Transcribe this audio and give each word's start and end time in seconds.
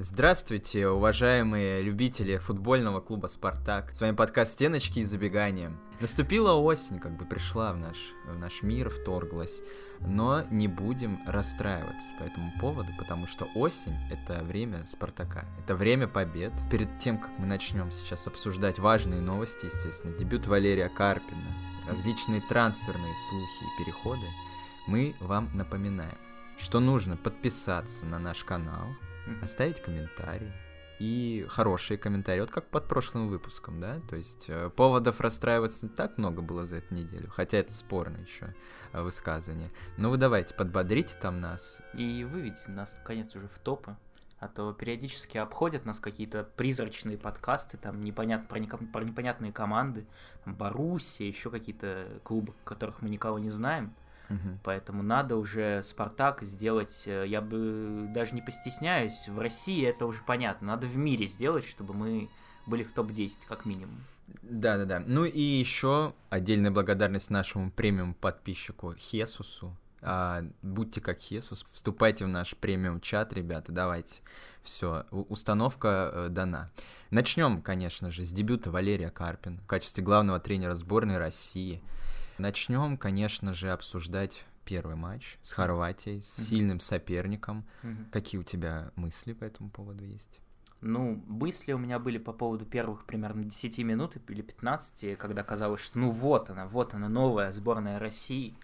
Здравствуйте, 0.00 0.86
уважаемые 0.86 1.82
любители 1.82 2.38
футбольного 2.38 3.00
клуба 3.00 3.26
«Спартак». 3.26 3.90
С 3.96 4.00
вами 4.00 4.14
подкаст 4.14 4.52
«Стеночки 4.52 5.00
и 5.00 5.04
забегания». 5.04 5.72
Наступила 5.98 6.52
осень, 6.52 7.00
как 7.00 7.16
бы 7.16 7.24
пришла 7.24 7.72
в 7.72 7.78
наш, 7.78 7.96
в 8.24 8.38
наш 8.38 8.62
мир, 8.62 8.90
вторглась. 8.90 9.60
Но 9.98 10.44
не 10.52 10.68
будем 10.68 11.18
расстраиваться 11.26 12.14
по 12.16 12.22
этому 12.22 12.52
поводу, 12.60 12.92
потому 12.96 13.26
что 13.26 13.48
осень— 13.56 13.96
это 14.12 14.44
время 14.44 14.86
«Спартака». 14.86 15.44
Это 15.64 15.74
время 15.74 16.06
побед. 16.06 16.52
Перед 16.70 17.00
тем, 17.00 17.18
как 17.18 17.36
мы 17.36 17.46
начнем 17.46 17.90
сейчас 17.90 18.28
обсуждать 18.28 18.78
важные 18.78 19.20
новости, 19.20 19.64
естественно, 19.64 20.16
дебют 20.16 20.46
Валерия 20.46 20.88
Карпина, 20.88 21.42
различные 21.88 22.40
трансферные 22.48 23.14
слухи 23.28 23.64
и 23.64 23.82
переходы, 23.82 24.26
мы 24.86 25.16
вам 25.18 25.50
напоминаем, 25.54 26.18
что 26.56 26.78
нужно 26.78 27.16
подписаться 27.16 28.04
на 28.04 28.20
наш 28.20 28.44
канал— 28.44 28.86
оставить 29.42 29.80
комментарий. 29.80 30.52
И 30.98 31.46
хорошие 31.48 31.96
комментарии, 31.96 32.40
вот 32.40 32.50
как 32.50 32.70
под 32.70 32.88
прошлым 32.88 33.28
выпуском, 33.28 33.78
да, 33.78 34.00
то 34.08 34.16
есть 34.16 34.46
э, 34.48 34.68
поводов 34.68 35.20
расстраиваться 35.20 35.86
не 35.86 35.92
так 35.92 36.18
много 36.18 36.42
было 36.42 36.66
за 36.66 36.76
эту 36.78 36.92
неделю, 36.92 37.30
хотя 37.30 37.58
это 37.58 37.72
спорно 37.72 38.16
еще 38.16 38.52
э, 38.92 39.00
высказывание. 39.00 39.70
Но 39.96 40.10
вы 40.10 40.16
давайте, 40.16 40.54
подбодрите 40.56 41.14
там 41.20 41.40
нас. 41.40 41.80
И 41.94 42.24
выведите 42.24 42.72
нас, 42.72 42.96
наконец, 42.96 43.34
уже 43.36 43.46
в 43.46 43.60
топы. 43.60 43.96
А 44.40 44.48
то 44.48 44.72
периодически 44.72 45.38
обходят 45.38 45.84
нас 45.84 46.00
какие-то 46.00 46.44
призрачные 46.56 47.16
подкасты, 47.16 47.76
там 47.76 48.02
непонят, 48.02 48.48
про, 48.48 48.60
про 48.60 49.04
непонятные 49.04 49.52
команды, 49.52 50.06
там 50.44 50.54
Боруссия, 50.54 51.28
еще 51.28 51.50
какие-то 51.50 52.20
клубы, 52.24 52.54
которых 52.64 53.02
мы 53.02 53.08
никого 53.08 53.38
не 53.38 53.50
знаем. 53.50 53.94
Угу. 54.30 54.58
Поэтому 54.64 55.02
надо 55.02 55.36
уже 55.36 55.82
Спартак 55.82 56.42
сделать, 56.42 57.04
э, 57.06 57.24
я 57.26 57.40
бы 57.40 58.08
даже 58.12 58.34
не 58.34 58.42
постесняюсь, 58.42 59.28
в 59.28 59.38
России 59.38 59.86
это 59.86 60.06
уже 60.06 60.22
понятно, 60.22 60.68
надо 60.68 60.86
в 60.86 60.96
мире 60.96 61.26
сделать, 61.26 61.66
чтобы 61.66 61.94
мы 61.94 62.28
были 62.66 62.82
в 62.82 62.92
топ-10 62.92 63.40
как 63.48 63.64
минимум. 63.64 64.00
Да-да-да. 64.42 65.02
Ну 65.06 65.24
и 65.24 65.40
еще 65.40 66.14
отдельная 66.28 66.70
благодарность 66.70 67.30
нашему 67.30 67.70
премиум 67.70 68.14
подписчику 68.14 68.94
Хесусу. 68.94 69.74
А, 70.00 70.44
будьте 70.62 71.00
как 71.00 71.18
Хесус, 71.18 71.64
вступайте 71.72 72.24
в 72.24 72.28
наш 72.28 72.54
премиум 72.56 73.00
чат, 73.00 73.32
ребята, 73.32 73.72
давайте. 73.72 74.20
Все, 74.62 75.06
установка 75.10 76.10
э, 76.12 76.28
дана. 76.28 76.70
Начнем, 77.10 77.62
конечно 77.62 78.10
же, 78.10 78.24
с 78.24 78.30
дебюта 78.30 78.70
Валерия 78.70 79.10
Карпина 79.10 79.58
в 79.58 79.66
качестве 79.66 80.04
главного 80.04 80.38
тренера 80.38 80.74
сборной 80.74 81.18
России. 81.18 81.82
Начнем, 82.38 82.96
конечно 82.96 83.52
же, 83.52 83.70
обсуждать 83.72 84.44
первый 84.64 84.94
матч 84.94 85.38
с 85.42 85.52
Хорватией, 85.52 86.22
с 86.22 86.38
mm-hmm. 86.38 86.42
сильным 86.44 86.80
соперником. 86.80 87.64
Mm-hmm. 87.82 88.10
Какие 88.12 88.40
у 88.40 88.44
тебя 88.44 88.92
мысли 88.94 89.32
по 89.32 89.44
этому 89.44 89.70
поводу 89.70 90.04
есть? 90.04 90.40
Ну, 90.80 91.20
мысли 91.26 91.72
у 91.72 91.78
меня 91.78 91.98
были 91.98 92.18
по 92.18 92.32
поводу 92.32 92.64
первых 92.64 93.04
примерно 93.04 93.42
10 93.44 93.78
минут 93.80 94.16
или 94.28 94.42
15, 94.42 95.18
когда 95.18 95.42
казалось, 95.42 95.80
что 95.80 95.98
ну 95.98 96.10
вот 96.10 96.50
она, 96.50 96.66
вот 96.66 96.94
она, 96.94 97.08
новая 97.08 97.50
сборная 97.50 97.98
России. 97.98 98.54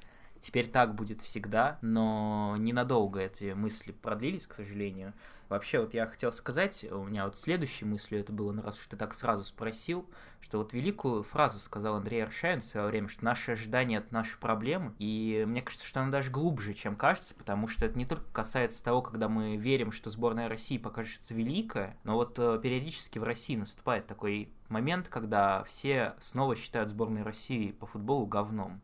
Теперь 0.41 0.69
так 0.69 0.95
будет 0.95 1.23
всегда, 1.23 1.79
но 1.81 2.55
ненадолго 2.59 3.21
эти 3.21 3.55
мысли 3.55 3.93
продлились, 3.93 4.47
к 4.47 4.55
сожалению. 4.55 5.15
Вообще, 5.49 5.81
вот 5.81 5.95
я 5.95 6.07
хотел 6.07 6.33
сказать, 6.33 6.85
у 6.91 7.05
меня 7.05 7.25
вот 7.25 7.39
следующей 7.39 7.85
мыслью 7.85 8.21
это 8.21 8.33
было, 8.33 8.55
раз 8.63 8.79
уж 8.79 8.87
ты 8.87 8.97
так 8.97 9.15
сразу 9.15 9.45
спросил, 9.45 10.09
что 10.41 10.59
вот 10.59 10.73
великую 10.73 11.23
фразу 11.23 11.59
сказал 11.59 11.97
Андрей 11.97 12.23
Аршавин 12.23 12.61
в 12.61 12.65
свое 12.65 12.87
время, 12.87 13.09
что 13.09 13.25
наши 13.25 13.53
ожидания— 13.53 13.97
это 13.99 14.13
наши 14.13 14.39
проблемы, 14.39 14.95
и 14.99 15.45
мне 15.47 15.63
кажется, 15.63 15.87
что 15.87 16.01
она 16.01 16.11
даже 16.11 16.31
глубже, 16.31 16.75
чем 16.75 16.97
кажется, 16.97 17.35
потому 17.35 17.69
что 17.69 17.87
это 17.87 17.97
не 17.97 18.07
только 18.07 18.25
касается 18.33 18.83
того, 18.85 19.03
когда 19.03 19.29
мы 19.29 19.57
верим, 19.57 19.93
что 19.93 20.11
сборная 20.11 20.49
России 20.49 20.79
покажет 20.79 21.13
что-то 21.13 21.35
великое, 21.35 21.97
но 22.05 22.15
вот 22.15 22.39
э, 22.39 22.59
периодически 22.63 23.19
в 23.19 23.25
России 23.25 23.57
наступает 23.57 24.07
такой 24.07 24.51
момент, 24.69 25.09
когда 25.09 25.65
все 25.65 26.15
снова 26.21 26.57
считают 26.57 26.91
сборной 26.91 27.23
России 27.23 27.73
по 27.73 27.87
футболу 27.87 28.27
говном. 28.27 28.81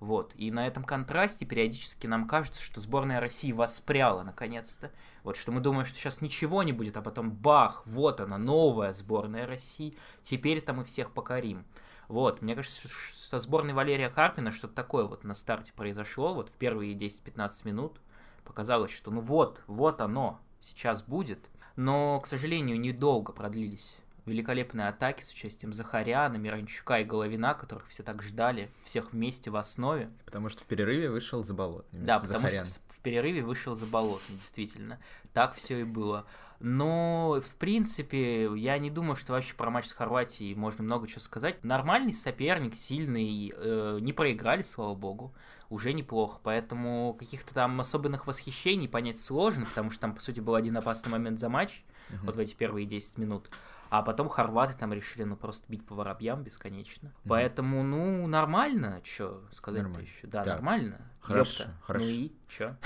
Вот. 0.00 0.32
И 0.36 0.50
на 0.50 0.66
этом 0.66 0.84
контрасте 0.84 1.44
периодически 1.44 2.06
нам 2.06 2.28
кажется, 2.28 2.62
что 2.62 2.80
сборная 2.80 3.20
России 3.20 3.52
воспряла 3.52 4.22
наконец-то. 4.22 4.92
Вот 5.24 5.36
что 5.36 5.50
мы 5.50 5.60
думаем, 5.60 5.86
что 5.86 5.98
сейчас 5.98 6.20
ничего 6.20 6.62
не 6.62 6.72
будет, 6.72 6.96
а 6.96 7.02
потом 7.02 7.30
бах, 7.30 7.82
вот 7.86 8.20
она, 8.20 8.38
новая 8.38 8.92
сборная 8.94 9.46
России. 9.46 9.96
Теперь-то 10.22 10.72
мы 10.72 10.84
всех 10.84 11.12
покорим. 11.12 11.64
Вот, 12.06 12.40
мне 12.40 12.54
кажется, 12.54 12.88
со 12.88 13.38
сборной 13.38 13.74
Валерия 13.74 14.08
Карпина 14.08 14.50
что-то 14.50 14.74
такое 14.74 15.04
вот 15.04 15.24
на 15.24 15.34
старте 15.34 15.72
произошло, 15.74 16.32
вот 16.32 16.48
в 16.48 16.52
первые 16.52 16.94
10-15 16.94 17.50
минут. 17.64 18.00
Показалось, 18.44 18.92
что 18.92 19.10
ну 19.10 19.20
вот, 19.20 19.60
вот 19.66 20.00
оно, 20.00 20.40
сейчас 20.60 21.02
будет. 21.02 21.50
Но, 21.76 22.18
к 22.20 22.26
сожалению, 22.26 22.80
недолго 22.80 23.32
продлились 23.32 23.98
великолепные 24.28 24.88
атаки 24.88 25.22
с 25.22 25.32
участием 25.32 25.72
Захаряна, 25.72 26.36
Миранчука 26.36 27.00
и 27.00 27.04
Головина, 27.04 27.54
которых 27.54 27.88
все 27.88 28.02
так 28.02 28.22
ждали, 28.22 28.70
всех 28.82 29.12
вместе 29.12 29.50
в 29.50 29.56
основе. 29.56 30.10
Потому 30.24 30.48
что 30.48 30.62
в 30.62 30.66
перерыве 30.66 31.10
вышел 31.10 31.42
Заболотный. 31.42 32.00
Да, 32.00 32.18
потому 32.18 32.40
Захарян. 32.40 32.66
что 32.66 32.80
в 32.88 33.00
перерыве 33.00 33.42
вышел 33.42 33.74
Заболотный, 33.74 34.36
действительно. 34.36 35.00
Так 35.32 35.54
все 35.54 35.80
и 35.80 35.84
было. 35.84 36.26
Но, 36.60 37.40
в 37.40 37.54
принципе, 37.54 38.50
я 38.56 38.78
не 38.78 38.90
думаю, 38.90 39.14
что 39.14 39.32
вообще 39.32 39.54
про 39.54 39.70
матч 39.70 39.86
с 39.86 39.92
Хорватией 39.92 40.54
можно 40.56 40.82
много 40.82 41.06
чего 41.06 41.20
сказать. 41.20 41.62
Нормальный 41.62 42.12
соперник, 42.12 42.74
сильный, 42.74 43.52
э, 43.54 43.98
не 44.00 44.12
проиграли, 44.12 44.62
слава 44.62 44.94
богу, 44.96 45.32
уже 45.70 45.92
неплохо. 45.92 46.40
Поэтому 46.42 47.14
каких-то 47.16 47.54
там 47.54 47.80
особенных 47.80 48.26
восхищений 48.26 48.88
понять 48.88 49.20
сложно, 49.20 49.66
потому 49.66 49.90
что 49.90 50.00
там, 50.00 50.14
по 50.14 50.20
сути, 50.20 50.40
был 50.40 50.56
один 50.56 50.76
опасный 50.76 51.12
момент 51.12 51.38
за 51.38 51.48
матч, 51.48 51.84
uh-huh. 52.10 52.18
вот 52.24 52.36
в 52.36 52.38
эти 52.40 52.54
первые 52.54 52.86
10 52.86 53.18
минут. 53.18 53.50
А 53.90 54.02
потом 54.02 54.28
хорваты 54.28 54.74
там 54.74 54.92
решили, 54.92 55.24
ну, 55.24 55.36
просто 55.36 55.64
бить 55.68 55.86
по 55.86 55.94
воробьям 55.94 56.42
бесконечно. 56.42 57.08
Mm-hmm. 57.08 57.28
Поэтому, 57.28 57.82
ну, 57.82 58.26
нормально, 58.26 59.00
что 59.04 59.42
сказать-то 59.52 60.00
еще. 60.00 60.26
Да, 60.26 60.44
так. 60.44 60.56
нормально. 60.56 61.10
Хорошо, 61.20 61.64
Ёпта. 61.64 61.74
хорошо. 61.82 62.04
Ну 62.06 62.10
и 62.10 62.32
чё? 62.48 62.76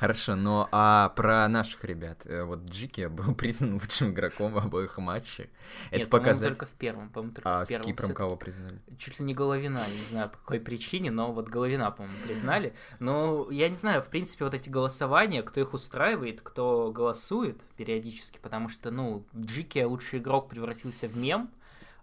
Хорошо, 0.00 0.36
но 0.36 0.68
а 0.72 1.10
про 1.10 1.46
наших 1.48 1.84
ребят. 1.84 2.26
Э, 2.26 2.44
вот 2.44 2.64
Джики 2.64 3.06
был 3.06 3.34
признан 3.36 3.74
лучшим 3.74 4.10
игроком 4.10 4.52
в 4.52 4.58
обоих 4.58 4.98
матчах. 4.98 5.46
Это 5.90 6.08
показать... 6.08 6.48
только 6.48 6.66
в 6.66 6.70
первом, 6.70 7.10
по-моему, 7.10 7.34
только 7.34 7.60
а 7.60 7.64
в 7.64 7.68
первом. 7.68 7.84
с 7.84 7.86
Кипром 7.86 8.14
кого 8.14 8.36
признали? 8.36 8.80
Чуть 8.98 9.18
ли 9.18 9.24
не 9.24 9.34
Головина, 9.34 9.78
я 9.78 9.94
не 9.94 10.04
знаю 10.06 10.30
по 10.30 10.38
какой 10.38 10.60
причине, 10.60 11.10
но 11.10 11.32
вот 11.32 11.48
Головина, 11.48 11.90
по-моему, 11.90 12.16
признали. 12.26 12.74
Но 12.98 13.50
я 13.50 13.68
не 13.68 13.76
знаю, 13.76 14.02
в 14.02 14.08
принципе, 14.08 14.44
вот 14.44 14.54
эти 14.54 14.68
голосования, 14.68 15.42
кто 15.42 15.60
их 15.60 15.72
устраивает, 15.74 16.40
кто 16.40 16.90
голосует 16.90 17.62
периодически, 17.76 18.38
потому 18.42 18.68
что, 18.68 18.90
ну, 18.90 19.24
Джики 19.36 19.78
лучший 19.80 20.18
игрок 20.18 20.48
превратился 20.48 21.06
в 21.06 21.16
мем, 21.16 21.50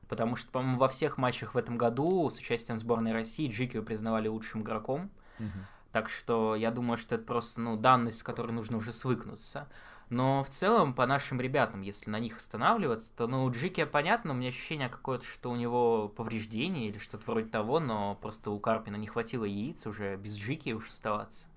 потому 0.07 0.35
что, 0.35 0.49
по-моему, 0.51 0.77
во 0.77 0.87
всех 0.87 1.17
матчах 1.17 1.53
в 1.53 1.57
этом 1.57 1.77
году 1.77 2.29
с 2.29 2.37
участием 2.37 2.79
сборной 2.79 3.13
России 3.13 3.49
Джикио 3.49 3.83
признавали 3.83 4.27
лучшим 4.27 4.61
игроком. 4.61 5.11
Так 5.91 6.09
что 6.09 6.55
я 6.55 6.69
думаю, 6.69 6.97
что 6.97 7.15
это 7.15 7.23
просто 7.23 7.61
ну, 7.61 7.75
данность, 7.75 8.19
с 8.19 8.23
которой 8.23 8.51
нужно 8.51 8.77
уже 8.77 8.93
свыкнуться. 8.93 9.67
Но 10.09 10.43
в 10.43 10.49
целом, 10.49 10.93
по 10.93 11.05
нашим 11.05 11.39
ребятам, 11.39 11.81
если 11.81 12.09
на 12.09 12.19
них 12.19 12.37
останавливаться, 12.37 13.11
то, 13.15 13.27
ну, 13.27 13.43
у 13.43 13.51
Джики 13.51 13.83
понятно, 13.85 14.33
у 14.33 14.35
меня 14.35 14.49
ощущение 14.49 14.89
какое-то, 14.89 15.25
что 15.25 15.51
у 15.51 15.55
него 15.55 16.09
повреждение 16.09 16.87
или 16.87 16.97
что-то 16.97 17.23
вроде 17.31 17.49
того, 17.49 17.79
но 17.79 18.15
просто 18.15 18.49
у 18.49 18.59
Карпина 18.59 18.95
не 18.95 19.07
хватило 19.07 19.45
яиц 19.45 19.85
уже 19.85 20.15
без 20.15 20.35
Джики 20.35 20.71
уж 20.71 20.89
оставаться 20.89 21.47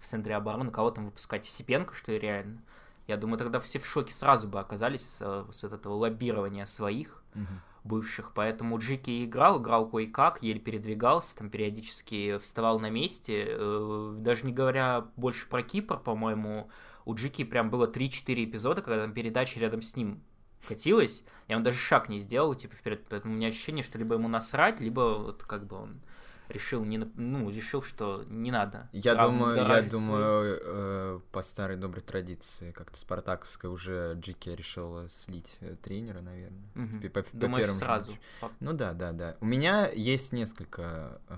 в 0.00 0.06
центре 0.06 0.34
обороны, 0.34 0.70
кого 0.70 0.90
там 0.90 1.06
выпускать, 1.06 1.44
Сипенко, 1.44 1.94
что 1.94 2.12
ли, 2.12 2.18
реально. 2.18 2.62
Я 3.06 3.16
думаю, 3.16 3.38
тогда 3.38 3.60
все 3.60 3.78
в 3.78 3.86
шоке 3.86 4.12
сразу 4.14 4.48
бы 4.48 4.58
оказались 4.58 5.06
с, 5.06 5.46
с 5.50 5.64
этого 5.64 5.94
лоббирования 5.94 6.64
своих. 6.64 7.22
Угу 7.34 7.44
бывших, 7.84 8.32
поэтому 8.34 8.78
Джики 8.78 9.24
играл, 9.24 9.60
играл 9.60 9.88
кое-как, 9.88 10.42
еле 10.42 10.60
передвигался, 10.60 11.36
там 11.36 11.50
периодически 11.50 12.38
вставал 12.38 12.78
на 12.78 12.90
месте, 12.90 13.46
э, 13.48 14.16
даже 14.18 14.46
не 14.46 14.52
говоря 14.52 15.06
больше 15.16 15.48
про 15.48 15.62
Кипр, 15.62 15.98
по-моему, 15.98 16.70
у 17.04 17.14
Джики 17.14 17.44
прям 17.44 17.70
было 17.70 17.86
3-4 17.86 18.44
эпизода, 18.44 18.82
когда 18.82 19.02
там 19.02 19.14
передача 19.14 19.60
рядом 19.60 19.82
с 19.82 19.96
ним 19.96 20.22
катилась, 20.66 21.24
и 21.48 21.54
он 21.54 21.62
даже 21.62 21.78
шаг 21.78 22.08
не 22.08 22.18
сделал, 22.18 22.54
типа, 22.54 22.74
вперед, 22.74 23.06
поэтому 23.08 23.34
у 23.34 23.36
меня 23.36 23.48
ощущение, 23.48 23.82
что 23.82 23.98
либо 23.98 24.14
ему 24.14 24.28
насрать, 24.28 24.80
либо 24.80 25.18
вот 25.18 25.44
как 25.44 25.66
бы 25.66 25.76
он 25.76 26.00
решил 26.50 26.84
не 26.84 26.98
ну 26.98 27.50
решил 27.50 27.82
что 27.82 28.24
не 28.28 28.50
надо. 28.50 28.88
Я 28.92 29.14
думаю 29.14 29.56
я 29.56 29.82
думаю 29.82 30.60
э, 30.62 31.20
по 31.32 31.42
старой 31.42 31.76
доброй 31.76 32.02
традиции 32.02 32.72
как-то 32.72 32.96
спартаковская 32.96 33.70
уже 33.70 34.16
Джики 34.20 34.50
решил 34.50 35.08
слить 35.08 35.58
э, 35.60 35.76
тренера 35.82 36.20
наверное. 36.20 36.70
Угу. 36.74 37.10
по, 37.10 37.22
по, 37.22 37.36
Думаешь, 37.36 37.66
по 37.66 37.72
сразу 37.72 38.10
матчу. 38.12 38.54
ну 38.60 38.72
да 38.72 38.92
да 38.92 39.12
да. 39.12 39.36
У 39.40 39.46
меня 39.46 39.88
есть 39.88 40.32
несколько 40.32 41.20
э, 41.28 41.36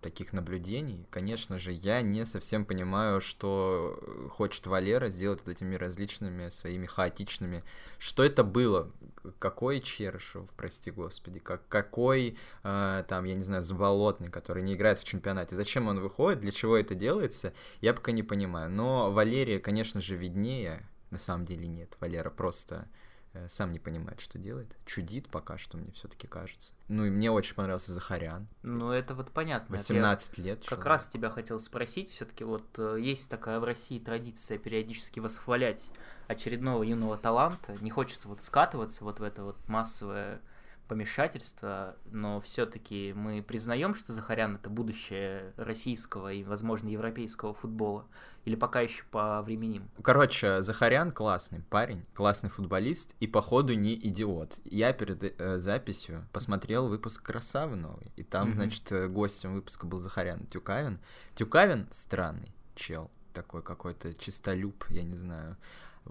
таких 0.00 0.32
наблюдений. 0.32 1.06
Конечно 1.10 1.58
же 1.58 1.72
я 1.72 2.02
не 2.02 2.26
совсем 2.26 2.64
понимаю 2.64 3.20
что 3.20 4.30
хочет 4.30 4.66
Валера 4.66 5.08
сделать 5.08 5.40
вот 5.44 5.54
этими 5.54 5.74
различными 5.74 6.48
своими 6.48 6.86
хаотичными. 6.86 7.64
Что 7.98 8.22
это 8.24 8.44
было? 8.44 8.90
Какой 9.38 9.80
Черышев 9.80 10.48
прости 10.56 10.90
господи? 10.90 11.38
Как 11.38 11.66
какой 11.68 12.36
э, 12.62 13.04
там 13.08 13.24
я 13.24 13.34
не 13.34 13.42
знаю 13.42 13.62
Заболотный 13.62 14.30
который 14.30 14.53
который 14.54 14.62
не 14.62 14.74
играет 14.74 15.00
в 15.00 15.04
чемпионате. 15.04 15.56
Зачем 15.56 15.88
он 15.88 15.98
выходит, 15.98 16.40
для 16.40 16.52
чего 16.52 16.76
это 16.76 16.94
делается, 16.94 17.52
я 17.80 17.92
пока 17.92 18.12
не 18.12 18.22
понимаю. 18.22 18.70
Но 18.70 19.10
Валерия, 19.10 19.58
конечно 19.58 20.00
же, 20.00 20.14
виднее. 20.14 20.88
на 21.10 21.18
самом 21.18 21.44
деле 21.44 21.66
нет. 21.66 21.96
Валера 21.98 22.30
просто 22.30 22.86
э, 23.32 23.48
сам 23.48 23.72
не 23.72 23.80
понимает, 23.80 24.20
что 24.20 24.38
делает. 24.38 24.76
Чудит 24.86 25.28
пока 25.28 25.58
что, 25.58 25.76
мне 25.76 25.90
все-таки 25.90 26.28
кажется. 26.28 26.72
Ну 26.86 27.04
и 27.04 27.10
мне 27.10 27.32
очень 27.32 27.56
понравился 27.56 27.92
Захарян. 27.92 28.46
Ну 28.62 28.92
это 28.92 29.16
вот 29.16 29.32
понятно. 29.32 29.72
18 29.72 30.38
лет. 30.38 30.60
Как 30.60 30.68
человек. 30.68 30.86
раз 30.86 31.08
тебя 31.08 31.30
хотел 31.30 31.58
спросить, 31.58 32.10
все-таки 32.10 32.44
вот 32.44 32.78
э, 32.78 32.98
есть 33.00 33.28
такая 33.28 33.58
в 33.58 33.64
России 33.64 33.98
традиция 33.98 34.58
периодически 34.58 35.18
восхвалять 35.18 35.90
очередного 36.28 36.84
юного 36.84 37.18
таланта. 37.18 37.74
Не 37.80 37.90
хочется 37.90 38.28
вот 38.28 38.40
скатываться 38.40 39.02
вот 39.02 39.18
в 39.18 39.24
это 39.24 39.42
вот 39.42 39.56
массовое 39.68 40.40
помешательства, 40.88 41.96
но 42.10 42.40
все-таки 42.40 43.12
мы 43.14 43.42
признаем, 43.42 43.94
что 43.94 44.12
Захарян 44.12 44.56
это 44.56 44.70
будущее 44.70 45.52
российского 45.56 46.32
и, 46.32 46.44
возможно, 46.44 46.88
европейского 46.88 47.54
футбола, 47.54 48.06
или 48.44 48.56
пока 48.56 48.80
еще 48.80 49.04
по 49.10 49.42
временем? 49.42 49.88
Короче, 50.02 50.62
Захарян 50.62 51.12
классный 51.12 51.62
парень, 51.70 52.04
классный 52.14 52.50
футболист 52.50 53.14
и, 53.20 53.26
походу, 53.26 53.74
не 53.74 53.94
идиот. 53.94 54.60
Я 54.64 54.92
перед 54.92 55.40
э, 55.40 55.58
записью 55.58 56.28
посмотрел 56.32 56.88
выпуск 56.88 57.22
«Красавы» 57.22 57.76
новый, 57.76 58.12
и 58.16 58.22
там, 58.22 58.50
mm-hmm. 58.50 58.54
значит, 58.54 58.92
э, 58.92 59.08
гостем 59.08 59.54
выпуска 59.54 59.86
был 59.86 60.02
Захарян 60.02 60.46
Тюкавин. 60.46 60.98
Тюкавин 61.34 61.88
странный 61.90 62.54
чел, 62.74 63.10
такой 63.32 63.62
какой-то 63.62 64.14
чистолюб, 64.14 64.84
я 64.90 65.02
не 65.02 65.16
знаю. 65.16 65.56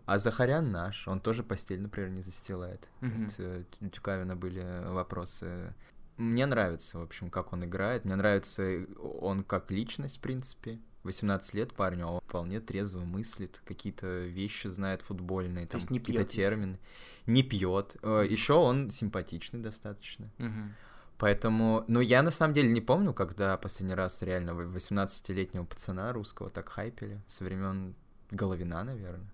А 0.06 0.18
Захарян 0.18 0.72
наш, 0.72 1.08
он 1.08 1.20
тоже 1.20 1.44
постель, 1.44 1.82
например, 1.82 2.10
не 2.10 2.22
застилает. 2.22 2.90
Mm-hmm. 3.02 3.24
Вот, 3.24 3.34
э, 3.38 3.64
у 3.82 3.88
Тюкавина 3.90 4.36
были 4.36 4.88
вопросы. 4.90 5.74
Мне 6.18 6.46
нравится, 6.46 7.00
в 7.00 7.04
общем, 7.04 7.30
как 7.30 7.54
он 7.54 7.66
играет. 7.66 8.06
Мне 8.06 8.16
нравится 8.16 8.86
он 9.22 9.44
как 9.44 9.72
личность, 9.72 10.18
в 10.18 10.22
принципе. 10.22 10.80
18 11.04 11.54
лет 11.54 11.74
парню, 11.74 12.08
а 12.08 12.12
он 12.12 12.22
вполне 12.22 12.62
трезво 12.62 13.04
мыслит, 13.04 13.62
какие-то 13.66 14.24
вещи 14.24 14.68
знает 14.68 15.02
футбольные, 15.02 15.68
там 15.68 15.82
какие-то 15.82 16.24
термины. 16.24 16.80
Не 17.26 17.44
пьет. 17.44 17.98
Mm-hmm. 18.02 18.28
Еще 18.28 18.54
он 18.54 18.90
симпатичный 18.90 19.60
достаточно. 19.60 20.32
Mm-hmm. 20.38 20.70
Поэтому, 21.18 21.86
ну, 21.88 22.00
я 22.00 22.24
на 22.24 22.32
самом 22.32 22.54
деле 22.54 22.70
не 22.70 22.82
помню, 22.82 23.14
когда 23.14 23.56
последний 23.58 23.96
раз 23.96 24.22
реально 24.22 24.52
18-летнего 24.52 25.66
пацана 25.66 26.12
русского 26.12 26.50
так 26.50 26.70
хайпели. 26.70 27.22
Со 27.28 27.44
времен 27.44 27.96
Головина, 28.32 28.84
наверное. 28.84 29.32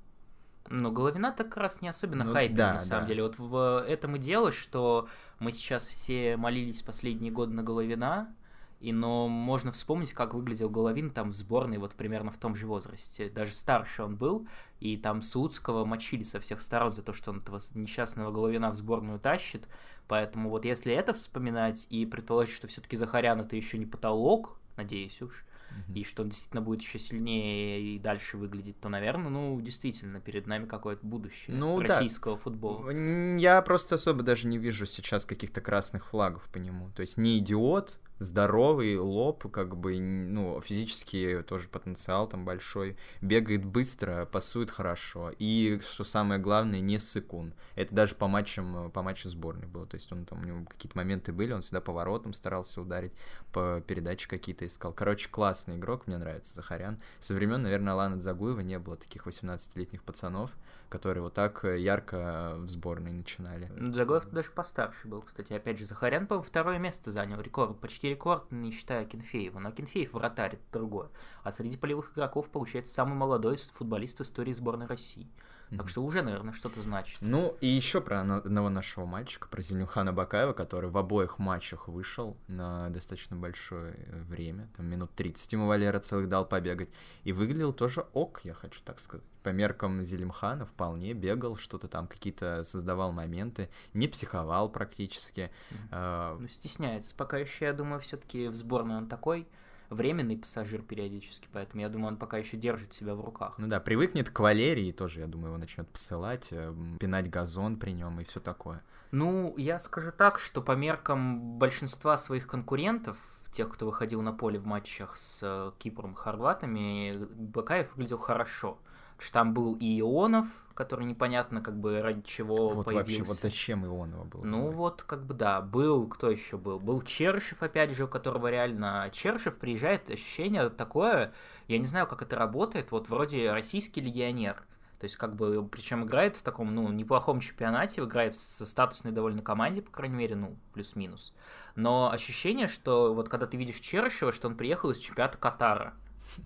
Но 0.69 0.92
Головина 0.92 1.31
так 1.31 1.50
как 1.50 1.57
раз 1.57 1.81
не 1.81 1.89
особенно 1.89 2.24
ну, 2.24 2.33
хайпер, 2.33 2.56
да, 2.56 2.74
на 2.74 2.80
самом 2.80 3.04
да. 3.04 3.07
деле. 3.07 3.24
Вот 3.24 3.39
в 3.39 3.83
этом 3.88 4.16
и 4.16 4.19
дело, 4.19 4.51
что 4.51 5.07
мы 5.39 5.51
сейчас 5.51 5.86
все 5.86 6.38
молились 6.38 6.83
последние 6.83 7.31
годы 7.31 7.54
на 7.54 7.63
Головина, 7.63 8.33
и, 8.80 8.94
но 8.94 9.27
можно 9.27 9.71
вспомнить, 9.71 10.13
как 10.13 10.33
выглядел 10.33 10.69
Головин 10.69 11.10
там 11.10 11.31
в 11.31 11.33
сборной 11.33 11.77
вот 11.77 11.95
примерно 11.95 12.31
в 12.31 12.38
том 12.38 12.56
же 12.56 12.66
возрасте. 12.66 13.30
Даже 13.30 13.51
старше 13.51 14.04
он 14.04 14.16
был, 14.16 14.48
и 14.80 14.95
там 14.95 15.21
Саудского 15.21 15.83
мочили 15.86 16.24
со 16.24 16.39
всех 16.39 16.62
сторон 16.62 16.92
за 16.92 17.01
то, 17.01 17.12
что 17.12 17.31
он 17.31 17.39
этого 17.39 17.60
несчастного 17.74 18.31
Головина 18.31 18.69
в 18.69 18.75
сборную 18.75 19.19
тащит. 19.19 19.68
Поэтому 20.07 20.50
вот 20.50 20.66
если 20.66 20.94
это 20.94 21.13
вспоминать 21.13 21.88
и 21.89 22.06
предположить, 22.06 22.56
что 22.56 22.68
все-таки 22.68 22.95
Захарян 22.95 23.39
это 23.42 23.56
еще 23.56 23.77
не 23.77 23.86
потолок, 23.86 24.60
надеюсь 24.77 25.21
уж, 25.21 25.45
mm-hmm. 25.71 25.94
и 25.94 26.04
что 26.04 26.24
он 26.24 26.30
действительно 26.30 26.62
будет 26.62 26.81
еще 26.81 27.00
сильнее 27.00 27.81
и 27.81 28.00
дальше 28.00 28.38
выглядеть, 28.38 28.80
то, 28.80 28.89
наверное, 28.89 29.30
ну, 29.30 29.60
действительно, 29.62 30.19
перед 30.19 30.48
нами 30.48 30.66
какое-то 30.66 31.06
будущее 31.06 31.56
ну, 31.56 31.80
российского 31.80 32.36
да. 32.36 32.42
футбола. 32.42 32.92
Я 33.38 33.62
просто 33.62 33.95
особо 33.95 34.24
даже 34.24 34.48
не 34.48 34.57
вижу 34.57 34.86
сейчас 34.86 35.25
каких-то 35.25 35.62
красных 35.62 36.07
флагов 36.07 36.50
по 36.50 36.57
нему. 36.57 36.92
То 36.95 37.01
есть 37.01 37.18
не 37.18 37.39
идиот, 37.39 38.00
здоровый 38.19 38.98
лоб, 38.98 39.50
как 39.51 39.75
бы, 39.77 40.00
ну, 40.00 40.60
физически 40.62 41.44
тоже 41.48 41.69
потенциал 41.69 42.27
там 42.27 42.45
большой, 42.45 42.98
бегает 43.21 43.66
быстро, 43.66 44.25
пасует 44.25 44.71
хорошо, 44.71 45.31
и, 45.39 45.80
что 45.81 46.04
самое 46.04 46.39
главное, 46.39 46.80
не 46.80 47.00
сыкун. 47.00 47.54
Это 47.75 47.95
даже 47.95 48.16
по 48.16 48.27
матчам, 48.27 48.92
по 48.92 49.01
матчу 49.01 49.30
сборной 49.30 49.68
было, 49.68 49.88
то 49.88 49.95
есть 49.95 50.12
он 50.12 50.25
там, 50.25 50.42
у 50.42 50.45
него 50.45 50.66
какие-то 50.66 50.98
моменты 50.98 51.31
были, 51.31 51.54
он 51.54 51.62
всегда 51.62 51.81
поворотом 51.81 52.33
старался 52.33 52.81
ударить, 52.81 53.13
по 53.51 53.81
передаче 53.86 54.27
какие-то 54.27 54.66
искал. 54.66 54.94
Короче, 54.94 55.30
классный 55.30 55.77
игрок, 55.77 56.07
мне 56.07 56.18
нравится 56.18 56.54
Захарян. 56.54 57.00
Со 57.19 57.33
времен, 57.33 57.62
наверное, 57.62 57.94
Алана 57.94 58.19
Загуева 58.19 58.60
не 58.60 58.77
было 58.80 58.98
таких 58.98 59.25
18-летних 59.25 60.04
пацанов, 60.04 60.51
которые 60.89 61.24
вот 61.24 61.33
так 61.33 61.63
ярко 61.63 62.56
в 62.57 62.68
сборной 62.68 63.12
начинали. 63.12 63.71
Загоев 63.94 64.25
даже 64.30 64.51
постарше 64.51 65.07
был, 65.07 65.21
кстати. 65.21 65.54
Опять 65.54 65.77
же, 65.80 65.86
Захарян, 65.86 66.27
по 66.27 66.42
второе 66.42 66.80
место 66.80 67.12
занял, 67.12 67.39
рекорд, 67.39 67.80
почти 67.80 68.09
рекорд, 68.10 68.52
не 68.52 68.72
считая 68.72 69.06
Кенфеева. 69.06 69.60
Но 69.60 69.72
Кенфеев 69.72 70.14
вратарь, 70.14 70.54
это 70.54 70.64
другое. 70.72 71.10
А 71.44 71.52
среди 71.52 71.78
полевых 71.78 72.14
игроков, 72.14 72.50
получается, 72.50 72.94
самый 72.94 73.16
молодой 73.16 73.58
футболист 73.58 74.20
в 74.20 74.24
истории 74.24 74.54
сборной 74.54 74.88
России. 74.88 75.28
Так 75.77 75.88
что 75.88 76.04
уже, 76.04 76.21
наверное, 76.21 76.54
что-то 76.54 76.81
значит. 76.81 77.18
Ну, 77.21 77.56
и 77.62 77.68
еще 77.68 78.01
про 78.01 78.21
одного 78.21 78.69
нашего 78.69 79.06
мальчика, 79.06 79.48
про 79.48 79.62
Зеленюхана 79.62 80.12
Бакаева, 80.12 80.54
который 80.54 80.89
в 80.89 80.98
обоих 80.98 81.38
матчах 81.38 81.88
вышел 81.88 82.38
на 82.48 82.89
достаточно 82.89 83.36
большое 83.36 83.94
время, 84.27 84.68
там 84.75 84.88
минут 84.88 85.12
30 85.16 85.54
ему 85.54 85.68
Валера 85.68 86.00
целых 86.00 86.27
дал 86.27 86.45
побегать, 86.45 86.89
и 87.24 87.33
выглядел 87.33 87.71
тоже 87.71 88.06
ок, 88.13 88.42
я 88.44 88.54
хочу 88.54 88.81
так 88.83 89.00
сказать. 89.00 89.30
По 89.44 89.50
меркам 89.50 90.04
Зелимхана 90.04 90.66
вполне 90.66 91.13
бегал, 91.13 91.56
что-то 91.56 91.88
там 91.88 92.07
какие-то 92.07 92.63
создавал 92.63 93.12
моменты, 93.12 93.69
не 93.94 94.07
психовал 94.07 94.69
практически. 94.69 95.51
Ну, 95.92 96.48
стесняется. 96.48 97.16
Пока 97.16 97.38
еще, 97.38 97.66
я 97.66 97.74
думаю, 97.74 98.00
все-таки 98.00 98.48
в 98.48 98.56
сборной 98.56 98.98
он 98.98 99.07
такой, 99.07 99.48
временный 99.90 100.38
пассажир 100.38 100.82
периодически, 100.82 101.48
поэтому 101.52 101.82
я 101.82 101.90
думаю, 101.90 102.14
он 102.14 102.18
пока 102.18 102.38
еще 102.38 102.58
держит 102.58 102.94
себя 102.94 103.16
в 103.16 103.22
руках. 103.22 103.56
Ну 103.58 103.68
да, 103.68 103.80
привыкнет 103.80 104.30
к 104.30 104.40
Валерии 104.40 104.92
тоже, 104.92 105.22
я 105.22 105.28
думаю, 105.28 105.50
его 105.50 105.58
начнет 105.58 105.88
посылать, 105.88 106.50
э, 106.52 106.74
пинать 107.00 107.30
газон 107.30 107.78
при 107.78 107.92
нем 107.92 108.20
и 108.20 108.24
все 108.24 108.40
такое. 108.40 108.84
Ну, 109.12 109.56
я 109.58 109.80
скажу 109.80 110.12
так, 110.12 110.38
что 110.38 110.62
по 110.62 110.74
меркам 110.74 111.58
большинства 111.58 112.18
своих 112.18 112.48
конкурентов, 112.48 113.18
тех, 113.52 113.70
кто 113.70 113.88
выходил 113.88 114.22
на 114.22 114.32
поле 114.32 114.60
в 114.60 114.66
матчах 114.66 115.18
с 115.18 115.40
э, 115.42 115.72
Кипром 115.80 116.14
и 116.14 116.16
Хорватами, 116.16 117.26
Бакаев 117.34 117.90
выглядел 117.96 118.20
хорошо 118.20 118.78
что 119.19 119.33
там 119.33 119.54
был 119.54 119.75
и 119.75 120.00
Ионов, 120.00 120.48
который 120.74 121.06
непонятно 121.06 121.62
как 121.62 121.77
бы 121.77 122.01
ради 122.01 122.21
чего 122.21 122.69
вот 122.69 122.86
появился. 122.86 123.19
Вообще, 123.19 123.24
вот 123.24 123.38
зачем 123.38 123.86
Ионова 123.86 124.24
был? 124.24 124.44
Ну 124.44 124.57
называть? 124.57 124.75
вот, 124.75 125.04
как 125.04 125.25
бы 125.25 125.33
да, 125.33 125.62
был, 125.62 126.07
кто 126.07 126.31
еще 126.31 126.57
был? 126.57 126.80
Был 126.80 127.01
Чершев, 127.01 127.62
опять 127.62 127.92
же, 127.92 128.06
у 128.06 128.07
которого 128.07 128.50
реально 128.50 129.10
Чершев 129.12 129.57
приезжает, 129.57 130.10
ощущение 130.10 130.69
такое, 130.69 131.33
я 131.68 131.77
не 131.77 131.86
знаю, 131.86 132.07
как 132.07 132.21
это 132.21 132.36
работает, 132.38 132.92
вот 132.92 133.10
вроде 133.10 133.51
российский 133.51 134.01
легионер. 134.01 134.63
То 135.00 135.06
есть, 135.06 135.16
как 135.16 135.36
бы, 135.36 135.66
причем 135.66 136.04
играет 136.04 136.36
в 136.36 136.44
таком, 136.44 136.75
ну, 136.75 136.89
неплохом 136.89 137.39
чемпионате, 137.39 138.02
играет 138.02 138.33
в 138.33 138.66
статусной 138.66 139.14
довольно 139.14 139.42
команде, 139.42 139.81
по 139.81 139.92
крайней 139.92 140.18
мере, 140.18 140.35
ну, 140.35 140.57
плюс-минус. 140.73 141.33
Но 141.76 142.11
ощущение, 142.11 142.68
что 142.68 143.14
вот 143.14 143.30
когда 143.30 143.47
ты 143.47 143.56
видишь 143.56 143.80
Черышева, 143.80 144.33
что 144.33 144.49
он 144.49 144.56
приехал 144.56 144.92
из 144.92 144.97
чемпионата 144.97 145.38
Катара. 145.38 145.94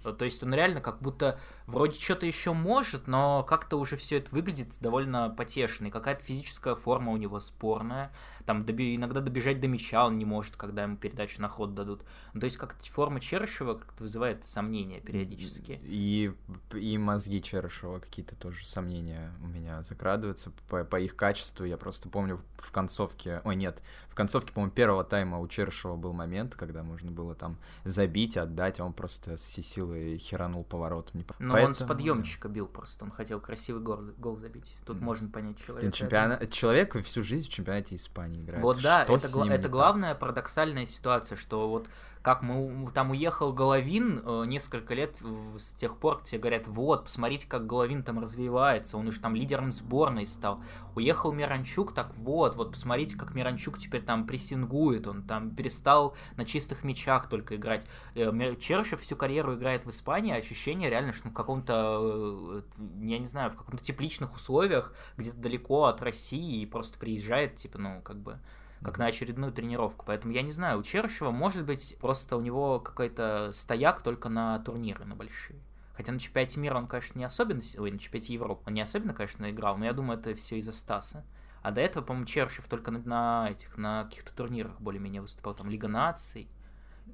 То 0.03 0.25
есть 0.25 0.43
он 0.43 0.53
реально 0.53 0.81
как 0.81 1.01
будто 1.01 1.39
вроде 1.67 1.99
что-то 1.99 2.25
еще 2.25 2.53
может, 2.53 3.07
но 3.07 3.43
как-то 3.43 3.77
уже 3.77 3.97
все 3.97 4.17
это 4.17 4.31
выглядит 4.31 4.77
довольно 4.79 5.29
потешно. 5.29 5.87
И 5.87 5.91
какая-то 5.91 6.23
физическая 6.23 6.75
форма 6.75 7.11
у 7.11 7.17
него 7.17 7.39
спорная. 7.39 8.11
Там 8.45 8.65
доби... 8.65 8.95
иногда 8.95 9.21
добежать 9.21 9.59
до 9.59 9.67
мяча 9.67 10.05
он 10.05 10.17
не 10.17 10.25
может, 10.25 10.55
когда 10.55 10.83
ему 10.83 10.97
передачу 10.97 11.41
на 11.41 11.47
ход 11.47 11.73
дадут. 11.73 12.03
Ну, 12.33 12.39
то 12.39 12.45
есть 12.45 12.57
как-то 12.57 12.83
форма 12.91 13.19
Черышева 13.19 13.75
как-то 13.75 14.03
вызывает 14.03 14.45
сомнения 14.45 14.99
периодически. 14.99 15.79
И, 15.83 16.33
и 16.73 16.97
мозги 16.97 17.41
Черышева 17.41 17.99
какие-то 17.99 18.35
тоже 18.35 18.65
сомнения 18.65 19.33
у 19.41 19.47
меня 19.47 19.81
закрадываются 19.83 20.51
по, 20.69 20.83
по 20.83 20.99
их 20.99 21.15
качеству. 21.15 21.65
Я 21.65 21.77
просто 21.77 22.09
помню 22.09 22.41
в 22.57 22.71
концовке... 22.71 23.41
Ой, 23.43 23.55
нет, 23.55 23.81
в 24.09 24.15
концовке, 24.15 24.53
по-моему, 24.53 24.73
первого 24.73 25.03
тайма 25.03 25.39
у 25.39 25.47
Черышева 25.47 25.95
был 25.95 26.13
момент, 26.13 26.55
когда 26.55 26.83
можно 26.83 27.11
было 27.11 27.35
там 27.35 27.57
забить, 27.83 28.37
отдать, 28.37 28.79
а 28.79 28.85
он 28.85 28.93
просто 28.93 29.37
с 29.37 29.43
силой 29.43 30.17
херанул 30.17 30.63
поворотом. 30.63 31.21
Не... 31.21 31.25
Но 31.39 31.53
Поэтому, 31.53 31.67
он 31.67 31.75
с 31.75 31.83
подъемчика 31.83 32.47
да. 32.47 32.55
бил 32.55 32.67
просто, 32.67 33.05
он 33.05 33.11
хотел 33.11 33.39
красивый 33.39 33.81
гол, 33.81 34.01
гол 34.17 34.37
забить. 34.37 34.75
Тут 34.85 34.97
mm. 34.97 35.03
можно 35.03 35.29
понять 35.29 35.57
человека. 35.57 35.91
Чемпиона... 35.91 36.45
Человек 36.47 36.95
всю 37.03 37.21
жизнь 37.21 37.47
в 37.47 37.51
чемпионате 37.51 37.95
Испании 37.95 38.32
играет. 38.41 38.63
Вот 38.63 38.81
да, 38.81 39.03
Что 39.03 39.15
это, 39.17 39.29
гла- 39.29 39.47
это 39.47 39.69
главная 39.69 40.15
парадоксальная 40.15 40.85
ситуация, 40.85 41.37
что 41.37 41.69
вот 41.69 41.87
как 42.23 42.41
мы 42.41 42.89
там 42.91 43.11
уехал 43.11 43.51
Головин 43.51 44.21
э, 44.23 44.45
несколько 44.47 44.93
лет 44.93 45.17
с 45.59 45.73
тех 45.73 45.97
пор, 45.97 46.23
тебе 46.23 46.39
говорят, 46.39 46.69
вот, 46.69 47.03
посмотрите, 47.03 47.47
как 47.49 47.67
Головин 47.67 48.01
там 48.01 48.17
развивается, 48.17 48.97
он 48.97 49.09
уже 49.09 49.19
там 49.19 49.35
лидером 49.35 49.73
сборной 49.73 50.25
стал. 50.25 50.63
Уехал 50.95 51.33
Миранчук, 51.33 51.93
так 51.93 52.15
вот, 52.15 52.55
вот 52.55 52.71
посмотрите, 52.71 53.17
как 53.17 53.35
Миранчук 53.35 53.77
теперь 53.77 54.01
там 54.01 54.25
прессингует, 54.25 55.05
он 55.05 55.23
там 55.23 55.53
перестал 55.53 56.15
на 56.37 56.45
чистых 56.45 56.85
мячах 56.85 57.27
только 57.27 57.57
играть. 57.57 57.85
Э, 58.15 58.55
Черышев 58.55 59.01
всю 59.01 59.17
карьеру 59.17 59.55
играет 59.55 59.85
в 59.85 59.89
Испании, 59.89 60.33
ощущение 60.33 60.89
реально, 60.89 61.11
что 61.11 61.27
в 61.27 61.33
каком-то, 61.33 62.63
э, 62.79 62.81
я 63.01 63.19
не 63.19 63.25
знаю, 63.25 63.49
в 63.49 63.57
каком-то 63.57 63.83
тепличных 63.83 64.33
условиях, 64.33 64.95
где-то 65.17 65.37
далеко 65.37 65.85
от 65.85 66.01
России 66.01 66.61
и 66.61 66.65
просто 66.65 66.97
приезжает, 66.97 67.55
типа, 67.57 67.79
ну, 67.79 68.01
как 68.01 68.17
бы 68.17 68.39
как 68.83 68.97
на 68.97 69.05
очередную 69.05 69.51
тренировку. 69.51 70.05
Поэтому 70.05 70.33
я 70.33 70.41
не 70.41 70.51
знаю, 70.51 70.79
у 70.79 70.83
Черышева 70.83 71.31
может 71.31 71.65
быть 71.65 71.97
просто 71.99 72.37
у 72.37 72.41
него 72.41 72.79
какой-то 72.79 73.51
стояк 73.53 74.01
только 74.01 74.29
на 74.29 74.59
турниры, 74.59 75.05
на 75.05 75.15
большие. 75.15 75.59
Хотя 75.93 76.11
на 76.11 76.19
чемпионате 76.19 76.59
мира 76.59 76.77
он, 76.77 76.87
конечно, 76.87 77.19
не 77.19 77.25
особенно... 77.25 77.61
Ой, 77.77 77.91
на 77.91 77.99
чемпионате 77.99 78.33
Европы 78.33 78.63
он 78.67 78.73
не 78.73 78.81
особенно, 78.81 79.13
конечно, 79.13 79.49
играл, 79.49 79.77
но 79.77 79.85
я 79.85 79.93
думаю, 79.93 80.19
это 80.19 80.33
все 80.33 80.57
из-за 80.57 80.71
Стаса. 80.71 81.23
А 81.61 81.71
до 81.71 81.81
этого, 81.81 82.03
по-моему, 82.03 82.25
Чершев 82.25 82.67
только 82.67 82.91
на, 82.91 82.99
на 82.99 83.51
этих, 83.51 83.77
на 83.77 84.03
каких-то 84.05 84.35
турнирах 84.35 84.81
более-менее 84.81 85.21
выступал, 85.21 85.53
там 85.53 85.69
Лига 85.69 85.87
наций 85.87 86.49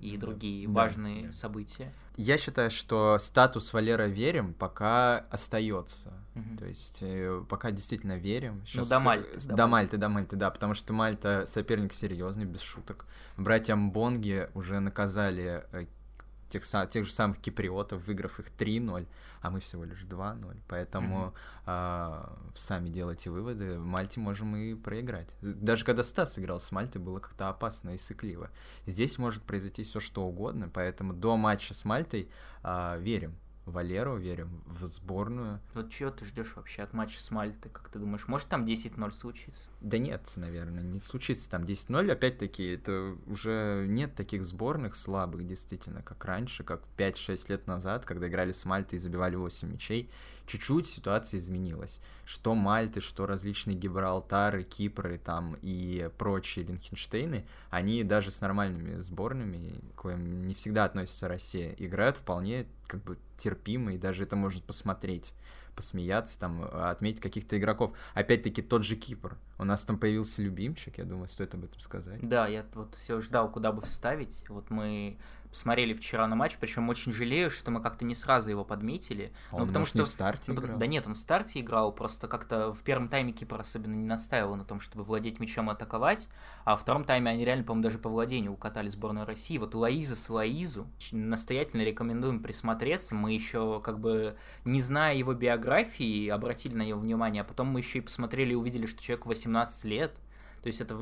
и 0.02 0.18
другие 0.18 0.68
да, 0.68 0.74
важные 0.74 1.28
да. 1.28 1.34
события. 1.34 1.94
Я 2.16 2.38
считаю, 2.38 2.70
что 2.72 3.18
статус 3.20 3.72
Валера 3.74 4.08
верим 4.08 4.54
пока 4.54 5.20
остается. 5.30 6.14
Угу. 6.36 6.58
То 6.58 6.66
есть 6.66 7.00
э, 7.02 7.44
пока 7.48 7.72
действительно 7.72 8.18
верим. 8.18 8.64
Сейчас, 8.66 8.90
ну, 8.90 8.98
до 8.98 9.04
Мальты. 9.04 9.48
До, 9.48 9.56
до 9.56 9.68
Мальты, 9.68 9.98
до 9.98 10.10
Мальты, 10.10 10.36
да, 10.36 10.50
потому 10.50 10.74
что 10.74 10.94
Мальта 10.94 11.46
соперник 11.46 11.94
серьезный, 11.94 12.46
без 12.46 12.62
шуток. 12.62 13.06
Братьям 13.38 13.92
Бонги 13.92 14.50
уже 14.54 14.80
наказали 14.80 15.64
э, 15.72 15.86
тех, 16.50 16.66
тех 16.90 17.06
же 17.06 17.12
самых 17.12 17.40
киприотов, 17.40 18.06
выиграв 18.06 18.40
их 18.40 18.48
3-0, 18.58 19.08
а 19.42 19.50
мы 19.50 19.60
всего 19.60 19.84
лишь 19.84 20.04
2-0. 20.04 20.58
Поэтому 20.68 21.18
mm-hmm. 21.18 21.34
а, 21.66 22.38
сами 22.56 22.90
делайте 22.90 23.30
выводы. 23.30 23.80
В 23.80 23.86
Мальте 23.86 24.20
можем 24.20 24.56
и 24.56 24.76
проиграть. 24.76 25.36
Даже 25.42 25.86
когда 25.86 26.04
Стас 26.04 26.38
играл 26.40 26.60
с 26.60 26.72
Мальтой, 26.72 27.02
было 27.02 27.20
как-то 27.20 27.50
опасно 27.50 27.92
и 27.92 27.98
сыкливо. 27.98 28.50
Здесь 28.86 29.18
может 29.18 29.44
произойти 29.44 29.84
все 29.84 30.00
что 30.00 30.24
угодно, 30.24 30.70
поэтому 30.74 31.14
до 31.14 31.38
матча 31.38 31.74
с 31.74 31.86
Мальтой 31.86 32.30
а, 32.64 32.98
верим. 32.98 33.38
Валеру 33.70 34.18
верим, 34.18 34.62
в 34.66 34.86
сборную. 34.86 35.60
Вот 35.74 35.90
чего 35.92 36.12
ты 36.12 36.26
ждешь 36.26 36.54
вообще 36.56 36.84
от 36.84 36.94
матча 36.94 37.20
с 37.20 37.32
Мальтой, 37.32 37.72
как 37.72 37.90
ты 37.90 38.00
думаешь? 38.00 38.28
Может 38.28 38.48
там 38.48 38.66
10-0 38.66 39.12
случится? 39.12 39.70
Да 39.82 39.98
нет, 39.98 40.32
наверное, 40.36 40.84
не 40.84 41.00
случится 41.00 41.50
там 41.50 41.64
10-0. 41.64 42.12
Опять-таки, 42.12 42.66
это 42.66 43.16
уже 43.28 43.86
нет 43.88 44.16
таких 44.16 44.44
сборных 44.46 44.96
слабых, 44.96 45.46
действительно, 45.46 46.02
как 46.02 46.24
раньше, 46.26 46.64
как 46.64 46.82
5-6 46.98 47.46
лет 47.50 47.68
назад, 47.68 48.06
когда 48.06 48.28
играли 48.28 48.52
с 48.52 48.66
Мальтой 48.66 48.98
и 48.98 49.00
забивали 49.00 49.36
8 49.36 49.72
мячей 49.72 50.10
чуть-чуть 50.50 50.88
ситуация 50.88 51.40
изменилась. 51.40 52.02
Что 52.26 52.56
Мальты, 52.56 53.02
что 53.02 53.26
различные 53.26 53.78
Гибралтары, 53.78 54.64
Кипры 54.64 55.20
там 55.20 55.56
и 55.62 56.10
прочие 56.18 56.66
Линхенштейны, 56.66 57.46
они 57.70 58.04
даже 58.04 58.32
с 58.32 58.42
нормальными 58.42 59.00
сборными, 59.00 59.80
к 59.96 60.02
коим 60.02 60.46
не 60.46 60.56
всегда 60.56 60.86
относится 60.86 61.28
Россия, 61.28 61.76
играют 61.78 62.18
вполне 62.18 62.66
как 62.88 63.04
бы 63.04 63.18
терпимо, 63.38 63.94
и 63.94 63.98
даже 63.98 64.24
это 64.24 64.36
может 64.36 64.64
посмотреть 64.64 65.34
посмеяться, 65.76 66.38
там, 66.38 66.68
отметить 66.74 67.22
каких-то 67.22 67.58
игроков. 67.58 67.94
Опять-таки, 68.14 68.62
тот 68.62 68.84
же 68.84 68.98
Кипр. 68.98 69.38
У 69.58 69.64
нас 69.64 69.86
там 69.86 69.98
появился 69.98 70.42
любимчик, 70.42 70.98
я 70.98 71.06
думаю, 71.06 71.30
стоит 71.30 71.54
об 71.54 71.64
этом 71.64 71.80
сказать. 71.80 72.20
Да, 72.28 72.48
я 72.48 72.66
вот 72.74 72.96
все 72.96 73.22
ждал, 73.22 73.50
куда 73.50 73.72
бы 73.72 73.82
вставить. 73.82 74.44
Вот 74.50 74.70
мы 74.72 75.18
посмотрели 75.50 75.94
вчера 75.94 76.28
на 76.28 76.36
матч, 76.36 76.58
причем 76.60 76.90
очень 76.90 77.12
жалею, 77.12 77.50
что 77.50 77.72
мы 77.72 77.82
как-то 77.82 78.06
не 78.06 78.16
сразу 78.16 78.50
его 78.50 78.64
подметили. 78.64 79.32
А 79.52 79.56
он, 79.56 79.62
ну, 79.62 79.68
потому 79.68 79.82
может, 79.82 79.90
что 79.90 80.00
не 80.00 80.06
в 80.06 80.10
старте 80.10 80.52
ну, 80.52 80.62
играл? 80.62 80.78
Да 80.78 80.88
нет, 80.88 81.08
он 81.08 81.16
в 81.16 81.18
старте 81.18 81.60
играл, 81.60 81.92
просто 81.92 82.28
как-то 82.28 82.74
в 82.74 82.82
первом 82.82 83.10
тайме 83.10 83.32
Кипр 83.32 83.60
особенно 83.60 83.96
не 83.96 84.06
настаивал 84.06 84.56
на 84.56 84.66
том, 84.66 84.80
чтобы 84.80 85.04
владеть 85.04 85.40
мячом 85.40 85.70
и 85.70 85.74
атаковать, 85.74 86.30
а 86.66 86.76
в 86.76 86.82
втором 86.82 87.04
тайме 87.04 87.32
они 87.32 87.46
реально, 87.46 87.64
по-моему, 87.64 87.84
даже 87.84 87.98
по 87.98 88.10
владению 88.10 88.54
укатали 88.54 88.90
сборную 88.90 89.26
России. 89.26 89.58
Вот 89.58 89.74
Лаиза 89.74 90.16
с 90.16 90.30
Лаизу 90.30 90.88
настоятельно 91.12 91.82
рекомендуем 91.82 92.42
присмотреться. 92.42 93.16
Мы 93.16 93.34
еще 93.34 93.82
как 93.84 94.00
бы, 94.00 94.38
не 94.66 94.82
зная 94.82 95.16
его 95.16 95.34
биографии, 95.34 96.28
обратили 96.30 96.76
на 96.76 96.84
него 96.84 97.00
внимание, 97.00 97.42
а 97.42 97.46
потом 97.46 97.68
мы 97.68 97.80
еще 97.80 98.00
и 98.00 98.02
посмотрели 98.02 98.52
и 98.52 98.56
увидели, 98.56 98.86
что 98.86 99.02
человек 99.02 99.26
18 99.26 99.84
лет, 99.86 100.20
то 100.62 100.68
есть 100.68 100.82
это 100.82 100.98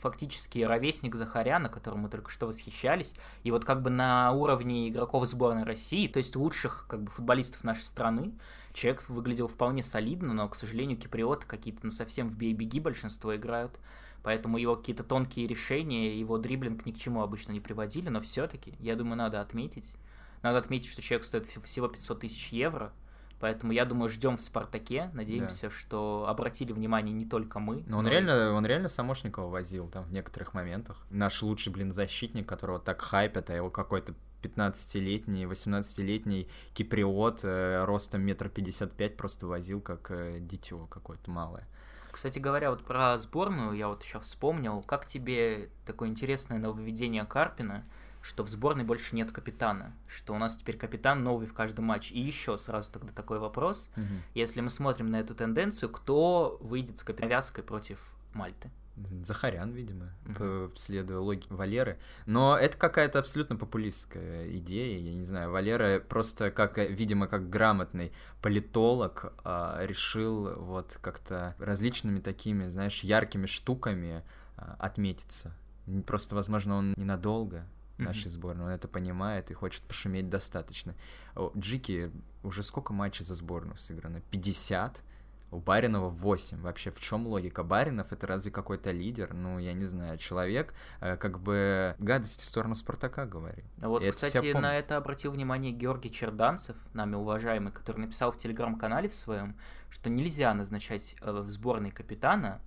фактически 0.00 0.60
ровесник 0.60 1.14
Захаряна, 1.14 1.68
которым 1.68 2.00
мы 2.00 2.08
только 2.08 2.30
что 2.30 2.46
восхищались. 2.46 3.14
И 3.44 3.50
вот 3.50 3.64
как 3.64 3.82
бы 3.82 3.90
на 3.90 4.32
уровне 4.32 4.88
игроков 4.88 5.26
сборной 5.26 5.64
России, 5.64 6.06
то 6.06 6.18
есть 6.18 6.36
лучших 6.36 6.86
как 6.88 7.02
бы 7.02 7.10
футболистов 7.10 7.64
нашей 7.64 7.82
страны, 7.82 8.32
человек 8.72 9.08
выглядел 9.08 9.48
вполне 9.48 9.82
солидно, 9.82 10.34
но, 10.34 10.48
к 10.48 10.56
сожалению, 10.56 10.98
киприоты 10.98 11.46
какие-то, 11.46 11.80
ну, 11.84 11.92
совсем 11.92 12.28
в 12.28 12.36
бей-беги 12.36 12.80
большинство 12.80 13.34
играют. 13.34 13.78
Поэтому 14.22 14.58
его 14.58 14.76
какие-то 14.76 15.02
тонкие 15.02 15.46
решения, 15.46 16.18
его 16.18 16.36
дриблинг 16.36 16.84
ни 16.84 16.92
к 16.92 16.98
чему 16.98 17.22
обычно 17.22 17.52
не 17.52 17.60
приводили, 17.60 18.10
но 18.10 18.20
все-таки, 18.20 18.74
я 18.78 18.94
думаю, 18.94 19.16
надо 19.16 19.40
отметить. 19.40 19.94
Надо 20.42 20.58
отметить, 20.58 20.90
что 20.90 21.02
человек 21.02 21.26
стоит 21.26 21.46
всего 21.46 21.88
500 21.88 22.20
тысяч 22.20 22.48
евро, 22.48 22.92
Поэтому 23.40 23.72
я 23.72 23.86
думаю, 23.86 24.10
ждем 24.10 24.36
в 24.36 24.42
Спартаке. 24.42 25.10
Надеемся, 25.14 25.68
да. 25.68 25.70
что 25.74 26.26
обратили 26.28 26.72
внимание 26.72 27.14
не 27.14 27.24
только 27.24 27.58
мы. 27.58 27.82
Но 27.86 27.98
он 27.98 28.04
но 28.04 28.10
реально, 28.10 28.52
он 28.52 28.66
реально 28.66 28.88
Самошникова 28.88 29.48
возил 29.48 29.88
там 29.88 30.04
в 30.04 30.12
некоторых 30.12 30.52
моментах. 30.52 31.06
Наш 31.10 31.42
лучший, 31.42 31.72
блин, 31.72 31.90
защитник, 31.90 32.46
которого 32.46 32.78
так 32.78 33.00
хайпят, 33.00 33.48
а 33.48 33.56
его 33.56 33.70
какой-то 33.70 34.14
15-летний, 34.42 35.44
18-летний 35.44 36.48
киприот 36.74 37.40
э, 37.44 37.84
ростом 37.84 38.22
метр 38.22 38.48
пятьдесят 38.48 38.94
пять 38.94 39.16
просто 39.16 39.46
возил 39.46 39.80
как 39.80 40.10
э, 40.10 40.38
дитё 40.38 40.86
какое-то 40.86 41.30
малое. 41.30 41.66
Кстати 42.12 42.38
говоря, 42.38 42.70
вот 42.70 42.84
про 42.84 43.16
сборную 43.18 43.72
я 43.72 43.88
вот 43.88 44.02
еще 44.02 44.20
вспомнил. 44.20 44.82
Как 44.82 45.06
тебе 45.06 45.70
такое 45.86 46.08
интересное 46.08 46.58
нововведение 46.58 47.24
Карпина? 47.24 47.84
Что 48.22 48.44
в 48.44 48.48
сборной 48.48 48.84
больше 48.84 49.14
нет 49.14 49.32
капитана, 49.32 49.94
что 50.06 50.34
у 50.34 50.38
нас 50.38 50.56
теперь 50.56 50.76
капитан 50.76 51.24
новый 51.24 51.46
в 51.46 51.54
каждом 51.54 51.86
матче. 51.86 52.14
И 52.14 52.20
еще 52.20 52.58
сразу 52.58 52.92
тогда 52.92 53.12
такой 53.12 53.38
вопрос. 53.38 53.90
Угу. 53.96 54.04
Если 54.34 54.60
мы 54.60 54.70
смотрим 54.70 55.10
на 55.10 55.20
эту 55.20 55.34
тенденцию, 55.34 55.90
кто 55.90 56.58
выйдет 56.60 56.98
с 56.98 57.04
капитанской 57.04 57.64
против 57.64 57.98
Мальты? 58.32 58.70
Захарян, 59.24 59.72
видимо, 59.72 60.10
угу. 60.26 60.72
следуя 60.76 61.18
логике 61.18 61.46
Валеры. 61.50 61.98
Но 62.26 62.56
это 62.56 62.76
какая-то 62.76 63.18
абсолютно 63.18 63.56
популистская 63.56 64.50
идея. 64.58 64.98
Я 64.98 65.14
не 65.14 65.24
знаю, 65.24 65.50
Валера 65.50 66.00
просто, 66.00 66.50
как, 66.50 66.76
видимо, 66.78 67.26
как 67.26 67.48
грамотный 67.48 68.12
политолог, 68.42 69.32
а, 69.42 69.80
решил 69.84 70.54
вот 70.56 70.98
как-то 71.00 71.54
различными 71.58 72.20
такими, 72.20 72.68
знаешь, 72.68 73.00
яркими 73.00 73.46
штуками 73.46 74.22
а, 74.56 74.76
отметиться. 74.78 75.54
Просто, 76.06 76.34
возможно, 76.34 76.76
он 76.76 76.94
ненадолго, 76.96 77.64
нашей 78.00 78.26
mm-hmm. 78.26 78.30
сборной. 78.30 78.64
Он 78.66 78.70
это 78.70 78.88
понимает 78.88 79.50
и 79.50 79.54
хочет 79.54 79.82
пошуметь 79.82 80.28
достаточно. 80.28 80.94
Джики 81.56 82.10
уже 82.42 82.62
сколько 82.62 82.92
матчей 82.92 83.24
за 83.24 83.34
сборную 83.34 83.76
сыграно? 83.76 84.20
50? 84.30 85.02
У 85.52 85.58
Баринова 85.58 86.08
8. 86.08 86.60
Вообще, 86.60 86.90
в 86.90 87.00
чем 87.00 87.26
логика? 87.26 87.64
Баринов 87.64 88.12
это 88.12 88.26
разве 88.26 88.52
какой-то 88.52 88.92
лидер? 88.92 89.34
Ну, 89.34 89.58
я 89.58 89.72
не 89.72 89.84
знаю, 89.84 90.16
человек 90.16 90.74
э, 91.00 91.16
как 91.16 91.40
бы 91.40 91.96
гадости 91.98 92.44
в 92.44 92.46
сторону 92.46 92.76
Спартака 92.76 93.26
говорит. 93.26 93.64
А 93.82 93.88
вот, 93.88 94.02
и 94.02 94.10
кстати, 94.10 94.36
это 94.36 94.60
на 94.60 94.78
это 94.78 94.96
обратил 94.96 95.32
внимание 95.32 95.72
Георгий 95.72 96.10
Черданцев, 96.10 96.76
нами 96.94 97.16
уважаемый, 97.16 97.72
который 97.72 97.98
написал 97.98 98.30
в 98.30 98.38
телеграм-канале 98.38 99.08
в 99.08 99.14
своем, 99.14 99.56
что 99.90 100.08
нельзя 100.08 100.54
назначать 100.54 101.16
э, 101.20 101.32
в 101.32 101.50
сборной 101.50 101.90
капитана 101.90 102.60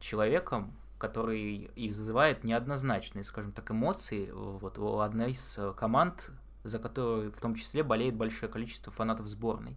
человеком, 0.00 0.74
который 0.98 1.70
и 1.74 1.88
вызывает 1.88 2.44
неоднозначные, 2.44 3.24
скажем 3.24 3.52
так, 3.52 3.70
эмоции 3.70 4.30
вот 4.32 4.78
у 4.78 4.98
одной 5.00 5.32
из 5.32 5.58
э, 5.58 5.72
команд, 5.76 6.30
за 6.64 6.78
которую 6.78 7.32
в 7.32 7.40
том 7.40 7.54
числе 7.54 7.82
болеет 7.82 8.14
большое 8.14 8.50
количество 8.50 8.92
фанатов 8.92 9.26
сборной. 9.26 9.76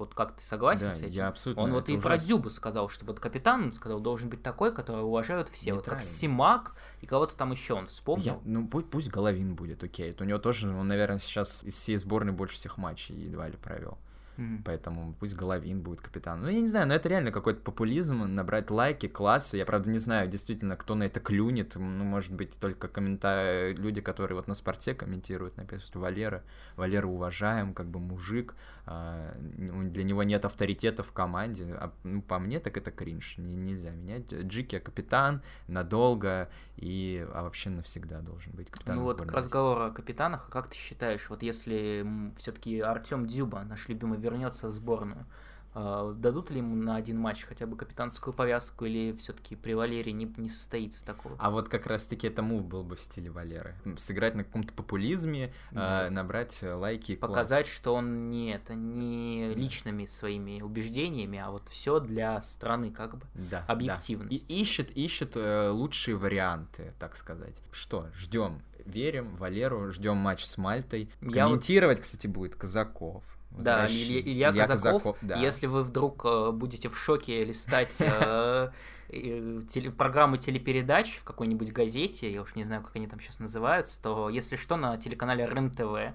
Вот 0.00 0.14
как 0.14 0.34
ты 0.34 0.42
согласен 0.42 0.88
да, 0.88 0.94
с 0.94 1.02
этим? 1.02 1.12
Я 1.12 1.28
абсолютно. 1.28 1.62
Он 1.62 1.72
вот 1.72 1.90
и 1.90 1.92
ужасно. 1.92 2.08
про 2.08 2.16
Дзюбу 2.16 2.48
сказал, 2.48 2.88
что 2.88 3.04
вот 3.04 3.20
капитан, 3.20 3.64
он 3.64 3.72
сказал, 3.74 4.00
должен 4.00 4.30
быть 4.30 4.42
такой, 4.42 4.74
которого 4.74 5.04
уважают 5.04 5.50
все. 5.50 5.74
Вот 5.74 5.84
как 5.84 6.02
Симак 6.02 6.74
и 7.02 7.06
кого-то 7.06 7.36
там 7.36 7.50
еще 7.50 7.74
он 7.74 7.86
вспомнил. 7.86 8.24
Я, 8.24 8.40
ну 8.44 8.66
пусть, 8.66 8.88
пусть 8.88 9.10
Головин 9.10 9.54
будет, 9.54 9.84
окей. 9.84 10.16
У 10.18 10.24
него 10.24 10.38
тоже, 10.38 10.74
он, 10.74 10.88
наверное, 10.88 11.18
сейчас 11.18 11.62
из 11.64 11.74
всей 11.74 11.98
сборной 11.98 12.32
больше 12.32 12.54
всех 12.54 12.78
матчей 12.78 13.14
едва 13.14 13.48
ли 13.48 13.58
провел. 13.58 13.98
Mm-hmm. 14.36 14.62
Поэтому 14.64 15.14
пусть 15.18 15.34
Головин 15.34 15.82
будет 15.82 16.00
капитаном. 16.00 16.44
Ну, 16.44 16.50
я 16.50 16.60
не 16.60 16.66
знаю, 16.66 16.86
но 16.86 16.94
это 16.94 17.08
реально 17.08 17.32
какой-то 17.32 17.60
популизм, 17.60 18.24
набрать 18.34 18.70
лайки, 18.70 19.06
классы. 19.06 19.56
Я, 19.56 19.66
правда, 19.66 19.90
не 19.90 19.98
знаю, 19.98 20.28
действительно, 20.28 20.76
кто 20.76 20.94
на 20.94 21.04
это 21.04 21.20
клюнет. 21.20 21.76
Ну, 21.76 22.04
может 22.04 22.32
быть, 22.32 22.58
только 22.58 22.88
комментарии, 22.88 23.74
люди, 23.74 24.00
которые 24.00 24.36
вот 24.36 24.48
на 24.48 24.54
спорте 24.54 24.94
комментируют, 24.94 25.54
что 25.82 26.00
Валера, 26.00 26.42
Валера 26.76 27.06
уважаем, 27.06 27.74
как 27.74 27.86
бы 27.86 28.00
мужик, 28.00 28.54
а, 28.86 29.34
для 29.38 30.04
него 30.04 30.22
нет 30.22 30.44
авторитета 30.44 31.02
в 31.02 31.12
команде. 31.12 31.74
А, 31.74 31.92
ну, 32.02 32.22
по 32.22 32.38
мне, 32.38 32.60
так 32.60 32.76
это 32.76 32.90
кринж. 32.90 33.36
Не, 33.38 33.54
нельзя 33.54 33.90
менять. 33.90 34.32
Джики 34.32 34.78
капитан 34.78 35.42
надолго 35.68 36.48
и 36.76 37.26
а 37.34 37.42
вообще 37.42 37.70
навсегда 37.70 38.20
должен 38.20 38.52
быть 38.52 38.70
капитаном. 38.70 39.02
Ну 39.02 39.08
вот 39.08 39.20
к 39.20 39.32
разговору 39.32 39.82
о 39.84 39.90
капитанах, 39.90 40.48
как 40.50 40.68
ты 40.68 40.76
считаешь, 40.76 41.28
вот 41.28 41.42
если 41.42 42.06
все-таки 42.36 42.80
Артем 42.80 43.26
Дюба, 43.26 43.62
наш 43.64 43.88
любимый, 43.88 44.18
вернется 44.30 44.68
в 44.68 44.70
сборную, 44.70 45.26
а, 45.72 46.12
дадут 46.14 46.50
ли 46.50 46.58
ему 46.58 46.74
на 46.74 46.96
один 46.96 47.16
матч 47.18 47.44
хотя 47.44 47.64
бы 47.66 47.76
капитанскую 47.76 48.34
повязку 48.34 48.86
или 48.86 49.16
все-таки 49.16 49.54
при 49.54 49.74
Валерии 49.74 50.10
не, 50.10 50.32
не 50.36 50.48
состоится 50.48 51.04
такого? 51.04 51.36
А 51.38 51.50
вот 51.50 51.68
как 51.68 51.86
раз-таки 51.86 52.26
это 52.26 52.42
мув 52.42 52.64
был 52.64 52.82
бы 52.82 52.96
в 52.96 53.00
стиле 53.00 53.30
Валеры. 53.30 53.76
Сыграть 53.96 54.34
на 54.34 54.42
каком-то 54.42 54.72
популизме, 54.72 55.52
да. 55.70 56.06
э, 56.06 56.10
набрать 56.10 56.60
лайки. 56.62 57.14
Показать, 57.14 57.66
класс. 57.66 57.76
что 57.76 57.94
он 57.94 58.30
не 58.30 58.52
это 58.52 58.74
не 58.74 59.54
личными 59.54 60.06
своими 60.06 60.60
убеждениями, 60.60 61.38
а 61.38 61.52
вот 61.52 61.68
все 61.68 62.00
для 62.00 62.42
страны 62.42 62.90
как 62.90 63.16
бы. 63.16 63.26
Да. 63.34 63.64
Объективность. 63.68 64.48
Да. 64.48 64.54
И 64.54 64.60
ищет, 64.60 64.90
ищет 64.90 65.36
э, 65.36 65.70
лучшие 65.70 66.16
варианты, 66.16 66.92
так 66.98 67.14
сказать. 67.14 67.62
Что, 67.70 68.08
ждем 68.14 68.60
верим 68.86 69.36
Валеру, 69.36 69.92
ждем 69.92 70.16
матч 70.16 70.44
с 70.44 70.56
Мальтой. 70.56 71.10
Комментировать, 71.20 71.98
вот... 71.98 72.04
кстати, 72.04 72.26
будет 72.26 72.56
Казаков. 72.56 73.22
Да, 73.50 73.86
Илья, 73.86 74.20
Илья, 74.20 74.50
Илья 74.50 74.66
Казаков. 74.66 75.02
Казаков 75.02 75.16
да. 75.22 75.36
Если 75.36 75.66
вы 75.66 75.82
вдруг 75.82 76.24
э, 76.24 76.50
будете 76.52 76.88
в 76.88 76.96
шоке 76.96 77.44
листать 77.44 77.96
э, 78.00 78.70
теле, 79.10 79.90
программы 79.90 80.38
телепередач 80.38 81.18
в 81.18 81.24
какой-нибудь 81.24 81.72
газете, 81.72 82.32
я 82.32 82.42
уж 82.42 82.54
не 82.54 82.64
знаю, 82.64 82.82
как 82.82 82.94
они 82.96 83.06
там 83.06 83.20
сейчас 83.20 83.40
называются, 83.40 84.00
то 84.02 84.28
если 84.28 84.56
что, 84.56 84.76
на 84.76 84.96
телеканале 84.96 85.46
РЕН-ТВ. 85.46 86.14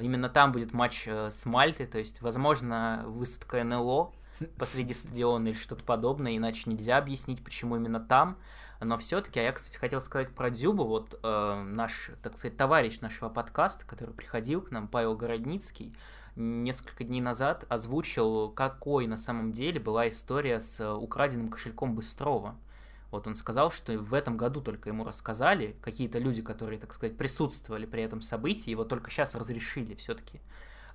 Именно 0.00 0.28
там 0.28 0.52
будет 0.52 0.72
матч 0.72 1.04
э, 1.06 1.30
с 1.30 1.46
Мальтой, 1.46 1.86
то 1.86 1.98
есть, 1.98 2.20
возможно, 2.20 3.04
высадка 3.06 3.62
НЛО 3.62 4.12
посреди 4.58 4.92
стадиона 4.92 5.48
или 5.48 5.54
что-то 5.54 5.84
подобное, 5.84 6.36
иначе 6.36 6.62
нельзя 6.66 6.98
объяснить, 6.98 7.42
почему 7.42 7.76
именно 7.76 8.00
там. 8.00 8.36
Но 8.80 8.98
все-таки, 8.98 9.40
а 9.40 9.42
я, 9.42 9.52
кстати, 9.52 9.78
хотел 9.78 10.02
сказать 10.02 10.34
про 10.34 10.50
Дзюбу, 10.50 10.84
вот 10.84 11.18
э, 11.22 11.62
наш, 11.62 12.10
так 12.22 12.36
сказать, 12.36 12.58
товарищ 12.58 13.00
нашего 13.00 13.30
подкаста, 13.30 13.86
который 13.86 14.12
приходил 14.14 14.60
к 14.60 14.70
нам, 14.70 14.86
Павел 14.86 15.16
Городницкий, 15.16 15.96
несколько 16.36 17.04
дней 17.04 17.20
назад 17.20 17.64
озвучил, 17.68 18.50
какой 18.50 19.06
на 19.06 19.16
самом 19.16 19.52
деле 19.52 19.80
была 19.80 20.08
история 20.08 20.60
с 20.60 20.94
украденным 20.94 21.48
кошельком 21.48 21.94
Быстрова. 21.94 22.56
Вот 23.10 23.26
он 23.26 23.36
сказал, 23.36 23.70
что 23.70 23.96
в 23.98 24.14
этом 24.14 24.36
году 24.36 24.60
только 24.60 24.90
ему 24.90 25.04
рассказали 25.04 25.76
какие-то 25.80 26.18
люди, 26.18 26.42
которые, 26.42 26.78
так 26.78 26.92
сказать, 26.92 27.16
присутствовали 27.16 27.86
при 27.86 28.02
этом 28.02 28.20
событии, 28.20 28.70
его 28.70 28.84
только 28.84 29.10
сейчас 29.10 29.34
разрешили 29.34 29.94
все-таки 29.94 30.40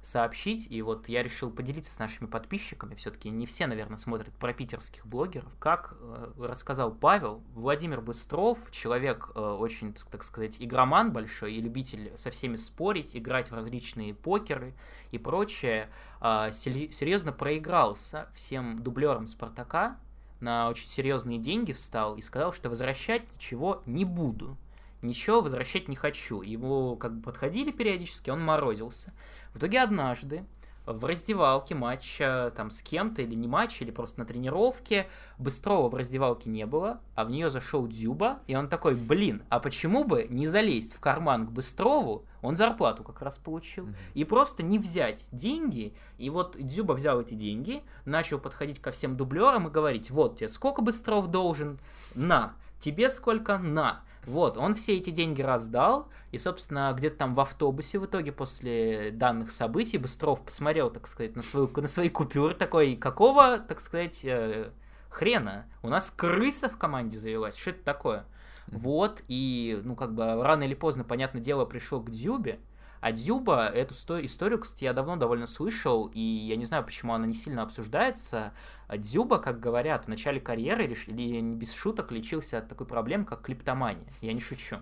сообщить. 0.02 0.68
И 0.70 0.82
вот 0.82 1.08
я 1.08 1.24
решил 1.24 1.52
поделиться 1.52 1.94
с 1.94 2.00
нашими 2.00 2.28
подписчиками. 2.28 2.96
Все-таки 2.96 3.30
не 3.30 3.46
все, 3.46 3.68
наверное, 3.68 3.98
смотрят 3.98 4.34
про 4.34 4.54
питерских 4.54 5.06
блогеров. 5.06 5.52
Как 5.60 5.96
э, 6.00 6.32
рассказал 6.38 6.92
Павел, 6.92 7.44
Владимир 7.54 8.02
Быстров, 8.02 8.60
человек 8.72 9.32
э, 9.36 9.40
очень, 9.40 9.94
так 9.94 10.24
сказать, 10.24 10.58
игроман 10.60 11.14
большой 11.14 11.54
и 11.54 11.62
любитель 11.62 12.12
со 12.16 12.32
всеми 12.32 12.56
спорить, 12.56 13.16
играть 13.16 13.52
в 13.52 13.56
различные 13.56 14.14
покеры 14.14 14.74
и 15.12 15.18
прочее, 15.18 15.90
э, 16.22 16.52
серьезно 16.52 17.32
проигрался 17.32 18.30
всем 18.34 18.82
дублерам 18.84 19.28
Спартака, 19.28 19.98
на 20.40 20.70
очень 20.70 20.88
серьезные 20.88 21.38
деньги 21.38 21.72
встал 21.72 22.16
и 22.16 22.22
сказал, 22.22 22.52
что 22.52 22.70
возвращать 22.70 23.32
ничего 23.36 23.84
не 23.86 24.06
буду. 24.06 24.58
Ничего 25.02 25.42
возвращать 25.42 25.88
не 25.88 25.96
хочу. 25.96 26.42
Ему 26.42 26.96
как 26.96 27.16
бы 27.16 27.24
подходили 27.24 27.72
периодически, 27.72 28.30
он 28.30 28.42
морозился. 28.44 29.14
В 29.54 29.58
итоге 29.58 29.82
однажды 29.82 30.46
в 30.86 31.06
раздевалке 31.06 31.76
матча 31.76 32.52
там 32.56 32.72
с 32.72 32.82
кем-то 32.82 33.22
или 33.22 33.36
не 33.36 33.48
матч, 33.48 33.82
или 33.82 33.92
просто 33.92 34.20
на 34.20 34.26
тренировке. 34.26 35.08
Быстрого 35.38 35.90
в 35.90 35.96
раздевалке 35.96 36.50
не 36.50 36.66
было, 36.66 37.02
а 37.16 37.26
в 37.26 37.30
нее 37.30 37.50
зашел 37.50 37.88
Дзюба, 37.88 38.40
и 38.48 38.56
он 38.56 38.68
такой, 38.68 38.96
блин, 38.96 39.44
а 39.50 39.60
почему 39.60 40.04
бы 40.04 40.28
не 40.30 40.46
залезть 40.46 40.94
в 40.96 41.00
карман 41.00 41.48
к 41.48 41.52
Быстрову, 41.52 42.26
он 42.42 42.56
зарплату 42.56 43.04
как 43.04 43.22
раз 43.22 43.38
получил, 43.38 43.88
mm-hmm. 43.88 44.14
и 44.16 44.24
просто 44.24 44.64
не 44.64 44.80
взять 44.80 45.28
деньги, 45.32 45.94
и 46.18 46.30
вот 46.30 46.58
Дзюба 46.58 46.94
взял 46.94 47.22
эти 47.22 47.36
деньги, 47.36 47.84
начал 48.06 48.40
подходить 48.40 48.80
ко 48.80 48.92
всем 48.92 49.16
дублерам 49.16 49.68
и 49.68 49.72
говорить, 49.72 50.10
вот 50.10 50.38
тебе 50.38 50.50
сколько 50.50 50.82
Быстров 50.82 51.28
должен, 51.28 51.80
на, 52.16 52.54
тебе 52.82 53.10
сколько, 53.10 53.58
на. 53.58 54.04
Вот, 54.26 54.58
он 54.58 54.76
все 54.76 54.98
эти 54.98 55.10
деньги 55.10 55.42
раздал, 55.42 56.10
и, 56.32 56.38
собственно, 56.38 56.94
где-то 56.96 57.18
там 57.18 57.34
в 57.34 57.40
автобусе 57.40 57.98
в 57.98 58.06
итоге 58.06 58.32
после 58.32 59.12
данных 59.12 59.50
событий 59.52 59.98
Быстров 59.98 60.44
посмотрел, 60.44 60.92
так 60.92 61.08
сказать, 61.08 61.36
на, 61.36 61.42
свою, 61.42 61.72
на 61.76 61.88
свои 61.88 62.10
купюры 62.10 62.54
такой, 62.54 62.96
какого, 62.96 63.58
так 63.58 63.80
сказать, 63.80 64.24
э, 64.24 64.72
хрена? 65.10 65.66
У 65.82 65.90
нас 65.90 66.12
крыса 66.12 66.70
в 66.70 66.78
команде 66.78 67.18
завелась, 67.18 67.56
что 67.56 67.72
это 67.72 67.84
такое? 67.84 68.26
Вот, 68.68 69.24
и, 69.28 69.80
ну, 69.84 69.96
как 69.96 70.14
бы, 70.14 70.24
рано 70.44 70.64
или 70.64 70.76
поздно, 70.76 71.04
понятное 71.04 71.42
дело, 71.42 71.66
пришел 71.66 72.02
к 72.02 72.12
Дзюбе, 72.12 72.60
а 73.02 73.12
Дзюба, 73.12 73.68
эту 73.68 73.94
историю, 74.24 74.60
кстати, 74.60 74.84
я 74.84 74.94
давно 74.94 75.16
довольно 75.16 75.48
слышал, 75.48 76.06
и 76.14 76.20
я 76.20 76.56
не 76.56 76.66
знаю, 76.66 76.86
почему 76.86 77.14
она 77.14 77.26
не 77.26 77.34
сильно 77.34 77.64
обсуждается. 77.64 78.54
Дзюба, 78.90 79.40
как 79.40 79.60
говорят, 79.60 80.06
в 80.06 80.08
начале 80.08 80.40
карьеры, 80.40 80.86
или 80.86 81.40
не 81.42 81.56
без 81.56 81.74
шуток, 81.74 82.12
лечился 82.12 82.60
от 82.60 82.68
такой 82.68 82.86
проблемы, 82.86 83.26
как 83.26 83.42
клиптомания. 83.42 84.08
Я 84.22 84.34
не 84.34 84.40
шучу. 84.40 84.78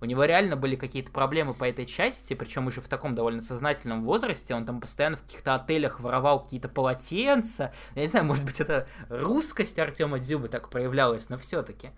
У 0.00 0.04
него 0.04 0.24
реально 0.24 0.56
были 0.56 0.76
какие-то 0.76 1.10
проблемы 1.10 1.54
по 1.54 1.64
этой 1.64 1.86
части, 1.86 2.34
причем 2.34 2.66
уже 2.66 2.80
в 2.80 2.88
таком 2.88 3.14
довольно 3.14 3.40
сознательном 3.40 4.04
возрасте. 4.04 4.54
Он 4.54 4.66
там 4.66 4.80
постоянно 4.80 5.16
в 5.16 5.22
каких-то 5.22 5.54
отелях 5.54 6.00
воровал 6.00 6.42
какие-то 6.42 6.68
полотенца. 6.68 7.72
Я 7.94 8.02
не 8.02 8.08
знаю, 8.08 8.26
может 8.26 8.44
быть, 8.44 8.60
это 8.60 8.88
русскость 9.08 9.78
Артема 9.78 10.18
Дзюбы 10.18 10.48
так 10.48 10.68
проявлялась, 10.68 11.30
но 11.30 11.38
все-таки. 11.38 11.92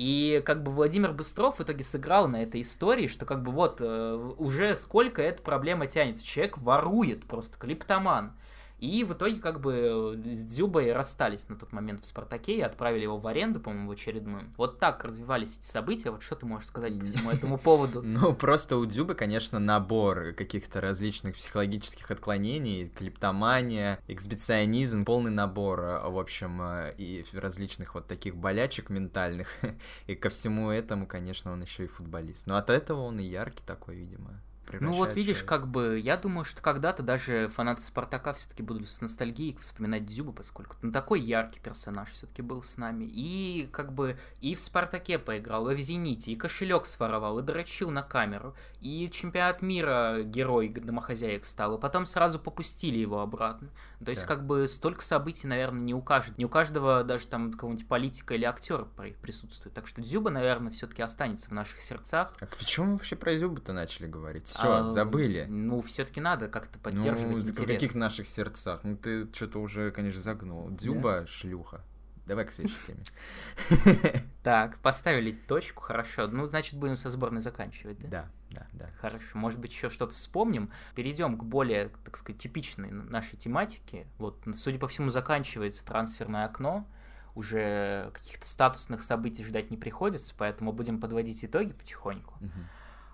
И 0.00 0.40
как 0.46 0.62
бы 0.62 0.70
Владимир 0.72 1.12
Быстров 1.12 1.58
в 1.58 1.62
итоге 1.62 1.84
сыграл 1.84 2.26
на 2.26 2.42
этой 2.42 2.62
истории, 2.62 3.06
что 3.06 3.26
как 3.26 3.42
бы 3.42 3.52
вот 3.52 3.82
э, 3.82 4.14
уже 4.38 4.74
сколько 4.74 5.20
эта 5.20 5.42
проблема 5.42 5.86
тянется. 5.88 6.24
Человек 6.24 6.56
ворует 6.56 7.26
просто, 7.26 7.58
клиптоман. 7.58 8.32
И 8.80 9.04
в 9.04 9.12
итоге 9.12 9.40
как 9.40 9.60
бы 9.60 10.18
с 10.24 10.44
Дзюбой 10.44 10.92
расстались 10.92 11.48
на 11.48 11.56
тот 11.56 11.72
момент 11.72 12.02
в 12.02 12.06
«Спартаке» 12.06 12.56
и 12.56 12.60
отправили 12.62 13.02
его 13.02 13.18
в 13.18 13.26
аренду, 13.26 13.60
по-моему, 13.60 13.88
в 13.88 13.92
очередную. 13.92 14.46
Вот 14.56 14.78
так 14.78 15.04
развивались 15.04 15.58
эти 15.58 15.66
события. 15.66 16.10
Вот 16.10 16.22
что 16.22 16.34
ты 16.34 16.46
можешь 16.46 16.68
сказать 16.68 16.98
по 16.98 17.04
всему 17.04 17.30
этому 17.30 17.58
поводу? 17.58 18.02
Ну, 18.20 18.34
просто 18.34 18.76
у 18.76 18.84
Дзюбы, 18.84 19.14
конечно, 19.14 19.58
набор 19.58 20.32
каких-то 20.32 20.80
различных 20.80 21.36
психологических 21.36 22.10
отклонений, 22.10 22.88
клиптомания, 22.88 24.00
эксбиционизм, 24.08 25.04
полный 25.04 25.30
набор, 25.30 25.80
в 25.80 26.18
общем, 26.18 26.60
и 26.98 27.24
различных 27.32 27.94
вот 27.94 28.06
таких 28.08 28.36
болячек 28.36 28.90
ментальных. 28.90 29.48
И 30.06 30.14
ко 30.14 30.28
всему 30.28 30.70
этому, 30.70 31.06
конечно, 31.06 31.52
он 31.52 31.62
еще 31.62 31.84
и 31.84 31.86
футболист. 31.86 32.46
Но 32.46 32.56
от 32.56 32.68
этого 32.68 33.02
он 33.02 33.20
и 33.20 33.24
яркий 33.24 33.62
такой, 33.64 33.96
видимо 33.96 34.40
ну 34.80 34.92
вот 34.92 35.14
видишь, 35.14 35.42
как 35.42 35.66
бы, 35.66 35.98
я 35.98 36.16
думаю, 36.16 36.44
что 36.44 36.62
когда-то 36.62 37.02
даже 37.02 37.48
фанаты 37.48 37.82
Спартака 37.82 38.34
все-таки 38.34 38.62
будут 38.62 38.88
с 38.88 39.00
ностальгией 39.00 39.56
вспоминать 39.60 40.06
Дзюбу, 40.06 40.32
поскольку 40.32 40.76
ну, 40.82 40.92
такой 40.92 41.20
яркий 41.20 41.60
персонаж 41.60 42.10
все-таки 42.10 42.42
был 42.42 42.62
с 42.62 42.76
нами. 42.76 43.04
И 43.04 43.68
как 43.72 43.92
бы 43.92 44.18
и 44.40 44.54
в 44.54 44.60
Спартаке 44.60 45.18
поиграл, 45.18 45.70
и 45.70 45.74
в 45.74 45.80
Зените, 45.80 46.32
и 46.32 46.36
кошелек 46.36 46.86
своровал, 46.86 47.38
и 47.38 47.42
дрочил 47.42 47.90
на 47.90 48.02
камеру, 48.02 48.54
и 48.80 49.08
чемпионат 49.10 49.62
мира 49.62 50.22
герой 50.22 50.68
домохозяек 50.68 51.44
стал, 51.44 51.76
и 51.76 51.80
потом 51.80 52.06
сразу 52.06 52.38
попустили 52.38 52.98
его 52.98 53.20
обратно. 53.20 53.68
То 54.04 54.10
есть, 54.10 54.22
да. 54.22 54.28
как 54.28 54.46
бы, 54.46 54.66
столько 54.66 55.02
событий, 55.02 55.46
наверное, 55.46 55.82
не 55.82 55.94
у 55.94 56.00
каждого, 56.00 56.34
не 56.38 56.46
у 56.46 56.48
каждого 56.48 57.04
даже 57.04 57.26
там 57.26 57.52
какого-нибудь 57.52 57.86
политика 57.86 58.34
или 58.34 58.44
актера 58.44 58.86
присутствует. 59.20 59.74
Так 59.74 59.86
что 59.86 60.00
Дзюба, 60.00 60.30
наверное, 60.30 60.72
все-таки 60.72 61.02
останется 61.02 61.50
в 61.50 61.52
наших 61.52 61.80
сердцах. 61.80 62.32
А 62.40 62.46
почему 62.46 62.86
мы 62.86 62.92
вообще 62.94 63.16
про 63.16 63.36
Дзюбу-то 63.36 63.72
начали 63.74 64.06
говорить? 64.06 64.48
Все, 64.48 64.60
а, 64.62 64.88
забыли. 64.88 65.44
Ну, 65.48 65.82
все-таки 65.82 66.20
надо 66.20 66.48
как-то 66.48 66.78
поддерживать 66.78 67.32
ну, 67.32 67.38
интерес. 67.40 67.58
в 67.58 67.66
каких 67.66 67.94
наших 67.94 68.26
сердцах? 68.26 68.80
Ну, 68.84 68.96
ты 68.96 69.30
что-то 69.34 69.58
уже, 69.58 69.90
конечно, 69.90 70.20
загнул. 70.20 70.70
Дзюба, 70.70 71.20
да? 71.20 71.26
шлюха. 71.26 71.82
Давай 72.26 72.46
к 72.46 72.52
следующей 72.52 72.78
теме. 72.86 74.24
Так, 74.42 74.78
поставили 74.78 75.32
точку, 75.32 75.82
хорошо. 75.82 76.26
Ну, 76.26 76.46
значит, 76.46 76.78
будем 76.78 76.96
со 76.96 77.10
сборной 77.10 77.42
заканчивать, 77.42 77.98
да? 77.98 78.08
Да, 78.08 78.30
да, 78.50 78.66
да. 78.72 78.88
Хорошо, 79.00 79.38
может 79.38 79.58
быть, 79.58 79.72
еще 79.72 79.90
что-то 79.90 80.14
вспомним. 80.14 80.70
Перейдем 80.94 81.38
к 81.38 81.44
более, 81.44 81.90
так 82.04 82.16
сказать, 82.16 82.40
типичной 82.40 82.90
нашей 82.90 83.36
тематике. 83.36 84.06
Вот, 84.18 84.38
судя 84.54 84.78
по 84.78 84.88
всему, 84.88 85.10
заканчивается 85.10 85.84
трансферное 85.84 86.44
окно. 86.44 86.86
Уже 87.34 88.10
каких-то 88.12 88.46
статусных 88.46 89.02
событий 89.02 89.44
ждать 89.44 89.70
не 89.70 89.76
приходится, 89.76 90.34
поэтому 90.36 90.72
будем 90.72 91.00
подводить 91.00 91.44
итоги 91.44 91.72
потихоньку. 91.72 92.34
Угу. 92.40 92.50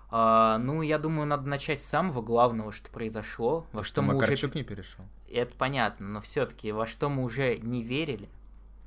А, 0.09 0.57
ну, 0.57 0.81
я 0.81 0.97
думаю, 0.97 1.27
надо 1.27 1.47
начать 1.47 1.81
с 1.81 1.85
самого 1.85 2.21
главного, 2.21 2.71
что 2.71 2.89
произошло. 2.89 3.67
Во 3.73 3.83
что, 3.83 3.95
что 3.95 4.01
мы 4.01 4.13
Макарчук 4.15 4.51
уже... 4.51 4.59
не 4.59 4.63
перешел. 4.63 5.05
Это 5.29 5.55
понятно, 5.57 6.07
но 6.07 6.21
все-таки 6.21 6.71
во 6.71 6.85
что 6.85 7.09
мы 7.09 7.23
уже 7.23 7.57
не 7.57 7.83
верили. 7.83 8.29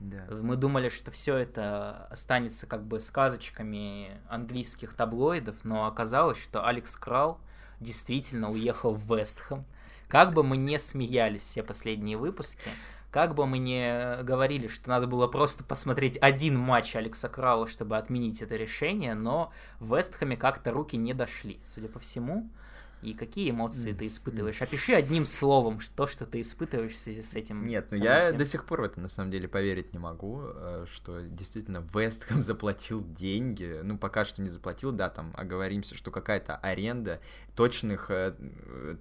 Да. 0.00 0.24
Мы 0.30 0.56
думали, 0.56 0.88
что 0.88 1.10
все 1.10 1.36
это 1.36 2.06
останется 2.10 2.66
как 2.66 2.84
бы 2.84 3.00
сказочками 3.00 4.18
английских 4.28 4.94
таблоидов, 4.94 5.56
но 5.62 5.86
оказалось, 5.86 6.42
что 6.42 6.66
Алекс 6.66 6.96
Крал 6.96 7.38
действительно 7.80 8.50
уехал 8.50 8.94
в 8.94 9.14
Вестхэм. 9.14 9.64
Как 10.08 10.32
бы 10.32 10.42
мы 10.42 10.56
не 10.56 10.78
смеялись 10.78 11.42
все 11.42 11.62
последние 11.62 12.16
выпуски, 12.16 12.70
как 13.10 13.34
бы 13.34 13.46
мы 13.46 13.58
не 13.58 14.22
говорили, 14.22 14.68
что 14.68 14.88
надо 14.88 15.06
было 15.06 15.26
просто 15.26 15.64
посмотреть 15.64 16.16
один 16.20 16.56
матч 16.56 16.96
Алекса 16.96 17.28
Краула, 17.28 17.66
чтобы 17.66 17.96
отменить 17.96 18.40
это 18.40 18.56
решение, 18.56 19.14
но 19.14 19.52
в 19.80 19.94
Вестхэме 19.96 20.36
как-то 20.36 20.72
руки 20.72 20.96
не 20.96 21.12
дошли, 21.12 21.60
судя 21.64 21.88
по 21.88 21.98
всему. 21.98 22.48
И 23.02 23.14
какие 23.14 23.50
эмоции 23.50 23.92
ты 23.92 24.06
испытываешь? 24.06 24.60
Опиши 24.60 24.92
одним 24.92 25.26
словом 25.26 25.80
то, 25.96 26.06
что 26.06 26.26
ты 26.26 26.40
испытываешь 26.40 26.92
в 26.92 26.98
связи 26.98 27.22
с 27.22 27.34
этим. 27.34 27.66
Нет, 27.66 27.88
ну 27.90 27.96
я 27.96 28.32
до 28.32 28.44
сих 28.44 28.64
пор 28.66 28.82
в 28.82 28.84
это 28.84 29.00
на 29.00 29.08
самом 29.08 29.30
деле 29.30 29.48
поверить 29.48 29.92
не 29.92 29.98
могу, 29.98 30.42
э, 30.44 30.86
что 30.92 31.22
действительно 31.22 31.86
Вестхэм 31.94 32.42
заплатил 32.42 33.02
деньги. 33.02 33.80
Ну, 33.82 33.96
пока 33.96 34.24
что 34.24 34.42
не 34.42 34.48
заплатил, 34.48 34.92
да, 34.92 35.08
там 35.08 35.32
оговоримся, 35.36 35.96
что 35.96 36.10
какая-то 36.10 36.56
аренда. 36.56 37.20
Точных, 37.54 38.10
э, 38.10 38.34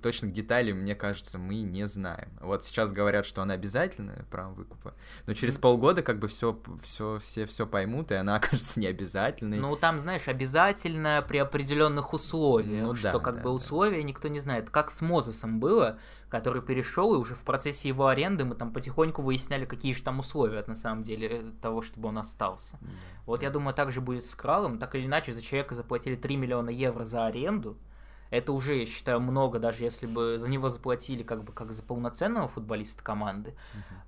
точных 0.02 0.34
деталей, 0.34 0.74
мне 0.74 0.96
кажется, 0.96 1.38
мы 1.38 1.62
не 1.62 1.88
знаем. 1.88 2.30
Вот 2.42 2.64
сейчас 2.64 2.92
говорят, 2.92 3.26
что 3.26 3.42
она 3.42 3.54
обязательная, 3.54 4.26
право 4.30 4.54
выкупа. 4.54 4.94
Но 5.28 5.34
через 5.34 5.58
полгода 5.58 6.02
как 6.04 6.20
бы 6.20 6.28
все, 6.28 6.60
все, 6.82 7.20
все, 7.20 7.46
все 7.46 7.66
поймут, 7.66 8.12
и 8.12 8.16
она 8.16 8.36
окажется 8.38 8.80
не 8.80 8.88
обязательной. 8.88 9.58
Ну, 9.60 9.76
там, 9.76 10.00
знаешь, 10.00 10.28
обязательно 10.28 11.24
при 11.28 11.38
определенных 11.38 12.14
условиях, 12.14 12.84
ну, 12.84 12.96
что 12.96 13.14
да, 13.14 13.20
как 13.20 13.36
да, 13.36 13.42
бы 13.42 13.50
условия 13.52 13.80
условия 13.80 14.04
никто 14.04 14.28
не 14.28 14.40
знает. 14.40 14.70
Как 14.70 14.92
с 14.92 15.02
Мозесом 15.02 15.60
было, 15.60 16.00
который 16.30 16.62
перешел, 16.62 17.16
и 17.16 17.18
уже 17.18 17.36
в 17.36 17.44
процессе 17.44 17.88
его 17.88 18.08
аренды 18.08 18.46
мы 18.46 18.56
там 18.56 18.74
потихоньку 18.74 19.22
выясняли, 19.22 19.66
какие 19.66 19.94
же 19.94 20.04
там 20.04 20.20
условия 20.20 20.64
на 20.68 20.76
самом 20.76 21.04
деле 21.04 21.54
того, 21.62 21.82
чтобы 21.82 22.10
он 22.10 22.18
остался. 22.18 22.78
Mm-hmm. 22.78 23.26
Вот 23.26 23.44
я 23.44 23.50
думаю, 23.50 23.74
так 23.74 23.92
же 23.92 24.02
будет 24.02 24.26
с 24.26 24.36
Кралом. 24.36 24.80
Так 24.80 24.96
или 24.96 25.06
иначе, 25.06 25.34
за 25.34 25.42
человека 25.42 25.76
заплатили 25.76 26.16
3 26.16 26.38
миллиона 26.38 26.70
евро 26.70 27.06
за 27.06 27.26
аренду. 27.26 27.78
Это 28.30 28.52
уже, 28.52 28.78
я 28.80 28.86
считаю, 28.86 29.20
много, 29.20 29.60
даже 29.60 29.84
если 29.84 30.06
бы 30.06 30.38
за 30.38 30.50
него 30.50 30.70
заплатили 30.70 31.24
как 31.24 31.44
бы 31.44 31.52
как 31.52 31.72
за 31.72 31.84
полноценного 31.84 32.48
футболиста 32.48 33.04
команды. 33.04 33.56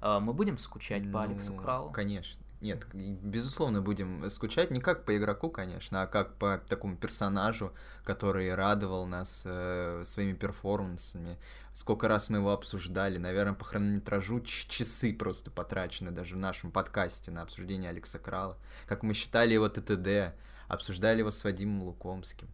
Uh-huh. 0.01 0.19
Мы 0.19 0.33
будем 0.33 0.57
скучать 0.57 1.03
ну, 1.03 1.13
по 1.13 1.23
Алексу 1.23 1.53
Кралу? 1.53 1.91
Конечно. 1.91 2.41
Нет, 2.61 2.85
безусловно, 2.93 3.81
будем 3.81 4.29
скучать 4.29 4.69
не 4.69 4.79
как 4.79 5.03
по 5.03 5.17
игроку, 5.17 5.49
конечно, 5.49 6.03
а 6.03 6.07
как 6.07 6.35
по 6.35 6.61
такому 6.69 6.95
персонажу, 6.95 7.73
который 8.03 8.53
радовал 8.53 9.07
нас 9.07 9.41
э, 9.45 10.03
своими 10.05 10.33
перформансами. 10.33 11.39
Сколько 11.73 12.07
раз 12.07 12.29
мы 12.29 12.37
его 12.37 12.51
обсуждали, 12.51 13.17
наверное, 13.17 13.55
по 13.55 13.65
хронометражу 13.65 14.41
часы 14.41 15.11
просто 15.11 15.49
потрачены 15.49 16.11
даже 16.11 16.35
в 16.35 16.37
нашем 16.37 16.69
подкасте 16.69 17.31
на 17.31 17.41
обсуждение 17.41 17.89
Алекса 17.89 18.19
Крала. 18.19 18.55
Как 18.85 19.01
мы 19.01 19.15
считали 19.15 19.55
его 19.55 19.67
ТТД, 19.67 20.35
обсуждали 20.67 21.19
его 21.19 21.31
с 21.31 21.43
Вадимом 21.43 21.81
Лукомским. 21.81 22.47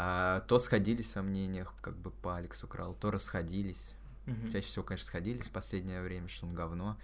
А, 0.00 0.40
то 0.42 0.60
сходились 0.60 1.16
во 1.16 1.22
мнениях 1.22 1.74
как 1.80 1.96
бы 1.96 2.12
по 2.12 2.36
Алексу 2.36 2.68
Кралу, 2.68 2.94
то 2.94 3.10
расходились. 3.10 3.94
Угу. 4.28 4.52
Чаще 4.52 4.68
всего, 4.68 4.84
конечно, 4.84 5.06
сходились 5.06 5.48
в 5.48 5.50
последнее 5.50 6.00
время, 6.02 6.28
что 6.28 6.46
он 6.46 6.54
говно. 6.54 6.96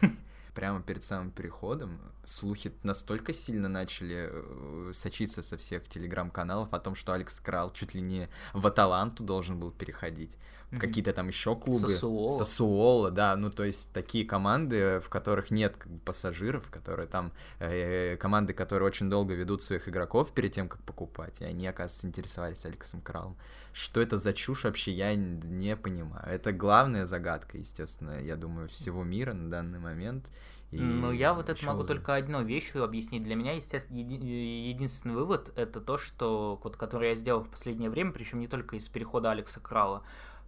прямо 0.54 0.82
перед 0.82 1.02
самым 1.02 1.30
переходом 1.30 2.00
слухи 2.24 2.72
настолько 2.82 3.32
сильно 3.32 3.68
начали 3.68 4.28
э, 4.30 4.90
сочиться 4.92 5.42
со 5.42 5.56
всех 5.56 5.88
телеграм-каналов 5.88 6.72
о 6.72 6.78
том, 6.78 6.94
что 6.94 7.12
Алекс 7.12 7.38
Крал 7.40 7.72
чуть 7.72 7.94
ли 7.94 8.00
не 8.00 8.28
в 8.52 8.66
Аталанту 8.66 9.24
должен 9.24 9.58
был 9.58 9.70
переходить. 9.70 10.36
Mm-hmm. 10.72 10.78
Какие-то 10.78 11.12
там 11.12 11.28
еще 11.28 11.54
клубы. 11.54 11.86
Сосуола. 11.86 12.38
Сосуола, 12.38 13.10
да. 13.10 13.36
Ну, 13.36 13.50
то 13.50 13.62
есть 13.62 13.92
такие 13.92 14.24
команды, 14.24 15.00
в 15.00 15.10
которых 15.10 15.50
нет 15.50 15.76
как 15.76 15.92
бы, 15.92 15.98
пассажиров, 15.98 16.70
которые 16.70 17.06
там... 17.06 17.32
Э, 17.58 18.16
команды, 18.16 18.54
которые 18.54 18.86
очень 18.86 19.10
долго 19.10 19.34
ведут 19.34 19.60
своих 19.60 19.86
игроков 19.88 20.32
перед 20.32 20.52
тем, 20.52 20.68
как 20.68 20.82
покупать. 20.82 21.42
И 21.42 21.44
они, 21.44 21.66
оказывается, 21.66 22.06
интересовались 22.06 22.64
Алексом 22.64 23.02
Кралом. 23.02 23.36
Что 23.74 24.00
это 24.00 24.16
за 24.16 24.32
чушь 24.32 24.64
вообще, 24.64 24.92
я 24.92 25.14
не 25.14 25.76
понимаю. 25.76 26.26
Это 26.26 26.52
главная 26.52 27.04
загадка, 27.04 27.58
естественно, 27.58 28.18
я 28.20 28.36
думаю, 28.36 28.68
всего 28.68 29.04
мира 29.04 29.34
на 29.34 29.50
данный 29.50 29.78
момент. 29.78 30.30
И 30.70 30.78
ну, 30.78 31.12
я 31.12 31.34
вот 31.34 31.50
это 31.50 31.66
могу 31.66 31.82
за... 31.82 31.88
только 31.88 32.14
одну 32.14 32.42
вещь 32.42 32.74
объяснить. 32.74 33.24
Для 33.24 33.34
меня, 33.34 33.52
естественно, 33.52 33.98
еди... 33.98 34.16
единственный 34.16 35.14
вывод 35.14 35.52
это 35.54 35.82
то, 35.82 35.98
что 35.98 36.58
вот, 36.64 36.76
который 36.76 37.10
я 37.10 37.14
сделал 37.14 37.42
в 37.42 37.50
последнее 37.50 37.90
время, 37.90 38.12
причем 38.12 38.40
не 38.40 38.48
только 38.48 38.76
из 38.76 38.88
перехода 38.88 39.30
Алекса 39.30 39.60
Крала, 39.60 40.02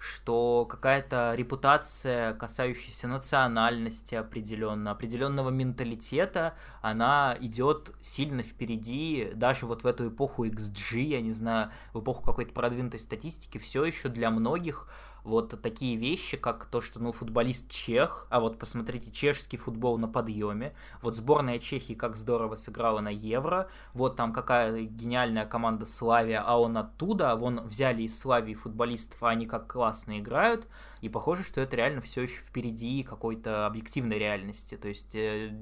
что 0.05 0.67
какая-то 0.67 1.33
репутация, 1.35 2.35
касающаяся 2.35 3.09
национальности 3.09 4.15
определенно, 4.15 4.91
определенного 4.91 5.49
менталитета, 5.49 6.55
она 6.83 7.37
идет 7.41 7.93
сильно 8.03 8.43
впереди, 8.43 9.33
даже 9.35 9.65
вот 9.65 9.83
в 9.83 9.87
эту 9.87 10.11
эпоху 10.11 10.45
XG, 10.45 11.01
я 11.01 11.23
не 11.23 11.31
знаю, 11.31 11.71
в 11.95 12.01
эпоху 12.01 12.23
какой-то 12.23 12.53
продвинутой 12.53 13.01
статистики, 13.01 13.57
все 13.57 13.85
еще 13.85 14.11
для 14.11 14.31
многих 14.31 14.89
вот 15.25 15.61
такие 15.63 15.97
вещи, 15.97 16.37
как 16.37 16.67
то, 16.67 16.83
что, 16.83 17.01
ну, 17.01 17.11
футболист 17.11 17.71
чех, 17.71 18.27
а 18.29 18.41
вот 18.41 18.59
посмотрите, 18.59 19.11
чешский 19.11 19.57
футбол 19.57 19.97
на 19.99 20.07
подъеме, 20.07 20.75
вот 21.01 21.17
сборная 21.17 21.59
Чехии 21.59 21.95
как 21.95 22.15
здорово 22.15 22.57
сыграла 22.57 23.01
на 23.01 23.09
Евро, 23.09 23.69
вот 23.95 24.17
там 24.17 24.33
какая 24.35 24.83
гениальная 24.83 25.47
команда 25.47 25.87
Славия, 25.87 26.43
а 26.45 26.61
он 26.61 26.77
оттуда, 26.77 27.33
а 27.33 27.37
вон 27.37 27.61
взяли 27.63 28.03
из 28.03 28.19
Славии 28.19 28.55
футболистов, 28.55 29.23
а 29.23 29.31
они 29.31 29.47
как 29.47 29.67
классно 29.67 30.19
играют, 30.19 30.69
и 31.01 31.09
похоже, 31.09 31.43
что 31.43 31.61
это 31.63 31.75
реально 31.77 32.03
все 32.03 32.23
еще 32.23 32.37
впереди 32.37 33.03
какой-то 33.03 33.67
объективной 33.67 34.19
реальности, 34.19 34.77
то 34.77 34.89
есть, 34.89 35.15
э, 35.15 35.57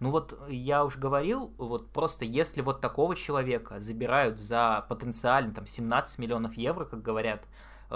ну 0.00 0.10
вот 0.10 0.36
я 0.48 0.84
уже 0.84 0.98
говорил, 0.98 1.54
вот 1.56 1.90
просто 1.90 2.24
если 2.24 2.62
вот 2.62 2.80
такого 2.80 3.14
человека 3.14 3.78
забирают 3.78 4.40
за 4.40 4.84
потенциально 4.88 5.54
там 5.54 5.66
17 5.66 6.18
миллионов 6.18 6.56
евро, 6.56 6.84
как 6.84 7.00
говорят, 7.00 7.46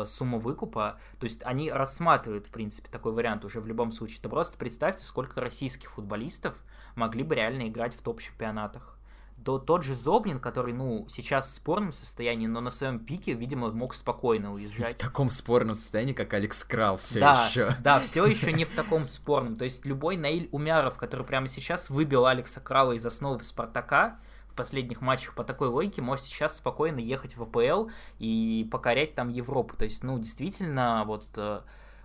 сумму 0.05 0.39
выкупа. 0.39 0.99
То 1.19 1.25
есть 1.25 1.43
они 1.45 1.71
рассматривают, 1.71 2.47
в 2.47 2.51
принципе, 2.51 2.89
такой 2.91 3.13
вариант 3.13 3.45
уже 3.45 3.61
в 3.61 3.67
любом 3.67 3.93
случае. 3.93 4.21
То 4.23 4.29
просто 4.29 4.59
представьте, 4.59 5.05
сколько 5.05 5.41
российских 5.41 5.93
футболистов 5.93 6.57
могли 6.95 7.23
бы 7.23 7.35
реально 7.35 7.69
играть 7.69 7.95
в 7.95 8.03
топ-чемпионатах. 8.03 8.99
То, 9.45 9.59
тот 9.59 9.85
же 9.85 9.95
Зобнин, 9.95 10.41
который, 10.41 10.73
ну, 10.73 11.07
сейчас 11.09 11.49
в 11.49 11.55
спорном 11.55 11.93
состоянии, 11.93 12.49
но 12.49 12.61
на 12.61 12.71
своем 12.71 12.99
пике, 12.99 13.35
видимо, 13.35 13.71
мог 13.71 13.95
спокойно 13.95 14.53
уезжать. 14.53 14.97
В 14.97 15.01
таком 15.01 15.31
спорном 15.31 15.77
состоянии, 15.77 16.13
как 16.13 16.35
Алекс 16.35 16.65
Крал, 16.65 16.97
все 16.97 17.21
да, 17.21 17.47
еще. 17.47 17.77
Да, 17.81 18.01
все 18.01 18.27
еще 18.27 18.53
не 18.53 18.65
в 18.65 18.75
таком 18.75 19.07
спорном. 19.07 19.57
То 19.57 19.65
есть 19.65 19.87
любой 19.87 20.17
Наиль 20.17 20.49
Умяров, 20.51 20.97
который 20.97 21.25
прямо 21.25 21.47
сейчас 21.47 21.89
выбил 21.89 22.27
Алекса 22.27 22.61
Крала 22.61 22.93
из 22.93 23.07
основы 23.07 23.43
Спартака, 23.43 24.19
последних 24.59 25.01
матчах 25.01 25.35
по 25.35 25.45
такой 25.45 25.69
логике 25.69 26.03
может 26.03 26.27
сейчас 26.27 26.57
спокойно 26.59 26.99
ехать 26.99 27.37
в 27.37 27.43
АПЛ 27.43 27.89
и 28.19 28.69
покорять 28.71 29.15
там 29.15 29.29
Европу. 29.29 29.77
То 29.77 29.85
есть, 29.85 30.03
ну, 30.05 30.19
действительно, 30.19 31.05
вот 31.07 31.29
э, 31.37 31.61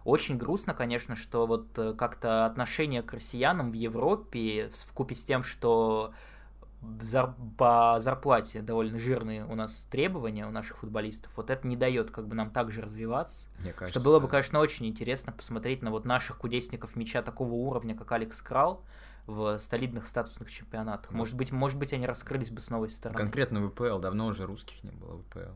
очень 0.05 0.37
грустно, 0.37 0.73
конечно, 0.73 1.15
что 1.15 1.47
вот 1.47 1.67
э, 1.77 1.93
как-то 1.93 2.45
отношение 2.45 3.01
к 3.01 3.11
россиянам 3.13 3.71
в 3.71 3.73
Европе 3.73 4.69
в 4.71 4.93
купе 4.93 5.15
с 5.15 5.25
тем, 5.25 5.43
что 5.43 6.13
зар 7.01 7.33
по 7.57 7.95
зарплате 7.99 8.61
довольно 8.61 8.99
жирные 8.99 9.45
у 9.45 9.55
нас 9.55 9.87
требования 9.89 10.45
у 10.45 10.51
наших 10.51 10.77
футболистов, 10.77 11.31
вот 11.35 11.49
это 11.49 11.65
не 11.67 11.75
дает 11.75 12.11
как 12.11 12.27
бы 12.27 12.35
нам 12.35 12.51
также 12.51 12.81
развиваться. 12.81 13.47
Мне 13.59 13.73
кажется... 13.73 13.99
Что 13.99 14.07
было 14.07 14.19
бы, 14.19 14.27
конечно, 14.27 14.59
очень 14.59 14.85
интересно 14.87 15.31
посмотреть 15.31 15.81
на 15.81 15.91
вот 15.91 16.05
наших 16.05 16.37
кудесников 16.37 16.95
мяча 16.95 17.21
такого 17.21 17.53
уровня, 17.53 17.95
как 17.95 18.11
Алекс 18.11 18.41
Крал, 18.41 18.83
в 19.25 19.57
солидных 19.59 20.07
статусных 20.07 20.51
чемпионатах. 20.51 21.11
Ну, 21.11 21.17
может 21.17 21.35
быть, 21.35 21.51
может 21.51 21.77
быть, 21.77 21.93
они 21.93 22.05
раскрылись 22.05 22.51
бы 22.51 22.61
с 22.61 22.69
новой 22.69 22.89
стороны. 22.89 23.17
Конкретно 23.17 23.67
ВПЛ. 23.69 23.99
Давно 23.99 24.27
уже 24.27 24.45
русских 24.45 24.83
не 24.83 24.91
было 24.91 25.17
ВПЛ. 25.19 25.53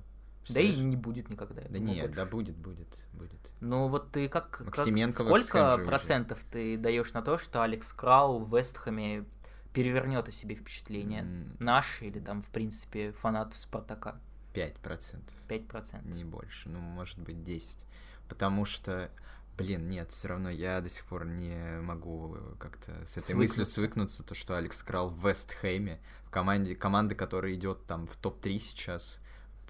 Да 0.50 0.62
и 0.62 0.74
не 0.76 0.96
будет 0.96 1.30
никогда. 1.30 1.62
Да 1.70 1.78
нет, 1.78 2.06
больше. 2.06 2.16
да 2.16 2.26
будет, 2.26 2.56
будет, 2.56 3.08
будет. 3.12 3.52
Ну 3.60 3.90
вот 3.90 4.12
ты 4.12 4.30
как, 4.30 4.50
как 4.50 4.78
сколько 5.12 5.78
процентов 5.86 6.40
уже. 6.40 6.48
ты 6.48 6.78
даешь 6.78 7.12
на 7.14 7.22
то, 7.22 7.38
что 7.38 7.64
Алекс 7.64 7.92
Крау 7.92 8.40
в 8.40 8.58
Вестхэме 8.58 9.26
перевернет 9.74 10.28
о 10.30 10.32
себе 10.32 10.56
впечатление 10.56 11.24
mm. 11.24 11.58
наши 11.60 12.06
или 12.06 12.20
там, 12.20 12.44
в 12.44 12.50
принципе, 12.50 13.12
фанатов 13.12 13.58
Спартака? 13.58 14.20
Пять 14.54 14.78
процентов. 14.78 15.36
Пять 15.48 15.68
процентов. 15.68 16.10
Не 16.12 16.24
больше, 16.24 16.70
ну, 16.70 16.80
может 16.80 17.20
быть, 17.20 17.44
десять. 17.44 17.86
Потому 18.30 18.66
что 18.66 19.12
Блин, 19.58 19.88
нет, 19.88 20.12
все 20.12 20.28
равно 20.28 20.52
я 20.52 20.82
до 20.82 20.90
сих 20.90 21.04
пор 21.06 21.26
не 21.26 21.82
могу 21.82 22.38
как-то 22.60 22.92
с 23.06 23.18
этой 23.18 23.24
свыкнуться. 23.24 23.36
мыслью 23.36 23.66
свыкнуться, 23.66 24.24
то, 24.24 24.36
что 24.36 24.56
Алекс 24.56 24.84
Крал 24.84 25.10
в 25.10 25.28
Вестхэме, 25.28 26.00
в 26.26 26.30
команде, 26.30 26.76
команды, 26.76 27.16
которая 27.16 27.56
идет 27.56 27.86
там 27.88 28.06
в 28.06 28.16
топ-3 28.18 28.60
сейчас, 28.60 29.20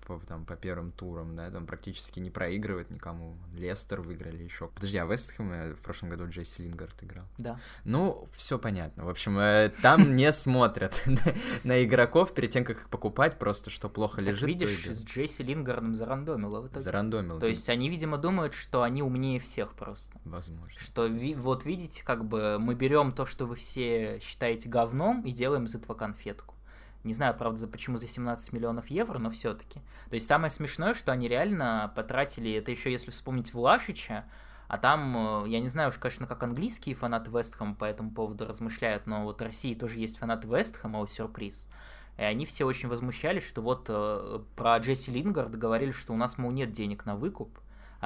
по, 0.08 0.20
там, 0.26 0.46
по 0.46 0.56
первым 0.56 0.94
турам, 0.94 1.36
да, 1.36 1.52
там 1.52 1.68
практически 1.68 2.22
не 2.22 2.32
проигрывает 2.32 2.90
никому. 2.90 3.36
Лестер 3.54 4.00
выиграли 4.00 4.42
еще. 4.42 4.70
Подожди, 4.70 4.98
а 4.98 5.06
Вестхэм 5.06 5.76
в 5.76 5.82
прошлом 5.82 6.10
году 6.10 6.30
Джейси 6.30 6.62
Лингард 6.62 7.04
играл? 7.04 7.26
Да. 7.38 7.60
Ну, 7.84 8.28
все 8.34 8.58
понятно. 8.58 9.04
В 9.04 9.10
общем, 9.10 9.38
э, 9.38 9.70
там 9.82 10.16
не 10.16 10.32
смотрят 10.32 11.04
на 11.66 11.84
игроков 11.84 12.34
перед 12.34 12.52
тем, 12.52 12.64
как 12.64 12.78
их 12.78 12.90
покупать, 12.90 13.38
просто 13.38 13.70
что 13.70 13.90
плохо 13.90 14.22
лежит. 14.22 14.48
видишь, 14.48 14.86
с 14.86 15.06
Джейси 15.06 15.42
Лингардом 15.42 15.94
зарандомило. 15.94 16.70
Зарандомило. 16.74 17.42
То 17.42 17.48
есть 17.48 17.68
они, 17.68 17.90
видимо, 17.90 18.18
думают, 18.18 18.54
что 18.54 18.84
они 18.84 19.04
умнее 19.04 19.42
всех 19.42 19.74
просто. 19.74 20.18
Возможно. 20.24 20.80
Что 20.80 21.10
вот 21.38 21.66
видите, 21.66 22.04
как 22.06 22.24
бы 22.24 22.58
мы 22.60 22.76
берем 22.76 23.12
то, 23.12 23.26
что 23.26 23.46
вы 23.46 23.56
все 23.56 24.20
считаете 24.22 24.70
говном, 24.70 25.22
и 25.24 25.34
делаем 25.34 25.66
из 25.66 25.76
этого 25.76 25.96
конфетку. 25.96 26.57
Не 27.08 27.14
знаю, 27.14 27.34
правда, 27.36 27.58
за, 27.58 27.68
почему 27.70 27.96
за 27.96 28.06
17 28.06 28.52
миллионов 28.52 28.88
евро, 28.88 29.18
но 29.18 29.30
все-таки. 29.30 29.80
То 30.10 30.16
есть 30.16 30.28
самое 30.28 30.52
смешное, 30.52 30.94
что 30.94 31.14
они 31.14 31.30
реально 31.30 31.92
потратили, 31.96 32.52
это 32.52 32.70
еще 32.70 32.92
если 32.92 33.12
вспомнить 33.12 33.54
Влашича, 33.54 34.26
а 34.68 34.78
там, 34.78 35.46
э, 35.46 35.50
я 35.50 35.62
не 35.62 35.70
знаю 35.70 35.90
уж, 35.90 35.98
конечно, 35.98 36.28
как 36.28 36.44
английские 36.44 36.96
фанаты 36.96 37.32
Вестхэма 37.32 37.76
по 37.76 37.86
этому 37.86 38.12
поводу 38.12 38.46
размышляют, 38.46 39.08
но 39.08 39.24
вот 39.24 39.40
в 39.40 39.44
России 39.44 39.74
тоже 39.74 40.00
есть 40.00 40.18
фанаты 40.18 40.50
Вестхэма, 40.50 41.00
о, 41.00 41.08
сюрприз. 41.08 41.70
И 42.18 42.22
они 42.22 42.46
все 42.46 42.66
очень 42.66 42.90
возмущались, 42.90 43.48
что 43.48 43.62
вот 43.62 43.86
э, 43.88 44.40
про 44.58 44.78
Джесси 44.80 45.12
Лингард 45.12 45.56
говорили, 45.56 45.92
что 45.92 46.12
у 46.12 46.18
нас, 46.18 46.38
мол, 46.38 46.52
нет 46.52 46.74
денег 46.74 47.06
на 47.06 47.16
выкуп 47.16 47.58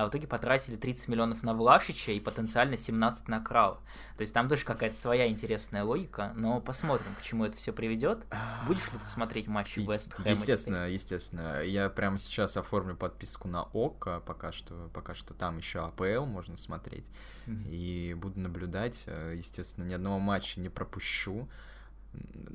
а 0.02 0.06
в 0.06 0.10
итоге 0.10 0.28
потратили 0.28 0.76
30 0.76 1.08
миллионов 1.10 1.44
на 1.44 1.54
Влашича 1.54 2.12
и 2.12 2.20
потенциально 2.20 2.76
17 2.76 3.28
на 3.28 3.40
Крала. 3.40 3.80
То 4.18 4.22
есть 4.22 4.34
там 4.34 4.48
тоже 4.48 4.66
какая-то 4.66 4.98
своя 4.98 5.28
интересная 5.28 5.84
логика, 5.84 6.34
но 6.36 6.60
посмотрим, 6.60 7.14
к 7.20 7.22
чему 7.22 7.46
это 7.46 7.58
все 7.58 7.72
приведет. 7.72 8.26
Будешь 8.68 8.92
ли 8.92 9.00
ты 9.00 9.06
смотреть 9.06 9.48
матчи 9.48 9.80
Вест 9.80 10.14
Хэма 10.14 10.30
Естественно, 10.30 10.78
теперь? 10.80 10.94
естественно. 10.94 11.64
Я 11.64 11.90
прямо 11.90 12.18
сейчас 12.18 12.58
оформлю 12.58 12.96
подписку 12.96 13.48
на 13.48 13.64
ОК, 13.64 14.24
пока 14.26 14.52
что, 14.52 14.90
пока 14.94 15.14
что 15.14 15.34
там 15.34 15.58
еще 15.58 15.80
АПЛ 15.80 16.26
можно 16.26 16.58
смотреть. 16.58 17.06
Mm-hmm. 17.46 17.70
И 17.70 18.14
буду 18.16 18.40
наблюдать. 18.40 19.06
Естественно, 19.34 19.86
ни 19.86 19.94
одного 19.94 20.20
матча 20.20 20.60
не 20.60 20.70
пропущу. 20.70 21.48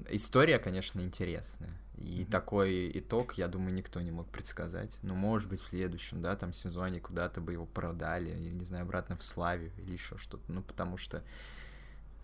История, 0.09 0.59
конечно, 0.59 1.01
интересная. 1.01 1.77
И 1.97 2.21
mm-hmm. 2.21 2.31
такой 2.31 2.91
итог, 2.95 3.35
я 3.35 3.49
думаю, 3.49 3.73
никто 3.73 4.01
не 4.01 4.11
мог 4.11 4.29
предсказать. 4.29 4.99
Ну, 5.03 5.15
может 5.15 5.49
быть, 5.49 5.61
в 5.61 5.67
следующем, 5.67 6.21
да, 6.21 6.37
там 6.37 6.53
сезоне 6.53 7.01
куда-то 7.01 7.41
бы 7.41 7.53
его 7.53 7.65
продали, 7.67 8.29
я 8.29 8.53
не 8.53 8.65
знаю, 8.65 8.85
обратно 8.85 9.17
в 9.17 9.23
Славе 9.23 9.73
или 9.79 9.93
еще 9.93 10.19
что-то. 10.19 10.53
Ну, 10.53 10.63
потому 10.63 10.99
что 10.99 11.23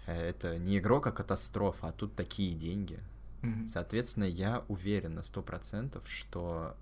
э, 0.07 0.15
это 0.15 0.59
не 0.59 0.79
игрок, 0.79 1.07
а 1.07 1.13
катастрофа, 1.13 1.89
а 1.89 1.93
тут 1.93 2.15
такие 2.15 2.55
деньги. 2.55 3.01
Mm-hmm. 3.41 3.67
Соответственно, 3.67 4.25
я 4.25 4.65
уверен 4.69 5.15
на 5.15 5.23
сто 5.23 5.43
процентов, 5.43 6.09
что 6.09 6.77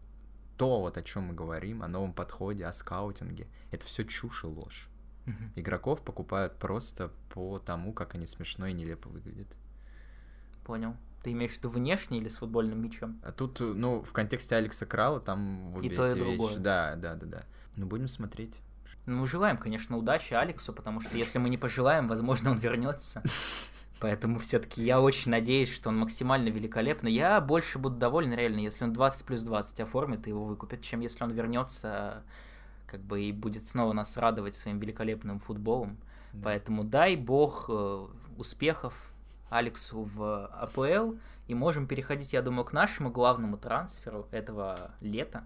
то, 0.56 0.80
вот 0.80 0.98
о 0.98 1.02
чем 1.02 1.24
мы 1.24 1.34
говорим, 1.34 1.82
о 1.82 1.88
новом 1.88 2.12
подходе, 2.12 2.66
о 2.66 2.72
скаутинге, 2.72 3.46
это 3.70 3.86
все 3.86 4.04
чушь 4.04 4.44
и 4.44 4.48
ложь. 4.48 4.88
Mm-hmm. 5.26 5.50
Игроков 5.56 6.02
покупают 6.02 6.56
просто 6.56 7.12
по 7.32 7.60
тому, 7.60 7.92
как 7.92 8.16
они 8.16 8.26
смешно 8.26 8.66
и 8.66 8.72
нелепо 8.72 9.08
выглядят. 9.08 9.48
Понял. 10.64 10.96
Ты 11.22 11.32
имеешь 11.32 11.52
в 11.52 11.58
виду 11.58 11.68
внешне 11.68 12.18
или 12.18 12.28
с 12.28 12.38
футбольным 12.38 12.82
мячом? 12.82 13.20
А 13.22 13.32
тут, 13.32 13.60
ну, 13.60 14.02
в 14.02 14.12
контексте 14.12 14.56
Алекса 14.56 14.86
Крала 14.86 15.20
там 15.20 15.74
обе 15.76 15.88
и 15.88 15.94
то, 15.94 16.06
и 16.06 16.14
вещи. 16.14 16.24
другое. 16.24 16.56
Да, 16.56 16.94
да, 16.96 17.14
да, 17.14 17.26
да. 17.26 17.44
Ну, 17.76 17.86
будем 17.86 18.08
смотреть. 18.08 18.60
Ну, 19.06 19.26
желаем, 19.26 19.58
конечно, 19.58 19.96
удачи 19.96 20.34
Алексу, 20.34 20.72
потому 20.72 21.00
что 21.00 21.16
если 21.16 21.38
мы 21.38 21.48
не 21.48 21.58
пожелаем, 21.58 22.08
возможно, 22.08 22.52
он 22.52 22.58
вернется. 22.58 23.22
Поэтому 24.00 24.38
все-таки 24.38 24.82
я 24.82 25.00
очень 25.00 25.30
надеюсь, 25.30 25.70
что 25.70 25.90
он 25.90 25.98
максимально 25.98 26.48
великолепный. 26.48 27.12
Я 27.12 27.38
больше 27.40 27.78
буду 27.78 27.96
доволен, 27.96 28.32
реально, 28.32 28.60
если 28.60 28.84
он 28.84 28.94
20 28.94 29.26
плюс 29.26 29.42
20 29.42 29.80
оформит 29.80 30.26
и 30.26 30.30
его 30.30 30.46
выкупит, 30.46 30.80
чем 30.80 31.00
если 31.00 31.22
он 31.22 31.32
вернется 31.32 32.22
как 32.86 33.02
бы 33.02 33.22
и 33.22 33.30
будет 33.30 33.66
снова 33.66 33.92
нас 33.92 34.16
радовать 34.16 34.56
своим 34.56 34.78
великолепным 34.78 35.38
футболом. 35.38 35.98
Да. 36.32 36.40
Поэтому 36.44 36.82
дай 36.82 37.14
бог 37.14 37.66
э, 37.68 38.06
успехов 38.36 38.94
Алексу 39.50 40.02
в 40.02 40.46
АПЛ. 40.46 41.16
И 41.48 41.54
можем 41.54 41.86
переходить, 41.86 42.32
я 42.32 42.42
думаю, 42.42 42.64
к 42.64 42.72
нашему 42.72 43.10
главному 43.10 43.56
трансферу 43.56 44.28
этого 44.30 44.92
лета. 45.00 45.44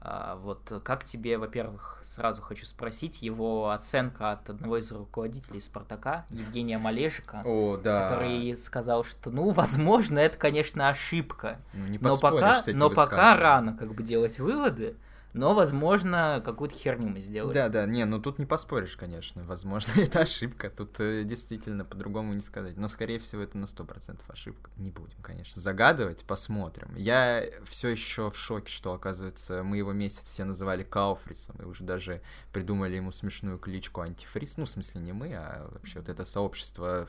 А, 0.00 0.36
вот 0.36 0.80
как 0.84 1.04
тебе, 1.04 1.38
во-первых, 1.38 2.00
сразу 2.04 2.40
хочу 2.40 2.66
спросить, 2.66 3.20
его 3.20 3.70
оценка 3.70 4.32
от 4.32 4.48
одного 4.48 4.78
из 4.78 4.92
руководителей 4.92 5.60
Спартака, 5.60 6.24
Евгения 6.30 6.78
Малежика, 6.78 7.42
О, 7.44 7.76
да. 7.76 8.08
который 8.08 8.56
сказал, 8.56 9.02
что, 9.02 9.30
ну, 9.30 9.50
возможно, 9.50 10.20
это, 10.20 10.38
конечно, 10.38 10.88
ошибка, 10.88 11.58
ну, 11.72 11.86
не 11.86 11.98
но 11.98 12.16
пока, 12.16 12.62
но 12.68 12.90
пока 12.90 13.36
рано 13.36 13.76
как 13.76 13.92
бы 13.94 14.04
делать 14.04 14.38
выводы 14.38 14.96
но, 15.38 15.54
возможно, 15.54 16.42
какую-то 16.44 16.74
херню 16.74 17.08
мы 17.08 17.20
сделали. 17.20 17.54
Да, 17.54 17.68
да, 17.68 17.86
не, 17.86 18.04
ну 18.04 18.20
тут 18.20 18.40
не 18.40 18.46
поспоришь, 18.46 18.96
конечно. 18.96 19.44
Возможно, 19.44 19.92
это 20.00 20.20
ошибка. 20.20 20.68
Тут 20.68 20.98
э, 20.98 21.22
действительно 21.22 21.84
по-другому 21.84 22.34
не 22.34 22.40
сказать. 22.40 22.76
Но, 22.76 22.88
скорее 22.88 23.20
всего, 23.20 23.42
это 23.42 23.56
на 23.56 23.66
100% 23.66 24.20
ошибка. 24.26 24.70
Не 24.76 24.90
будем, 24.90 25.16
конечно, 25.22 25.62
загадывать, 25.62 26.24
посмотрим. 26.24 26.92
Я 26.96 27.44
все 27.64 27.88
еще 27.88 28.30
в 28.30 28.36
шоке, 28.36 28.72
что, 28.72 28.92
оказывается, 28.92 29.62
мы 29.62 29.76
его 29.76 29.92
месяц 29.92 30.28
все 30.28 30.44
называли 30.44 30.82
Кауфрисом, 30.82 31.54
и 31.60 31.64
уже 31.64 31.84
даже 31.84 32.20
придумали 32.52 32.96
ему 32.96 33.12
смешную 33.12 33.58
кличку 33.58 34.00
Антифрис. 34.00 34.56
Ну, 34.56 34.64
в 34.64 34.70
смысле, 34.70 35.02
не 35.02 35.12
мы, 35.12 35.34
а 35.34 35.68
вообще 35.70 36.00
вот 36.00 36.08
это 36.08 36.24
сообщество 36.24 37.06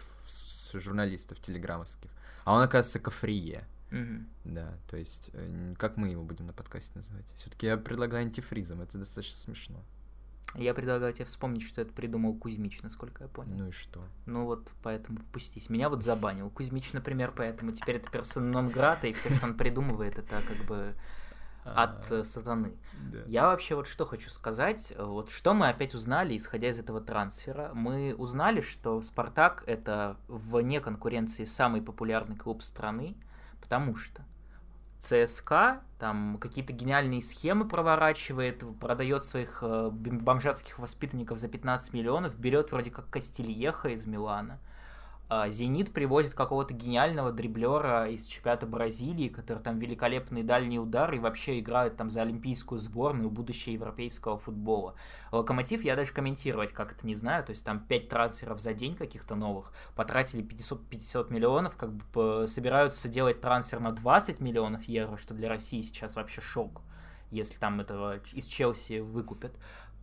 журналистов 0.74 1.40
телеграммовских. 1.40 2.12
А 2.46 2.54
он, 2.54 2.62
оказывается, 2.62 3.00
Кафрие. 3.00 3.66
Угу. 3.92 4.26
Да, 4.46 4.78
то 4.88 4.98
есть, 4.98 5.32
э, 5.34 5.74
как 5.78 5.98
мы 5.98 6.10
его 6.10 6.24
будем 6.24 6.46
на 6.46 6.54
подкасте 6.54 6.92
называть? 6.96 7.26
Все-таки 7.38 7.66
я 7.66 7.78
предлагаю 7.78 8.26
антифризом, 8.26 8.82
это 8.82 8.98
достаточно 8.98 9.38
смешно. 9.38 9.84
Я 10.56 10.74
предлагаю 10.74 11.14
тебе 11.14 11.26
вспомнить, 11.26 11.62
что 11.62 11.82
это 11.82 11.94
придумал 11.94 12.34
Кузьмич, 12.36 12.82
насколько 12.82 13.24
я 13.24 13.30
понял. 13.30 13.56
Ну 13.56 13.68
и 13.68 13.72
что? 13.72 14.04
Ну 14.26 14.46
вот, 14.46 14.72
поэтому 14.82 15.20
пустись. 15.32 15.70
Меня 15.70 15.90
вот 15.90 16.04
забанил 16.04 16.50
Кузьмич, 16.50 16.92
например, 16.94 17.34
поэтому 17.36 17.72
теперь 17.72 17.98
это 17.98 18.10
персона 18.10 18.48
нон 18.48 18.70
грата, 18.70 19.08
и 19.08 19.14
все, 19.14 19.30
что 19.30 19.46
он 19.46 19.56
придумывает, 19.56 20.18
это 20.18 20.42
как 20.48 20.66
бы 20.66 20.96
от 21.64 22.12
э, 22.12 22.24
сатаны. 22.24 22.74
Я 23.28 23.46
вообще 23.46 23.76
вот 23.76 23.88
что 23.88 24.06
хочу 24.06 24.30
сказать, 24.30 24.94
вот 24.98 25.30
что 25.30 25.54
мы 25.54 25.70
опять 25.70 25.94
узнали, 25.94 26.36
исходя 26.36 26.70
из 26.70 26.80
этого 26.80 27.00
трансфера. 27.00 27.72
Мы 27.74 28.16
узнали, 28.18 28.62
что 28.62 29.02
Спартак 29.02 29.64
это 29.68 30.18
вне 30.28 30.80
конкуренции 30.80 31.46
самый 31.46 31.82
популярный 31.82 32.38
клуб 32.38 32.64
страны, 32.64 33.16
Потому 33.62 33.96
что 33.96 34.24
ЦСКА 35.00 35.82
там 35.98 36.38
какие-то 36.40 36.74
гениальные 36.74 37.22
схемы 37.22 37.68
проворачивает, 37.68 38.64
продает 38.80 39.24
своих 39.24 39.60
э, 39.62 39.90
бомжатских 39.92 40.80
воспитанников 40.80 41.38
за 41.38 41.48
15 41.48 41.94
миллионов, 41.94 42.38
берет 42.38 42.72
вроде 42.72 42.92
как 42.92 43.10
Кастильеха 43.10 43.90
из 43.90 44.06
Милана, 44.06 44.60
Зенит 45.50 45.94
привозит 45.94 46.34
какого-то 46.34 46.74
гениального 46.74 47.32
дриблера 47.32 48.10
из 48.10 48.26
чемпионата 48.26 48.66
Бразилии, 48.66 49.30
который 49.30 49.62
там 49.62 49.78
великолепный 49.78 50.42
дальний 50.42 50.80
удар 50.80 51.14
и 51.14 51.20
вообще 51.20 51.60
играет 51.60 51.98
там 51.98 52.10
за 52.10 52.24
олимпийскую 52.24 52.80
сборную 52.80 53.30
будущего 53.30 53.74
европейского 53.74 54.40
футбола. 54.40 54.96
Локомотив 55.32 55.84
я 55.84 55.96
даже 55.96 56.14
комментировать 56.14 56.74
как 56.74 56.94
это 56.94 57.06
не 57.06 57.14
знаю, 57.14 57.44
то 57.44 57.52
есть 57.52 57.64
там 57.64 57.80
5 57.80 58.10
трансферов 58.10 58.60
за 58.60 58.74
день 58.74 58.96
каких-то 58.96 59.36
новых, 59.36 59.72
потратили 59.96 60.42
550 60.42 61.30
миллионов, 61.30 61.76
как 61.76 61.94
бы 61.94 62.46
собираются 62.48 63.08
делать 63.08 63.40
трансфер 63.40 63.80
на 63.80 63.92
20 63.92 64.40
миллионов 64.40 64.84
евро, 64.86 65.18
что 65.18 65.36
для 65.36 65.48
России 65.50 65.82
сейчас 65.82 66.16
вообще 66.16 66.42
шок 66.42 66.82
если 67.32 67.58
там 67.58 67.80
этого 67.80 68.20
из 68.34 68.48
Челси 68.48 69.00
выкупят. 69.00 69.52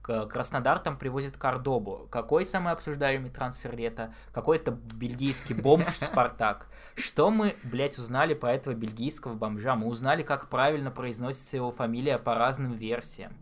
Краснодар 0.07 0.79
там 0.79 0.97
привозит 0.97 1.37
Кордобу. 1.37 2.07
Какой 2.11 2.47
самый 2.47 2.73
обсуждаемый 2.73 3.31
трансфер 3.31 3.77
лета? 3.77 4.15
Какой-то 4.33 4.71
бельгийский 4.71 5.55
бомж 5.55 5.89
Спартак. 5.89 6.69
Что 6.95 7.31
мы, 7.31 7.57
блядь, 7.65 7.99
узнали 7.99 8.35
по 8.35 8.47
этого 8.47 8.75
бельгийского 8.75 9.35
бомжа? 9.35 9.75
Мы 9.75 9.89
узнали, 9.89 10.23
как 10.23 10.49
правильно 10.49 10.91
произносится 10.91 11.57
его 11.57 11.71
фамилия 11.71 12.19
по 12.19 12.35
разным 12.37 12.73
версиям. 12.73 13.33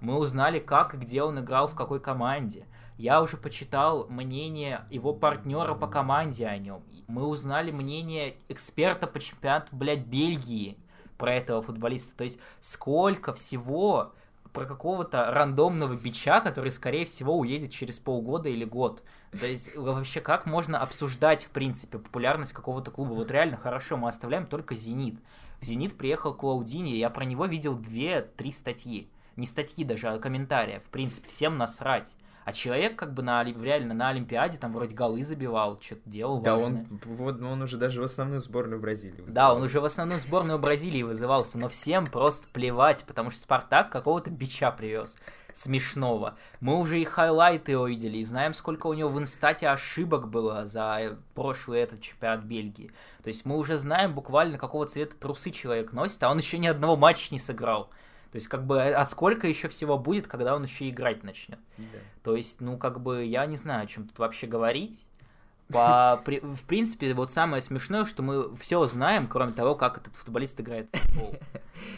Мы 0.00 0.16
узнали, 0.16 0.58
как 0.58 0.94
и 0.94 0.96
где 0.98 1.22
он 1.22 1.40
играл, 1.40 1.68
в 1.68 1.74
какой 1.74 2.00
команде. 2.00 2.66
Я 2.96 3.22
уже 3.22 3.36
почитал 3.36 4.08
мнение 4.08 4.82
его 4.90 5.14
партнера 5.14 5.74
по 5.74 5.86
команде 5.86 6.46
о 6.46 6.58
нем. 6.58 6.82
Мы 7.06 7.26
узнали 7.26 7.70
мнение 7.70 8.36
эксперта 8.48 9.06
по 9.06 9.20
чемпионату, 9.20 9.68
блядь, 9.76 10.04
Бельгии 10.06 10.78
про 11.16 11.34
этого 11.34 11.62
футболиста. 11.62 12.16
То 12.16 12.24
есть 12.24 12.40
сколько 12.60 13.32
всего 13.32 14.14
про 14.52 14.66
какого-то 14.66 15.30
рандомного 15.30 15.94
бича, 15.94 16.40
который, 16.40 16.70
скорее 16.70 17.04
всего, 17.04 17.36
уедет 17.38 17.70
через 17.70 17.98
полгода 17.98 18.48
или 18.48 18.64
год. 18.64 19.02
То 19.32 19.46
есть, 19.46 19.76
вообще, 19.76 20.20
как 20.20 20.46
можно 20.46 20.80
обсуждать, 20.80 21.44
в 21.44 21.50
принципе, 21.50 21.98
популярность 21.98 22.52
какого-то 22.52 22.90
клуба? 22.90 23.12
Вот 23.12 23.30
реально 23.30 23.56
хорошо, 23.56 23.96
мы 23.96 24.08
оставляем 24.08 24.46
только 24.46 24.74
«Зенит». 24.74 25.20
В 25.60 25.64
«Зенит» 25.64 25.98
приехал 25.98 26.34
Клаудини, 26.34 26.90
я 26.90 27.10
про 27.10 27.24
него 27.24 27.46
видел 27.46 27.74
две-три 27.74 28.52
статьи. 28.52 29.10
Не 29.36 29.46
статьи 29.46 29.84
даже, 29.84 30.08
а 30.08 30.18
комментарии. 30.18 30.80
В 30.84 30.90
принципе, 30.90 31.28
всем 31.28 31.58
насрать. 31.58 32.16
А 32.48 32.52
человек 32.54 32.96
как 32.96 33.12
бы 33.12 33.22
на, 33.22 33.44
реально 33.44 33.92
на 33.92 34.08
Олимпиаде 34.08 34.56
там 34.56 34.72
вроде 34.72 34.94
голы 34.94 35.22
забивал, 35.22 35.78
что-то 35.82 36.08
делал 36.08 36.40
Да, 36.40 36.56
важное. 36.56 36.86
он, 36.90 37.00
вот, 37.04 37.42
он 37.42 37.60
уже 37.60 37.76
даже 37.76 38.00
в 38.00 38.04
основную 38.04 38.40
сборную 38.40 38.80
Бразилии 38.80 39.20
вызывался. 39.20 39.34
Да, 39.34 39.54
он 39.54 39.62
уже 39.64 39.80
в 39.82 39.84
основную 39.84 40.18
сборную 40.18 40.58
Бразилии 40.58 41.02
вызывался, 41.02 41.58
но 41.58 41.68
всем 41.68 42.06
просто 42.06 42.48
плевать, 42.48 43.04
потому 43.04 43.28
что 43.28 43.40
Спартак 43.40 43.90
какого-то 43.90 44.30
бича 44.30 44.70
привез 44.70 45.18
смешного. 45.52 46.38
Мы 46.60 46.78
уже 46.78 46.98
и 46.98 47.04
хайлайты 47.04 47.76
увидели, 47.76 48.16
и 48.16 48.24
знаем, 48.24 48.54
сколько 48.54 48.86
у 48.86 48.94
него 48.94 49.10
в 49.10 49.18
инстате 49.18 49.68
ошибок 49.68 50.30
было 50.30 50.64
за 50.64 51.18
прошлый 51.34 51.80
этот 51.80 52.00
чемпионат 52.00 52.44
Бельгии. 52.44 52.90
То 53.22 53.28
есть 53.28 53.44
мы 53.44 53.58
уже 53.58 53.76
знаем 53.76 54.14
буквально, 54.14 54.56
какого 54.56 54.86
цвета 54.86 55.18
трусы 55.18 55.50
человек 55.50 55.92
носит, 55.92 56.22
а 56.22 56.30
он 56.30 56.38
еще 56.38 56.56
ни 56.56 56.66
одного 56.66 56.96
матча 56.96 57.28
не 57.30 57.38
сыграл. 57.38 57.90
То 58.30 58.36
есть, 58.36 58.48
как 58.48 58.66
бы, 58.66 58.82
а 58.82 59.04
сколько 59.04 59.46
еще 59.48 59.68
всего 59.68 59.98
будет, 59.98 60.26
когда 60.26 60.54
он 60.54 60.64
еще 60.64 60.88
играть 60.88 61.24
начнет? 61.24 61.58
Да. 61.78 61.98
То 62.22 62.36
есть, 62.36 62.60
ну, 62.60 62.76
как 62.76 63.00
бы, 63.00 63.24
я 63.24 63.46
не 63.46 63.56
знаю, 63.56 63.84
о 63.84 63.86
чем 63.86 64.06
тут 64.06 64.18
вообще 64.18 64.46
говорить. 64.46 65.06
По, 65.72 66.22
при, 66.24 66.40
в 66.40 66.62
принципе, 66.62 67.12
вот 67.12 67.32
самое 67.32 67.60
смешное, 67.60 68.06
что 68.06 68.22
мы 68.22 68.56
все 68.56 68.84
знаем, 68.86 69.26
кроме 69.26 69.52
того, 69.52 69.74
как 69.74 69.98
этот 69.98 70.14
футболист 70.14 70.58
играет 70.60 70.88
в 70.90 70.98
футбол. 70.98 71.34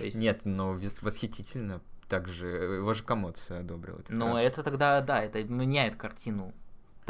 есть... 0.01 0.17
Нет, 0.17 0.41
но 0.45 0.77
восхитительно. 1.03 1.81
Также 2.09 2.47
его 2.47 2.93
же 2.95 3.05
Комод 3.05 3.41
одобрил. 3.49 4.01
Но 4.09 4.41
это 4.41 4.65
тогда, 4.65 5.01
да, 5.01 5.23
это 5.23 5.45
меняет 5.45 5.95
картину 5.95 6.53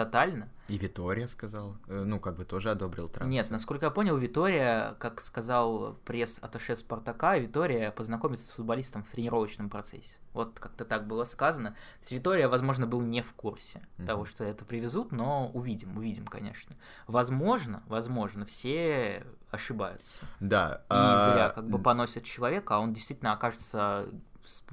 тотально. 0.04 0.48
И 0.68 0.78
Витория 0.78 1.28
сказал, 1.28 1.76
э, 1.86 2.04
ну, 2.04 2.18
как 2.20 2.36
бы 2.36 2.46
тоже 2.46 2.70
одобрил 2.70 3.08
трансфер. 3.08 3.30
Нет, 3.30 3.50
насколько 3.50 3.86
я 3.86 3.90
понял, 3.90 4.16
Витория, 4.16 4.94
как 4.98 5.20
сказал 5.20 5.94
пресс-атташе 6.06 6.74
Спартака, 6.74 7.36
Витория 7.36 7.90
познакомится 7.90 8.46
с 8.46 8.50
футболистом 8.50 9.02
в 9.02 9.10
тренировочном 9.10 9.68
процессе. 9.68 10.16
Вот 10.32 10.58
как-то 10.58 10.86
так 10.86 11.06
было 11.06 11.24
сказано. 11.24 11.72
То 11.72 12.00
есть 12.00 12.12
Витория, 12.12 12.48
возможно, 12.48 12.86
был 12.86 13.02
не 13.02 13.20
в 13.20 13.34
курсе 13.34 13.86
mm-hmm. 13.98 14.06
того, 14.06 14.24
что 14.24 14.42
это 14.44 14.64
привезут, 14.64 15.12
но 15.12 15.50
увидим, 15.50 15.98
увидим, 15.98 16.26
конечно. 16.26 16.74
Возможно, 17.06 17.82
возможно, 17.86 18.46
все 18.46 19.26
ошибаются. 19.50 20.24
Да. 20.38 20.76
И 20.84 20.86
а... 20.88 21.32
зря 21.32 21.50
как 21.50 21.68
бы 21.68 21.78
поносят 21.78 22.24
человека, 22.24 22.76
а 22.76 22.78
он 22.78 22.94
действительно 22.94 23.32
окажется 23.32 24.08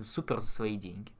супер 0.06 0.40
за 0.40 0.48
свои 0.48 0.78
деньги. 0.78 1.12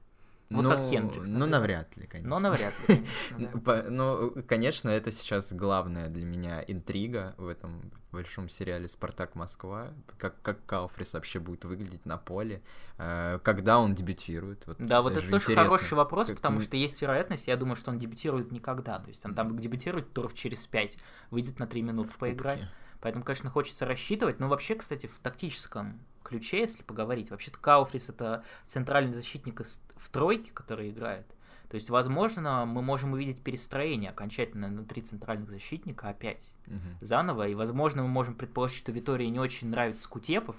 Вот 0.50 0.62
ну, 0.62 0.70
как 0.70 0.84
Хендрикс. 0.86 1.28
Ну, 1.28 1.44
навряд 1.44 1.94
ли, 1.98 2.06
конечно. 2.06 2.30
Но 2.30 2.38
навряд 2.38 2.72
ли, 2.88 2.96
конечно, 2.96 3.60
да. 3.60 3.84
Ну, 3.90 4.34
конечно, 4.46 4.88
это 4.88 5.12
сейчас 5.12 5.52
главная 5.52 6.08
для 6.08 6.24
меня 6.24 6.64
интрига 6.66 7.34
в 7.36 7.48
этом 7.48 7.92
большом 8.12 8.48
сериале 8.48 8.88
«Спартак 8.88 9.34
Москва». 9.34 9.92
Как, 10.16 10.40
как 10.40 10.64
Кауфрис 10.64 11.12
вообще 11.12 11.38
будет 11.38 11.66
выглядеть 11.66 12.06
на 12.06 12.16
поле, 12.16 12.62
э, 12.96 13.38
когда 13.42 13.78
он 13.78 13.94
дебютирует. 13.94 14.66
Вот 14.66 14.78
Да, 14.78 15.02
вот 15.02 15.12
это 15.12 15.20
тоже 15.20 15.36
интересно. 15.36 15.64
хороший 15.64 15.94
вопрос, 15.94 16.28
Как 16.28 16.36
потому 16.36 16.60
что 16.60 16.76
есть 16.78 17.02
вероятность, 17.02 17.46
я 17.46 17.56
думаю, 17.58 17.76
что 17.76 17.90
он 17.90 17.98
дебютирует 17.98 18.50
никогда. 18.50 18.98
То 19.00 19.08
есть 19.08 19.24
он 19.26 19.34
там 19.34 19.58
дебютирует 19.58 20.14
туров 20.14 20.32
через 20.32 20.66
5, 20.66 20.98
выйдет 21.30 21.58
на 21.58 21.66
3 21.66 21.82
минуты 21.82 22.10
в 22.10 22.16
поиграть. 22.16 22.60
кубке. 22.60 22.74
Поэтому, 23.00 23.24
конечно, 23.24 23.50
хочется 23.50 23.84
рассчитывать. 23.84 24.40
Но 24.40 24.48
вообще, 24.48 24.74
кстати, 24.74 25.06
в 25.06 25.18
тактическом 25.20 26.00
ключе, 26.28 26.60
если 26.60 26.82
поговорить, 26.82 27.30
вообще-то 27.30 27.58
Кауфрис 27.58 28.08
это 28.10 28.44
центральный 28.66 29.12
защитник 29.12 29.60
из- 29.60 29.80
в 29.96 30.08
тройке, 30.10 30.52
который 30.52 30.90
играет. 30.90 31.26
То 31.68 31.74
есть, 31.74 31.90
возможно, 31.90 32.64
мы 32.64 32.80
можем 32.80 33.12
увидеть 33.12 33.42
перестроение 33.42 34.10
окончательно 34.10 34.68
на 34.70 34.84
три 34.84 35.02
центральных 35.02 35.50
защитника 35.50 36.08
опять 36.08 36.54
Мгм. 36.66 36.96
заново. 37.02 37.48
И, 37.48 37.54
возможно, 37.54 38.02
мы 38.02 38.08
можем 38.08 38.34
предположить, 38.34 38.78
что 38.78 38.90
Витории 38.92 39.26
не 39.26 39.38
очень 39.38 39.68
нравится 39.68 40.08
Кутепов, 40.08 40.56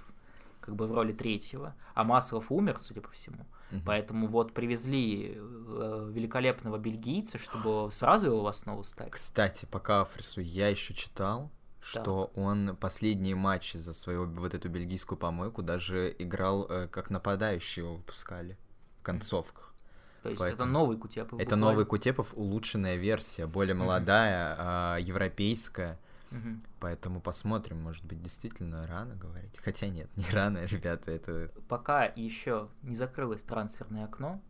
как 0.62 0.76
бы 0.76 0.86
в 0.88 0.94
роли 0.94 1.12
третьего, 1.14 1.74
а 1.96 2.04
Маслов 2.04 2.52
умер, 2.52 2.78
судя 2.80 3.02
по 3.02 3.10
всему. 3.10 3.48
Мгм. 3.72 3.84
Поэтому 3.86 4.28
вот 4.28 4.54
привезли 4.54 5.34
э, 5.36 6.12
великолепного 6.14 6.78
бельгийца, 6.78 7.38
чтобы 7.40 7.90
сразу 7.92 8.28
его 8.28 8.42
в 8.42 8.48
основу 8.48 8.84
ставить. 8.84 9.14
Кстати, 9.14 9.66
по 9.66 9.80
Кауфрису 9.80 10.42
я 10.42 10.68
еще 10.68 10.94
читал, 10.94 11.50
что 11.82 12.32
он 12.36 12.76
последние 12.76 13.36
матчи 13.36 13.78
за 13.78 13.94
свою 13.94 14.26
вот 14.26 14.54
эту 14.54 14.70
бельгийскую 14.70 15.18
помойку 15.18 15.62
даже 15.62 16.14
играл 16.20 16.66
э, 16.70 16.88
как 16.88 17.10
нападающий 17.10 17.84
его 17.84 17.96
выпускали 17.96 18.58
в 19.00 19.04
концовках. 19.04 19.74
То 20.24 20.30
есть 20.30 20.42
это 20.42 20.52
Поэтому 20.52 20.72
новый 20.72 20.98
Кутепов. 20.98 21.40
Это 21.40 21.56
буквально. 21.56 21.66
новый 21.66 21.86
Кутепов, 21.86 22.34
улучшенная 22.34 22.98
версия, 22.98 23.48
более 23.48 23.76
молодая, 23.76 24.56
а, 24.58 24.98
европейская. 24.98 25.98
Мгм. 26.32 26.62
Поэтому 26.80 27.22
посмотрим, 27.22 27.82
может 27.82 28.04
быть, 28.06 28.22
действительно 28.22 28.86
рано 28.86 29.16
говорить. 29.16 29.58
Хотя 29.58 29.88
нет, 29.88 30.10
не 30.16 30.30
рано, 30.32 30.66
ребята, 30.66 31.12
это... 31.12 31.52
Пока 31.68 32.06
еще 32.06 32.68
не 32.84 32.96
закрылось 32.96 33.42
трансферное 33.42 34.06
окно, 34.06 34.42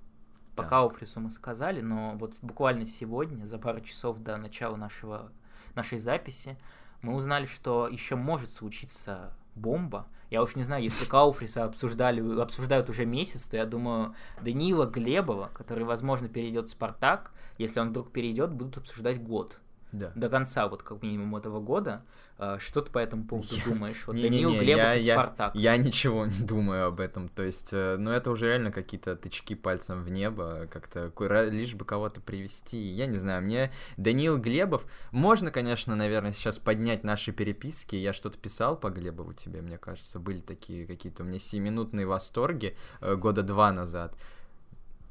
Да. 0.57 0.63
Кауфрису 0.63 1.19
мы 1.21 1.31
сказали, 1.31 1.81
но 1.81 2.15
вот 2.17 2.35
буквально 2.41 2.85
сегодня, 2.85 3.45
за 3.45 3.59
пару 3.59 3.79
часов 3.81 4.19
до 4.19 4.37
начала 4.37 4.75
нашего, 4.75 5.31
нашей 5.75 5.99
записи, 5.99 6.57
мы 7.01 7.15
узнали, 7.15 7.45
что 7.45 7.88
еще 7.88 8.15
может 8.15 8.51
случиться 8.51 9.33
бомба. 9.55 10.07
Я 10.29 10.43
уж 10.43 10.55
не 10.55 10.63
знаю, 10.63 10.83
если 10.83 11.05
Кауфриса 11.05 11.63
обсуждали, 11.65 12.39
обсуждают 12.39 12.89
уже 12.89 13.05
месяц, 13.05 13.47
то 13.47 13.57
я 13.57 13.65
думаю, 13.65 14.13
Даниила 14.41 14.85
Глебова, 14.85 15.49
который, 15.53 15.85
возможно, 15.85 16.29
перейдет 16.29 16.67
в 16.67 16.71
Спартак, 16.71 17.31
если 17.57 17.79
он 17.79 17.89
вдруг 17.89 18.12
перейдет, 18.12 18.51
будут 18.51 18.77
обсуждать 18.77 19.21
год. 19.23 19.59
Да. 19.91 20.12
До 20.15 20.29
конца, 20.29 20.67
вот 20.67 20.83
как 20.83 21.01
минимум 21.01 21.35
этого 21.35 21.59
года. 21.59 22.03
А, 22.41 22.58
Что 22.58 22.82
ты 22.82 22.89
по 22.89 22.99
этому 22.99 23.25
поводу 23.25 23.54
Я- 23.54 23.65
думаешь? 23.65 24.08
Вот 24.08 24.15
Не-не-не, 24.15 24.43
Даниил 24.45 24.62
Глебов 24.62 24.84
я- 24.86 24.95
и 24.95 25.02
я- 25.02 25.15
Спартак. 25.15 25.56
Я 25.56 25.75
ничего 25.75 26.25
не 26.25 26.39
думаю 26.39 26.86
об 26.86 27.02
этом. 27.02 27.28
То 27.28 27.43
есть, 27.43 27.73
э, 27.73 27.97
ну 27.97 28.12
это 28.12 28.32
уже 28.32 28.47
реально 28.47 28.71
какие-то 28.71 29.17
тычки 29.17 29.56
пальцем 29.56 30.02
в 30.04 30.10
небо, 30.10 30.67
как-то 30.71 31.12
лишь 31.49 31.75
бы 31.75 31.84
кого-то 31.84 32.21
привести. 32.21 32.78
Я 32.78 33.08
не 33.08 33.17
знаю, 33.17 33.43
мне 33.43 33.73
Даниил 33.97 34.38
Глебов. 34.38 34.86
Можно, 35.12 35.52
конечно, 35.52 35.97
наверное, 35.97 36.32
сейчас 36.32 36.60
поднять 36.60 37.04
наши 37.04 37.34
переписки. 37.34 37.97
Я 37.97 38.13
что-то 38.13 38.38
писал 38.38 38.78
по 38.78 38.89
Глебову 38.89 39.34
тебе, 39.34 39.62
мне 39.62 39.78
кажется, 39.78 40.17
были 40.17 40.39
такие 40.39 40.88
какие-то 40.88 41.23
у 41.23 41.25
меня 41.25 41.39
семиминутные 41.39 42.06
восторги 42.08 42.78
э, 43.02 43.15
года 43.17 43.43
два 43.43 43.73
назад. 43.73 44.15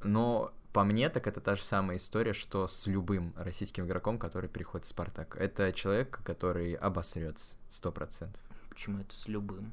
Но 0.02 0.52
по 0.72 0.84
мне, 0.84 1.08
так 1.08 1.26
это 1.26 1.40
та 1.40 1.56
же 1.56 1.62
самая 1.62 1.96
история, 1.96 2.32
что 2.32 2.66
с 2.66 2.86
любым 2.86 3.32
российским 3.36 3.86
игроком, 3.86 4.18
который 4.18 4.48
переходит 4.48 4.84
в 4.84 4.88
Спартак. 4.88 5.36
Это 5.36 5.72
человек, 5.72 6.20
который 6.24 6.74
обосрется, 6.74 7.56
сто 7.68 7.90
процентов. 7.90 8.42
Почему 8.70 9.00
это 9.00 9.14
с 9.14 9.26
любым? 9.28 9.72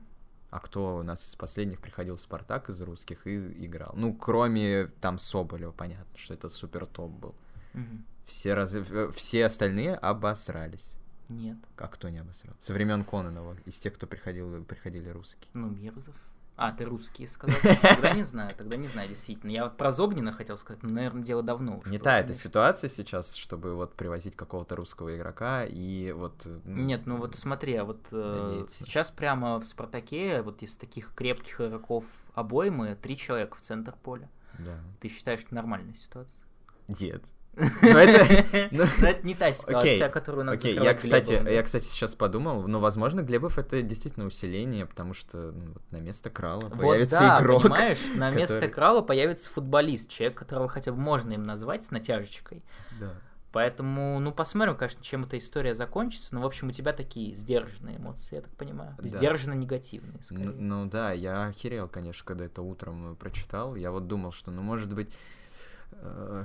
А 0.50 0.60
кто 0.60 0.98
у 0.98 1.04
нас 1.04 1.28
из 1.28 1.36
последних 1.36 1.82
приходил 1.82 2.16
в 2.16 2.22
Спартак 2.22 2.70
из 2.70 2.82
русских 2.82 3.28
и 3.28 3.66
играл? 3.66 3.94
Ну, 3.96 4.14
кроме 4.14 4.88
там 5.02 5.18
Соболева, 5.18 5.72
понятно, 5.72 6.18
что 6.18 6.34
это 6.34 6.50
супер 6.50 6.86
топ 6.86 7.12
был. 7.12 7.36
Мгм. 7.74 8.06
Все, 8.26 8.54
раз... 8.54 8.76
все 9.14 9.46
остальные 9.46 9.96
обосрались. 9.96 10.96
Нет. 11.28 11.58
А 11.78 11.88
кто 11.88 12.10
не 12.10 12.20
обосрал? 12.20 12.56
Со 12.62 12.74
времен 12.74 13.04
Кононова, 13.04 13.58
из 13.66 13.80
тех, 13.80 13.94
кто 13.96 14.08
приходил, 14.08 14.64
приходили 14.64 15.10
русские. 15.10 15.50
Ну, 15.54 15.70
Мирзов. 15.70 16.16
А, 16.58 16.72
ты 16.72 16.86
русские 16.86 17.28
сказал? 17.28 17.58
Тогда 17.82 18.14
не 18.14 18.24
знаю, 18.24 18.56
тогда 18.56 18.78
не 18.78 18.88
знаю, 18.88 19.10
действительно. 19.10 19.52
Я 19.52 19.66
вот 19.66 19.76
про 19.76 19.92
Зобнина 19.92 20.32
хотел 20.32 20.58
сказать, 20.58 20.84
но, 20.84 20.90
наверное, 20.90 21.22
дело 21.22 21.44
давно 21.44 21.80
уже 21.80 21.92
Не 21.92 22.00
та 22.00 22.20
эта 22.20 22.34
ситуация 22.34 22.90
сейчас, 22.90 23.36
чтобы 23.36 23.76
вот 23.76 23.94
привозить 23.96 24.36
какого-то 24.36 24.76
русского 24.76 25.16
игрока 25.16 25.66
и 25.66 26.14
вот... 26.14 26.48
ну, 26.64 26.84
Нет, 26.84 27.06
ну 27.06 27.18
вот 27.18 27.36
смотри, 27.36 27.76
а 27.76 27.84
вот 27.84 28.08
э, 28.12 28.66
сейчас 28.70 29.10
прямо 29.10 29.60
в 29.60 29.66
Спартаке, 29.66 30.42
вот 30.42 30.64
из 30.64 30.76
таких 30.78 31.14
крепких 31.14 31.60
игроков 31.60 32.06
обоймы, 32.34 32.98
три 33.02 33.18
человека 33.18 33.58
в 33.58 33.62
центр 33.62 33.94
поля. 34.02 34.30
Да. 34.60 34.80
Ты 35.02 35.10
считаешь, 35.10 35.42
это 35.42 35.56
нормальная 35.56 35.96
ситуация? 35.96 36.44
Дед. 36.88 37.24
Ну, 37.58 37.98
это... 37.98 38.46
ну, 38.72 38.86
Но 39.02 39.08
это 39.08 39.26
не 39.26 39.36
та 39.36 39.52
ситуация, 39.52 39.96
Окей, 39.96 40.10
которую 40.10 40.46
надо 40.46 40.58
Окей, 40.58 40.74
я, 40.74 40.76
закрывать 40.76 40.98
кстати, 40.98 41.26
Глебовым, 41.28 41.46
да? 41.46 41.52
я, 41.52 41.64
кстати, 41.64 41.84
сейчас 41.86 42.16
подумал, 42.16 42.68
ну, 42.68 42.80
возможно, 42.80 43.22
Глебов 43.22 43.58
это 43.58 43.82
действительно 43.82 44.26
усиление, 44.26 44.86
потому 44.86 45.14
что 45.14 45.52
ну, 45.52 45.74
вот 45.74 45.84
на 45.92 45.98
место 45.98 46.30
Крала 46.30 46.62
Вот 46.62 46.80
появится 46.80 47.20
да, 47.20 47.40
игрок. 47.40 47.64
понимаешь, 47.64 48.00
на 48.16 48.32
место 48.32 48.56
который- 48.56 48.72
Крала 48.72 49.02
появится 49.02 49.50
футболист, 49.50 50.12
человек, 50.12 50.38
которого 50.38 50.68
хотя 50.68 50.92
бы 50.92 50.98
можно 50.98 51.34
им 51.34 51.44
назвать 51.44 51.84
с 51.84 51.92
натяжечкой. 51.92 52.64
Да. 53.00 53.14
Поэтому, 53.56 54.20
ну, 54.20 54.34
посмотрим, 54.34 54.76
конечно, 54.76 55.02
чем 55.02 55.24
эта 55.24 55.38
история 55.38 55.74
закончится. 55.74 56.36
Но, 56.36 56.42
в 56.42 56.46
общем, 56.46 56.68
у 56.68 56.72
тебя 56.72 56.92
такие 56.92 57.34
сдержанные 57.34 57.96
эмоции, 57.96 58.36
я 58.36 58.42
так 58.42 58.54
понимаю. 58.56 58.96
Да. 58.98 59.08
Сдержанно 59.08 59.54
негативные, 59.54 60.22
скорее. 60.24 60.48
Ну, 60.48 60.84
ну 60.84 60.90
да, 60.90 61.14
я 61.14 61.46
охерел, 61.46 61.88
конечно, 61.88 62.26
когда 62.26 62.44
это 62.44 62.62
утром 62.62 63.14
э, 63.14 63.16
прочитал. 63.16 63.78
Я 63.78 63.92
вот 63.92 64.08
думал, 64.08 64.34
что, 64.34 64.52
ну, 64.52 64.62
может 64.62 64.94
быть, 64.94 65.14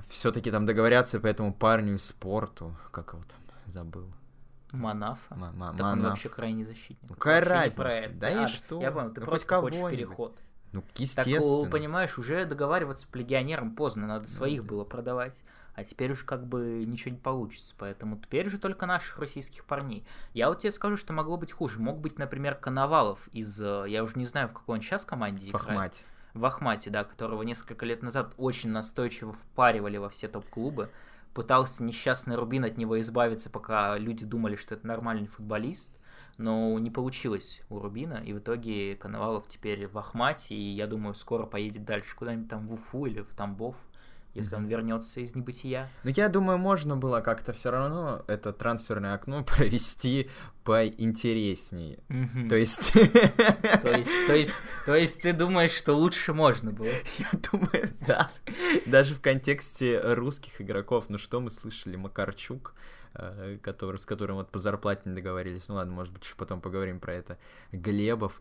все-таки 0.09 0.50
там 0.50 0.66
договорятся 0.66 1.20
по 1.20 1.26
этому 1.26 1.53
парню 1.53 1.94
из 1.94 2.05
спорту. 2.05 2.76
Как 2.90 3.12
его 3.12 3.22
там? 3.24 3.38
Забыл. 3.66 4.11
Манафа. 4.72 5.35
Ма- 5.35 5.53
ма- 5.53 5.72
Так 5.72 5.81
он 5.81 5.98
Манаф. 5.98 6.11
вообще 6.11 6.29
крайний 6.29 6.64
защитник. 6.64 6.98
Ну, 7.11 7.14
какая 7.14 7.44
разница? 7.44 8.11
Да 8.14 8.31
и 8.31 8.35
А, 8.44 8.46
что? 8.46 8.81
Я 8.81 8.92
понял, 8.92 9.11
ты 9.12 9.20
Ну, 9.20 9.26
просто 9.26 9.61
хочешь 9.61 9.81
переход. 9.90 10.38
Ну, 10.72 10.83
Так, 10.83 11.00
естественно. 11.00 11.40
о, 11.40 11.66
понимаешь, 11.66 12.16
уже 12.18 12.44
договариваться 12.46 13.09
по 13.09 13.16
легионерам 13.16 13.74
поздно, 13.74 14.07
надо 14.07 14.29
своих 14.29 14.62
да. 14.62 14.68
было 14.68 14.85
продавать. 14.85 15.42
А 15.74 15.83
теперь 15.85 16.12
уж 16.12 16.22
как 16.24 16.46
бы 16.46 16.85
ничего 16.87 17.12
не 17.12 17.18
получится. 17.20 17.74
Поэтому 17.79 18.16
теперь 18.18 18.46
уже 18.46 18.59
только 18.59 18.87
наших 18.87 19.18
российских 19.18 19.64
парней. 19.64 20.05
Я 20.35 20.48
вот 20.48 20.61
тебе 20.61 20.70
скажу, 20.70 20.96
что 20.96 21.12
могло 21.12 21.37
быть 21.37 21.53
хуже. 21.53 21.81
Мог 21.81 21.98
быть, 21.98 22.18
например, 22.18 22.55
Коновалов 22.55 23.26
из... 23.33 23.61
э, 23.61 23.85
Я 23.88 24.05
уже 24.05 24.16
не 24.16 24.26
знаю, 24.26 24.48
в 24.48 24.53
какой 24.53 24.76
он 24.76 24.83
сейчас 24.83 25.05
команде 25.05 25.48
играет. 25.48 26.05
В 26.35 26.45
Ахмате, 26.45 26.90
да, 26.90 27.05
которого 27.05 27.43
несколько 27.43 27.85
лет 27.85 28.03
назад 28.03 28.35
очень 28.37 28.71
настойчиво 28.71 29.33
впаривали 29.33 29.97
во 29.97 30.09
все 30.09 30.29
топ-клубы. 30.29 30.90
Пытался 31.35 31.83
несчастный 31.85 32.37
Рубин 32.37 32.64
от 32.64 32.77
него 32.77 32.99
избавиться, 33.01 33.51
пока 33.51 33.97
люди 33.99 34.25
думали, 34.25 34.57
что 34.57 34.75
это 34.75 34.87
нормальный 34.87 35.29
футболист. 35.29 35.90
Но 36.38 36.79
не 36.79 36.90
получилось 36.90 37.62
у 37.69 37.79
Рубина, 37.79 38.14
и 38.14 38.33
в 38.33 38.38
итоге 38.38 38.97
Коновалов 38.97 39.47
теперь 39.47 39.87
в 39.87 39.99
Ахмате, 39.99 40.55
и 40.55 40.71
я 40.71 40.87
думаю, 40.87 41.14
скоро 41.14 41.45
поедет 41.45 41.85
дальше 41.85 42.16
куда-нибудь 42.16 42.49
там 42.49 42.66
в 42.66 42.73
Уфу 42.73 43.07
или 43.07 43.21
в 43.21 43.35
Тамбов, 43.35 43.77
если 44.35 44.55
он 44.55 44.66
вернется 44.66 45.21
из 45.21 45.35
небытия. 45.35 45.88
Ну, 46.05 46.11
я 46.11 46.29
думаю, 46.29 46.59
можно 46.59 46.97
было 46.97 47.21
как-то 47.21 47.53
все 47.53 47.71
равно 47.71 48.25
это 48.29 48.53
трансферное 48.53 49.14
окно 49.14 49.45
провести 49.57 50.31
поинтереснее. 50.64 51.99
То 52.49 52.57
есть... 52.57 52.93
то 52.93 53.90
есть, 53.90 54.11
то 54.27 54.35
есть, 54.35 54.53
то 54.87 54.95
есть 54.95 55.23
ты 55.23 55.33
думаешь, 55.33 55.73
что 55.73 55.95
лучше 55.95 56.33
можно 56.33 56.71
было? 56.71 56.87
Я 57.19 57.31
думаю, 57.51 57.90
да. 58.07 58.31
Даже 58.87 59.14
в 59.14 59.21
контексте 59.21 60.01
русских 60.14 60.61
игроков, 60.61 61.07
ну 61.09 61.19
что 61.19 61.40
мы 61.40 61.51
слышали, 61.51 61.97
Макарчук, 61.97 62.75
э, 63.14 63.59
который, 63.62 63.99
с 63.99 64.07
которым 64.07 64.37
вот 64.37 64.51
по 64.51 64.59
зарплате 64.59 65.03
не 65.07 65.14
договорились. 65.14 65.69
Ну 65.69 65.75
ладно, 65.75 65.93
может 65.93 66.12
быть, 66.12 66.25
еще 66.25 66.35
потом 66.37 66.61
поговорим 66.61 67.01
про 67.01 67.14
это. 67.14 67.38
Глебов. 67.73 68.40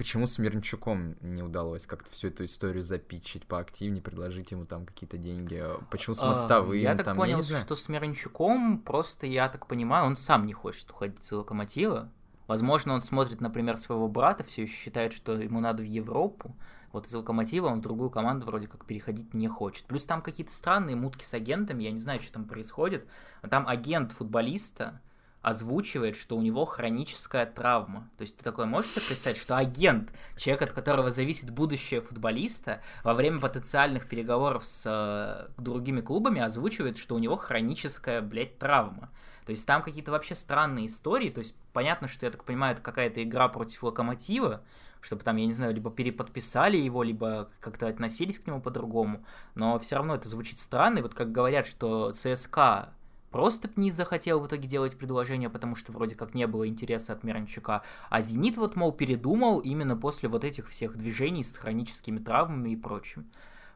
Почему 0.00 0.26
с 0.26 0.38
Мирнчуком 0.38 1.14
не 1.20 1.42
удалось 1.42 1.86
как-то 1.86 2.10
всю 2.10 2.28
эту 2.28 2.46
историю 2.46 2.82
запичить 2.82 3.44
поактивнее, 3.44 4.00
предложить 4.00 4.50
ему 4.50 4.64
там 4.64 4.86
какие-то 4.86 5.18
деньги? 5.18 5.62
Почему 5.90 6.14
с 6.14 6.22
А, 6.22 6.28
мостовым? 6.28 6.78
Я 6.78 6.96
так 6.96 7.04
там, 7.04 7.18
понял, 7.18 7.42
знаю. 7.42 7.62
что 7.66 7.76
с 7.76 7.86
Мирончуком 7.86 8.78
просто, 8.78 9.26
я 9.26 9.50
так 9.50 9.66
понимаю, 9.66 10.06
он 10.06 10.16
сам 10.16 10.46
не 10.46 10.54
хочет 10.54 10.90
уходить 10.90 11.20
из 11.20 11.30
Локомотива. 11.30 12.10
Возможно, 12.46 12.94
он 12.94 13.02
смотрит, 13.02 13.42
например, 13.42 13.76
своего 13.76 14.08
брата, 14.08 14.42
все 14.42 14.62
еще 14.62 14.72
считает, 14.72 15.12
что 15.12 15.36
ему 15.36 15.60
надо 15.60 15.82
в 15.82 15.86
Европу. 15.86 16.56
Вот 16.92 17.06
из 17.06 17.14
Локомотива 17.14 17.66
он 17.66 17.80
в 17.80 17.82
другую 17.82 18.08
команду 18.08 18.46
вроде 18.46 18.68
как 18.68 18.86
переходить 18.86 19.34
не 19.34 19.48
хочет. 19.48 19.84
Плюс 19.84 20.06
там 20.06 20.22
какие-то 20.22 20.54
странные 20.54 20.96
мутки 20.96 21.24
с 21.24 21.34
агентами, 21.34 21.82
я 21.82 21.90
не 21.90 22.00
знаю, 22.00 22.20
что 22.20 22.32
там 22.32 22.46
происходит. 22.46 23.06
Там 23.50 23.68
агент 23.68 24.12
футболиста 24.12 25.02
озвучивает, 25.42 26.16
что 26.16 26.36
у 26.36 26.42
него 26.42 26.64
хроническая 26.64 27.46
травма. 27.46 28.08
То 28.18 28.22
есть 28.22 28.36
ты 28.36 28.44
такой 28.44 28.66
можешь 28.66 28.90
себе 28.90 29.06
представить, 29.06 29.38
что 29.38 29.56
агент, 29.56 30.12
человек, 30.36 30.62
от 30.62 30.72
которого 30.72 31.10
зависит 31.10 31.50
будущее 31.50 32.02
футболиста, 32.02 32.82
во 33.04 33.14
время 33.14 33.40
потенциальных 33.40 34.08
переговоров 34.08 34.64
с 34.64 34.84
э, 34.86 35.50
другими 35.60 36.02
клубами 36.02 36.40
озвучивает, 36.40 36.98
что 36.98 37.14
у 37.14 37.18
него 37.18 37.36
хроническая, 37.36 38.20
блядь, 38.20 38.58
травма. 38.58 39.10
То 39.46 39.52
есть 39.52 39.66
там 39.66 39.82
какие-то 39.82 40.12
вообще 40.12 40.34
странные 40.34 40.86
истории. 40.86 41.30
То 41.30 41.40
есть 41.40 41.56
понятно, 41.72 42.06
что, 42.06 42.26
я 42.26 42.32
так 42.32 42.44
понимаю, 42.44 42.74
это 42.74 42.82
какая-то 42.82 43.22
игра 43.22 43.48
против 43.48 43.82
Локомотива, 43.82 44.62
чтобы 45.00 45.22
там, 45.22 45.36
я 45.36 45.46
не 45.46 45.52
знаю, 45.52 45.74
либо 45.74 45.90
переподписали 45.90 46.76
его, 46.76 47.02
либо 47.02 47.50
как-то 47.60 47.88
относились 47.88 48.38
к 48.38 48.46
нему 48.46 48.60
по-другому. 48.60 49.24
Но 49.54 49.78
все 49.78 49.96
равно 49.96 50.14
это 50.14 50.28
звучит 50.28 50.58
странно. 50.58 50.98
И 50.98 51.02
вот 51.02 51.14
как 51.14 51.32
говорят, 51.32 51.66
что 51.66 52.12
ЦСКА 52.12 52.92
просто 53.30 53.70
не 53.76 53.90
захотел 53.90 54.40
в 54.40 54.46
итоге 54.46 54.68
делать 54.68 54.96
предложение, 54.96 55.50
потому 55.50 55.76
что 55.76 55.92
вроде 55.92 56.14
как 56.14 56.34
не 56.34 56.46
было 56.46 56.66
интереса 56.66 57.12
от 57.12 57.24
Миранчука, 57.24 57.82
а 58.08 58.22
Зенит 58.22 58.56
вот, 58.56 58.76
мол, 58.76 58.92
передумал 58.92 59.60
именно 59.60 59.96
после 59.96 60.28
вот 60.28 60.44
этих 60.44 60.68
всех 60.68 60.96
движений 60.96 61.44
с 61.44 61.56
хроническими 61.56 62.18
травмами 62.18 62.70
и 62.70 62.76
прочим. 62.76 63.26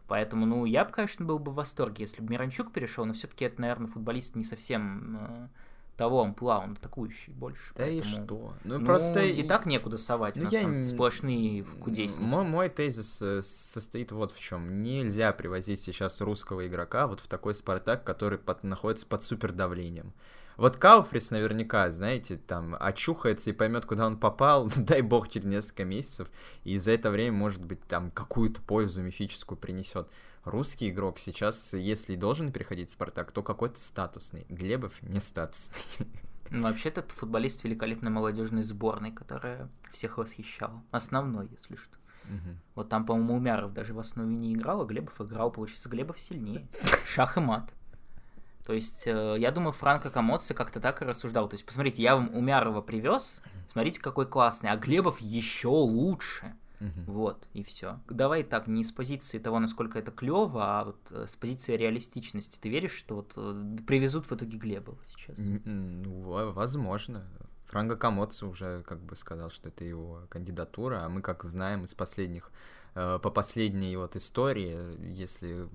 Поэтому, 0.07 0.44
ну, 0.44 0.64
я 0.66 0.84
бы, 0.84 0.90
конечно, 0.90 1.24
был 1.24 1.38
бы 1.38 1.50
в 1.50 1.55
восторге, 1.55 2.05
если 2.05 2.20
бы 2.20 2.30
Миранчук 2.30 2.72
перешел, 2.72 3.07
но 3.07 3.14
все-таки 3.14 3.46
это, 3.46 3.61
наверное, 3.61 3.86
футболист 3.86 4.36
не 4.36 4.44
совсем 4.44 5.16
э, 5.18 5.48
того 5.97 6.22
амплуа, 6.22 6.59
он 6.59 6.72
атакующий 6.72 7.32
больше. 7.32 7.72
Да 7.76 7.84
поэтому... 7.84 8.01
и 8.01 8.03
что? 8.03 8.55
Ну, 8.64 8.78
ну 8.78 8.84
просто... 8.84 9.22
И 9.22 9.42
так 9.42 9.66
некуда 9.66 9.97
совать, 9.97 10.36
ну, 10.36 10.42
у 10.42 10.45
нас 10.45 10.53
я... 10.53 10.62
там 10.62 10.84
сплошные 10.84 11.64
кудесники. 11.64 12.22
Мой, 12.22 12.45
мой 12.45 12.68
тезис 12.68 13.20
э, 13.22 13.42
состоит 13.42 14.12
вот 14.12 14.32
в 14.32 14.40
чем. 14.40 14.82
Нельзя 14.82 15.32
привозить 15.32 15.80
сейчас 15.80 16.20
русского 16.20 16.66
игрока 16.66 17.07
вот 17.07 17.20
в 17.20 17.28
такой 17.28 17.55
Спартак, 17.55 18.05
который 18.05 18.38
под... 18.38 18.64
находится 18.64 19.07
под 19.07 19.22
супер 19.22 19.53
давлением. 19.53 20.12
Вот 20.57 20.76
Кауфрис 20.76 21.30
наверняка, 21.30 21.90
знаете, 21.90 22.36
там 22.36 22.76
очухается 22.78 23.51
и 23.51 23.53
поймет, 23.53 23.86
куда 23.86 24.07
он 24.07 24.18
попал, 24.18 24.70
дай 24.76 25.03
бог, 25.03 25.28
через 25.28 25.47
несколько 25.47 25.84
месяцев, 25.84 26.28
и 26.62 26.78
за 26.78 26.92
это 26.92 27.11
время, 27.11 27.36
может 27.36 27.64
быть, 27.64 27.82
там 27.84 28.11
какую-то 28.11 28.61
пользу 28.62 29.03
мифическую 29.03 29.59
принесет 29.59 30.09
русский 30.45 30.90
игрок 30.90 31.18
сейчас, 31.18 31.74
если 31.74 32.16
должен 32.16 32.53
переходить 32.53 32.90
в 32.90 32.92
Спартак, 32.92 33.32
то 33.32 33.42
какой-то 33.42 33.80
статусный. 33.80 34.47
Глебов 34.49 34.92
не 35.03 35.20
статусный. 35.20 36.07
Ну, 36.51 36.62
вообще 36.64 36.90
этот 36.90 37.11
футболист 37.11 37.64
великолепной 37.64 38.11
молодежной 38.11 38.62
сборной, 38.62 39.12
которая 39.12 39.68
всех 39.90 40.18
восхищала. 40.18 40.82
Основной, 40.90 41.49
если 41.51 41.76
что. 41.76 41.97
Угу. 42.24 42.57
Вот 42.74 42.88
там, 42.88 43.07
по-моему, 43.07 43.34
Умяров 43.34 43.72
даже 43.72 43.95
в 43.95 43.99
основе 43.99 44.34
не 44.34 44.55
играл, 44.55 44.82
а 44.82 44.84
Глебов 44.84 45.20
играл, 45.20 45.51
получается, 45.51 45.88
Глебов 45.88 46.20
сильнее. 46.20 46.66
Шах 47.07 47.36
и 47.36 47.40
мат. 47.40 47.72
То 48.64 48.72
есть, 48.72 49.07
э, 49.07 49.36
я 49.38 49.51
думаю, 49.51 49.72
Франко 49.72 50.11
Комоци 50.11 50.55
как-то 50.55 50.80
так 50.80 51.03
и 51.03 51.05
рассуждал. 51.05 51.49
То 51.49 51.55
есть, 51.55 51.66
посмотрите, 51.66 52.03
я 52.03 52.16
вам 52.16 52.34
Умярова 52.34 52.80
привез, 52.80 53.42
смотрите, 53.68 54.01
какой 54.01 54.26
классный, 54.26 54.70
а 54.70 54.76
Глебов 54.76 55.20
еще 55.20 55.68
лучше. 55.68 56.55
Угу. 56.85 57.12
Вот, 57.12 57.49
и 57.55 57.62
все. 57.62 58.01
Давай 58.09 58.43
так, 58.43 58.66
не 58.66 58.85
с 58.85 58.93
позиции 58.93 59.39
того, 59.39 59.59
насколько 59.59 59.99
это 59.99 60.11
клево, 60.11 60.80
а 60.80 60.85
вот 60.85 60.99
э, 61.11 61.26
с 61.26 61.37
позиции 61.37 61.76
реалистичности. 61.76 62.59
Ты 62.61 62.68
веришь, 62.68 62.93
что 62.93 63.16
вот 63.16 63.32
э, 63.37 63.76
привезут 63.87 64.30
в 64.30 64.32
итоге 64.32 64.59
Глебова 64.59 64.99
сейчас? 65.05 65.39
Ну, 65.39 66.53
возможно. 66.53 67.24
Франко 67.66 67.97
Камоци 67.97 68.45
уже 68.47 68.82
как 68.82 69.01
бы 69.01 69.16
сказал, 69.16 69.51
что 69.51 69.68
это 69.68 69.85
его 69.85 70.26
кандидатура, 70.28 71.05
а 71.05 71.09
мы 71.09 71.22
как 71.22 71.43
знаем 71.45 71.85
из 71.85 71.95
последних, 71.95 72.53
э, 72.95 73.18
по 73.22 73.30
последней 73.30 73.97
вот 73.97 74.16
истории, 74.16 74.97
если 75.11 75.68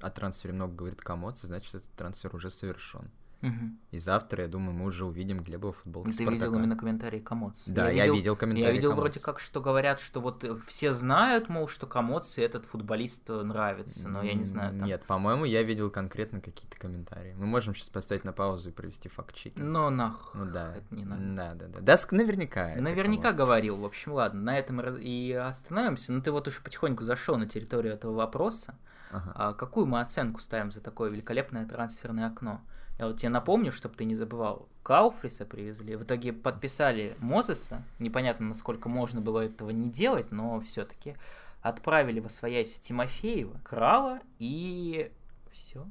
о 0.00 0.10
трансфере 0.10 0.54
много 0.54 0.74
говорит 0.74 1.00
Камоци, 1.00 1.46
значит 1.46 1.74
этот 1.76 1.90
трансфер 1.92 2.34
уже 2.34 2.50
совершен. 2.50 3.10
Угу. 3.40 3.52
И 3.92 3.98
завтра, 3.98 4.42
я 4.42 4.48
думаю, 4.48 4.72
мы 4.72 4.86
уже 4.86 5.04
увидим 5.04 5.40
Глеба 5.44 5.72
в 5.72 5.76
футболке 5.76 6.12
Ты 6.12 6.24
видел 6.24 6.52
именно 6.54 6.76
комментарии 6.76 7.20
Комоци? 7.20 7.70
Да, 7.70 7.88
я, 7.88 7.90
я 7.90 8.02
видел, 8.04 8.14
видел 8.16 8.36
комментарии 8.36 8.66
Я 8.66 8.72
видел 8.72 8.94
вроде 8.94 9.20
как, 9.20 9.38
что 9.38 9.60
говорят, 9.60 10.00
что 10.00 10.20
вот 10.20 10.42
э, 10.42 10.56
все 10.66 10.90
знают, 10.90 11.48
мол, 11.48 11.68
что 11.68 11.86
Комоци 11.86 12.42
этот 12.42 12.66
футболист 12.66 13.30
э, 13.30 13.42
нравится, 13.42 14.08
но 14.08 14.22
я 14.22 14.34
не 14.34 14.42
знаю. 14.42 14.76
Там... 14.76 14.88
Нет, 14.88 15.04
по-моему, 15.04 15.44
я 15.44 15.62
видел 15.62 15.88
конкретно 15.88 16.40
какие-то 16.40 16.76
комментарии. 16.78 17.34
Мы 17.38 17.46
можем 17.46 17.76
сейчас 17.76 17.90
поставить 17.90 18.24
на 18.24 18.32
паузу 18.32 18.70
и 18.70 18.72
провести 18.72 19.08
факт-чек. 19.08 19.54
Но 19.56 19.88
нах. 19.88 20.32
Ну 20.34 20.44
да. 20.46 20.74
Это 20.76 20.94
не 20.94 21.04
надо. 21.04 21.22
Да, 21.36 21.54
да, 21.54 21.66
да. 21.68 21.80
Да, 21.80 21.98
наверняка. 22.10 22.74
Наверняка 22.76 23.32
говорил. 23.32 23.76
В 23.76 23.84
общем, 23.84 24.12
ладно, 24.12 24.40
на 24.40 24.58
этом 24.58 24.80
и 24.80 25.32
остановимся. 25.32 26.12
Ну 26.12 26.20
ты 26.22 26.32
вот 26.32 26.48
уже 26.48 26.60
потихоньку 26.60 27.04
зашел 27.04 27.36
на 27.36 27.46
территорию 27.46 27.94
этого 27.94 28.14
вопроса. 28.14 28.74
Ага. 29.10 29.32
А 29.34 29.52
какую 29.52 29.86
мы 29.86 30.00
оценку 30.00 30.40
ставим 30.40 30.70
за 30.70 30.80
такое 30.80 31.10
великолепное 31.10 31.66
трансферное 31.66 32.26
окно? 32.26 32.60
Я 32.98 33.06
вот 33.06 33.18
тебе 33.18 33.28
напомню, 33.28 33.70
чтобы 33.70 33.94
ты 33.94 34.04
не 34.04 34.14
забывал, 34.14 34.68
Кауфриса 34.82 35.46
привезли, 35.46 35.94
в 35.94 36.02
итоге 36.02 36.32
подписали 36.32 37.16
Мозеса, 37.20 37.84
непонятно, 37.98 38.48
насколько 38.48 38.88
можно 38.88 39.20
было 39.20 39.40
этого 39.40 39.70
не 39.70 39.88
делать, 39.88 40.32
но 40.32 40.58
все-таки 40.60 41.14
отправили 41.62 42.18
во 42.20 42.28
своясь 42.28 42.78
Тимофеева, 42.80 43.60
Крала 43.62 44.20
и 44.38 45.12
все. 45.52 45.86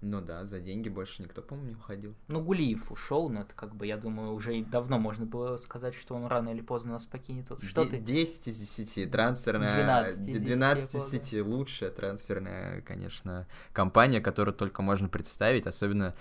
Ну 0.00 0.20
да, 0.20 0.44
за 0.44 0.60
деньги 0.60 0.90
больше 0.90 1.22
никто, 1.22 1.40
по-моему, 1.40 1.70
не 1.70 1.74
уходил. 1.76 2.14
Ну, 2.28 2.42
Гулиев 2.42 2.92
ушел, 2.92 3.30
но 3.30 3.40
это 3.40 3.54
как 3.54 3.74
бы, 3.74 3.86
я 3.86 3.96
думаю, 3.96 4.34
уже 4.34 4.62
давно 4.62 4.98
можно 4.98 5.24
было 5.24 5.56
сказать, 5.56 5.94
что 5.94 6.14
он 6.14 6.26
рано 6.26 6.50
или 6.50 6.60
поздно 6.60 6.92
нас 6.92 7.06
покинет. 7.06 7.48
Вот 7.48 7.62
что 7.62 7.86
ты? 7.86 7.98
10 7.98 8.48
из 8.48 8.58
10, 8.58 9.10
трансферная... 9.10 9.82
12 9.82 10.20
из 10.20 10.26
10, 10.26 10.44
12 10.44 10.94
из 10.94 11.10
10 11.10 11.46
лучшая 11.46 11.90
трансферная, 11.90 12.82
конечно, 12.82 13.46
компания, 13.72 14.20
которую 14.20 14.54
только 14.54 14.82
можно 14.82 15.08
представить, 15.08 15.66
особенно 15.66 16.14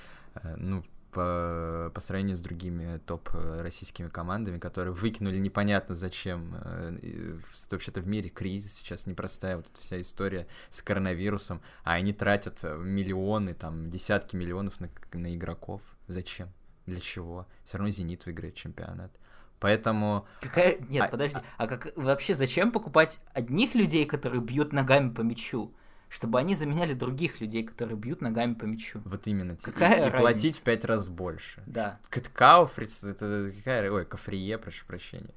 ну, 0.57 0.84
по, 1.13 1.91
по 1.93 2.01
сравнению 2.01 2.36
с 2.36 2.41
другими 2.41 2.97
топ 3.05 3.29
э, 3.34 3.61
российскими 3.61 4.07
командами, 4.07 4.57
которые 4.57 4.93
выкинули 4.93 5.38
непонятно 5.38 5.95
зачем. 5.95 6.55
Э, 6.55 7.38
вообще-то 7.69 8.01
в 8.01 8.07
мире 8.07 8.29
кризис 8.29 8.73
сейчас 8.73 9.05
непростая 9.05 9.57
вот 9.57 9.69
эта 9.69 9.79
вся 9.79 10.01
история 10.01 10.47
с 10.69 10.81
коронавирусом, 10.81 11.61
а 11.84 11.93
они 11.93 12.13
тратят 12.13 12.63
миллионы, 12.63 13.53
там, 13.53 13.89
десятки 13.89 14.36
миллионов 14.36 14.79
на, 14.79 14.89
на 15.13 15.36
игроков. 15.36 15.81
Зачем? 16.07 16.49
Для 16.86 16.99
чего? 16.99 17.47
Все 17.63 17.77
равно 17.77 17.91
«Зенит» 17.91 18.25
выиграет 18.25 18.55
чемпионат. 18.55 19.11
Поэтому... 19.59 20.27
Какая... 20.41 20.77
Нет, 20.89 21.05
а, 21.05 21.07
подожди. 21.07 21.38
А... 21.38 21.63
а 21.63 21.67
как 21.67 21.95
вообще 21.95 22.34
зачем 22.34 22.71
покупать 22.71 23.21
одних 23.34 23.75
людей, 23.75 24.05
которые 24.05 24.41
бьют 24.41 24.73
ногами 24.73 25.09
по 25.13 25.21
мячу? 25.21 25.73
Чтобы 26.14 26.38
они 26.38 26.53
заменяли 26.53 26.93
других 26.93 27.41
людей, 27.41 27.64
которые 27.64 27.97
бьют 27.97 28.22
ногами 28.22 28.53
по 28.53 28.66
мячу. 28.66 29.01
Вот 29.03 29.26
именно. 29.26 29.57
Какая 29.57 29.95
и, 29.95 29.99
разница? 30.01 30.18
платить 30.20 30.57
в 30.57 30.61
пять 30.61 30.86
раз 30.86 31.09
больше. 31.09 31.64
Да. 31.66 31.99
Кауфриц, 32.09 33.03
это 33.03 33.51
какая... 33.57 33.91
Ой, 33.91 34.05
Кафрие, 34.05 34.59
прошу 34.59 34.86
прощения. 34.86 35.34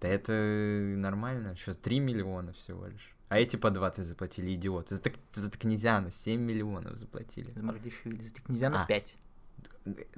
Да 0.00 0.08
это 0.08 0.32
нормально. 0.32 1.54
Что, 1.54 1.74
3 1.74 2.00
миллиона 2.00 2.52
всего 2.52 2.86
лишь. 2.86 3.14
А 3.28 3.38
эти 3.38 3.54
по 3.54 3.70
20 3.70 4.04
заплатили, 4.04 4.52
идиоты. 4.52 4.96
За, 4.96 5.00
так, 5.00 5.12
за 5.32 5.48
Такнезиана 5.48 6.10
7 6.10 6.40
миллионов 6.40 6.96
заплатили. 6.96 7.52
За 7.54 7.62
Мардишвили, 7.62 8.20
за 8.20 8.34
Такнезиана 8.34 8.82
а. 8.82 8.86
5. 8.86 9.16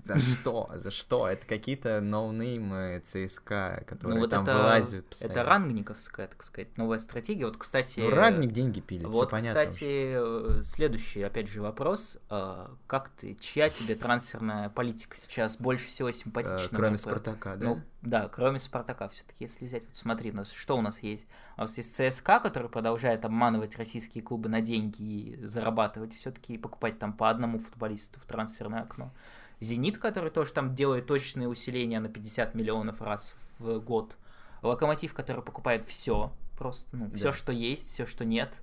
За 0.05 0.19
что? 0.19 0.71
За 0.75 0.91
что? 0.91 1.29
Это 1.29 1.47
какие-то 1.47 2.01
ноунеймы 2.01 3.03
ЦСКА, 3.05 3.85
которые 3.87 4.17
ну, 4.17 4.21
вот 4.23 4.31
там 4.31 4.43
это, 4.43 4.57
вылазят 4.57 5.07
постоянно. 5.07 5.33
Это 5.33 5.49
рангниковская, 5.49 6.27
так 6.27 6.43
сказать, 6.43 6.77
новая 6.77 6.99
стратегия. 6.99 7.47
Вот, 7.47 7.57
кстати... 7.57 8.01
Ну, 8.01 8.11
рангник 8.11 8.53
деньги 8.53 8.81
пилит, 8.81 9.07
Вот, 9.07 9.31
понятно 9.31 9.67
кстати, 9.67 10.17
уже. 10.17 10.59
Э, 10.59 10.63
следующий, 10.63 11.23
опять 11.23 11.49
же, 11.49 11.63
вопрос. 11.63 12.19
А, 12.29 12.73
как 12.87 13.11
ты, 13.11 13.35
чья 13.41 13.69
тебе 13.71 13.95
трансферная 13.95 14.69
политика 14.69 15.17
сейчас 15.17 15.57
больше 15.57 15.87
всего 15.87 16.11
симпатична? 16.11 16.75
Э, 16.75 16.77
кроме 16.77 16.99
Спартака, 16.99 17.57
да? 17.57 17.67
Ну, 17.67 17.83
да, 18.03 18.29
кроме 18.29 18.59
Спартака 18.59 19.09
все-таки, 19.09 19.45
если 19.45 19.65
взять, 19.65 19.85
вот 19.87 19.97
смотри, 19.97 20.33
у 20.33 20.35
нас, 20.35 20.51
что 20.51 20.77
у 20.77 20.83
нас 20.83 20.99
есть? 20.99 21.25
У 21.57 21.61
нас 21.61 21.77
есть 21.77 21.95
ЦСКА, 21.95 22.41
который 22.41 22.69
продолжает 22.69 23.25
обманывать 23.25 23.77
российские 23.77 24.25
клубы 24.25 24.49
на 24.49 24.61
деньги 24.61 25.03
и 25.03 25.47
зарабатывать 25.47 26.13
все-таки 26.13 26.55
и 26.55 26.59
покупать 26.59 26.99
там 26.99 27.13
по 27.13 27.31
одному 27.31 27.59
футболисту 27.59 28.19
в 28.19 28.27
трансферное 28.27 28.83
окно. 28.83 29.13
Зенит, 29.61 29.99
который 29.99 30.31
тоже 30.31 30.53
там 30.53 30.75
делает 30.75 31.07
точные 31.07 31.49
усиления 31.49 32.01
на 32.01 32.09
50 32.09 32.57
миллионов 32.57 33.01
раз 33.01 33.37
в 33.61 33.79
год. 33.79 34.17
Локомотив, 34.63 35.15
который 35.15 35.43
покупает 35.43 35.85
все, 35.85 36.33
просто, 36.59 36.89
ну, 36.97 37.09
все, 37.13 37.27
да. 37.27 37.33
что 37.33 37.53
есть, 37.53 37.89
все, 37.93 38.05
что 38.05 38.25
нет. 38.25 38.63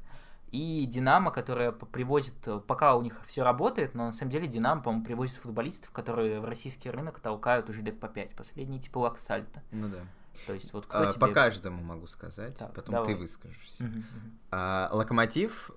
И 0.51 0.85
Динамо, 0.87 1.31
которая 1.31 1.71
привозит, 1.71 2.33
пока 2.67 2.95
у 2.95 3.01
них 3.01 3.21
все 3.25 3.43
работает, 3.43 3.93
но 3.93 4.07
на 4.07 4.13
самом 4.13 4.31
деле 4.31 4.47
Динамо, 4.47 4.81
по-моему, 4.81 5.05
привозит 5.05 5.37
футболистов, 5.37 5.91
которые 5.91 6.39
в 6.39 6.45
российский 6.45 6.89
рынок 6.89 7.19
толкают 7.19 7.69
уже 7.69 7.81
лет 7.81 7.99
по 7.99 8.07
пять. 8.07 8.35
Последний 8.35 8.79
типа 8.79 8.99
Лаксальта. 8.99 9.61
Ну 9.71 9.89
да. 9.89 9.99
То 10.47 10.53
есть 10.53 10.73
вот 10.73 10.85
кто 10.85 10.99
а, 10.99 11.11
тебе... 11.11 11.19
По 11.19 11.27
каждому 11.27 11.83
могу 11.83 12.07
сказать, 12.07 12.57
так, 12.57 12.73
потом 12.73 12.93
давай. 12.93 13.13
ты 13.13 13.19
выскажешься. 13.19 13.83
Угу, 13.83 13.93
угу. 13.93 14.29
А, 14.51 14.89
Локомотив 14.91 15.71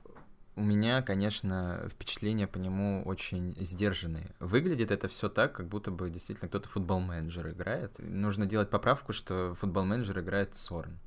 у 0.54 0.62
меня, 0.62 1.00
конечно, 1.02 1.88
впечатления 1.90 2.46
по 2.46 2.58
нему 2.58 3.02
очень 3.04 3.54
сдержанные. 3.58 4.30
Выглядит 4.38 4.90
это 4.90 5.08
все 5.08 5.28
так, 5.28 5.52
как 5.52 5.66
будто 5.66 5.90
бы 5.90 6.10
действительно 6.10 6.48
кто-то 6.48 6.68
футбол-менеджер 6.68 7.50
играет. 7.50 7.94
Нужно 7.98 8.44
делать 8.44 8.68
поправку, 8.68 9.12
что 9.12 9.54
футбол-менеджер 9.54 10.20
играет 10.20 10.54
Сорн. 10.54 10.98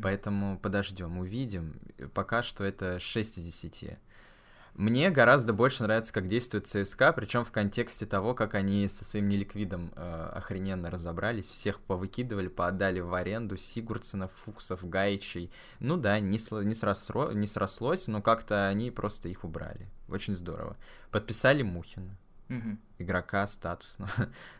Поэтому 0.00 0.58
подождем, 0.58 1.18
увидим. 1.18 1.80
Пока 2.14 2.42
что 2.42 2.64
это 2.64 2.98
6 2.98 3.38
из 3.38 3.44
10. 3.44 3.98
Мне 4.74 5.10
гораздо 5.10 5.52
больше 5.52 5.82
нравится, 5.82 6.14
как 6.14 6.28
действует 6.28 6.66
ЦСКА, 6.66 7.12
причем 7.12 7.44
в 7.44 7.52
контексте 7.52 8.06
того, 8.06 8.34
как 8.34 8.54
они 8.54 8.88
со 8.88 9.04
своим 9.04 9.28
неликвидом 9.28 9.92
э, 9.94 10.30
охрененно 10.32 10.90
разобрались, 10.90 11.50
всех 11.50 11.78
повыкидывали, 11.80 12.48
поотдали 12.48 13.00
в 13.00 13.12
аренду, 13.12 13.58
Сигурцинов, 13.58 14.32
Фуксов, 14.32 14.88
Гаичей. 14.88 15.52
Ну 15.78 15.98
да, 15.98 16.20
не, 16.20 16.38
сло, 16.38 16.62
не, 16.62 16.74
сросло, 16.74 17.32
не 17.32 17.46
срослось, 17.46 18.08
но 18.08 18.22
как-то 18.22 18.66
они 18.68 18.90
просто 18.90 19.28
их 19.28 19.44
убрали. 19.44 19.90
Очень 20.08 20.34
здорово. 20.34 20.78
Подписали 21.10 21.62
Мухина. 21.62 22.16
Мгм. 22.56 22.78
Игрока 22.98 23.46
статусного. 23.46 24.10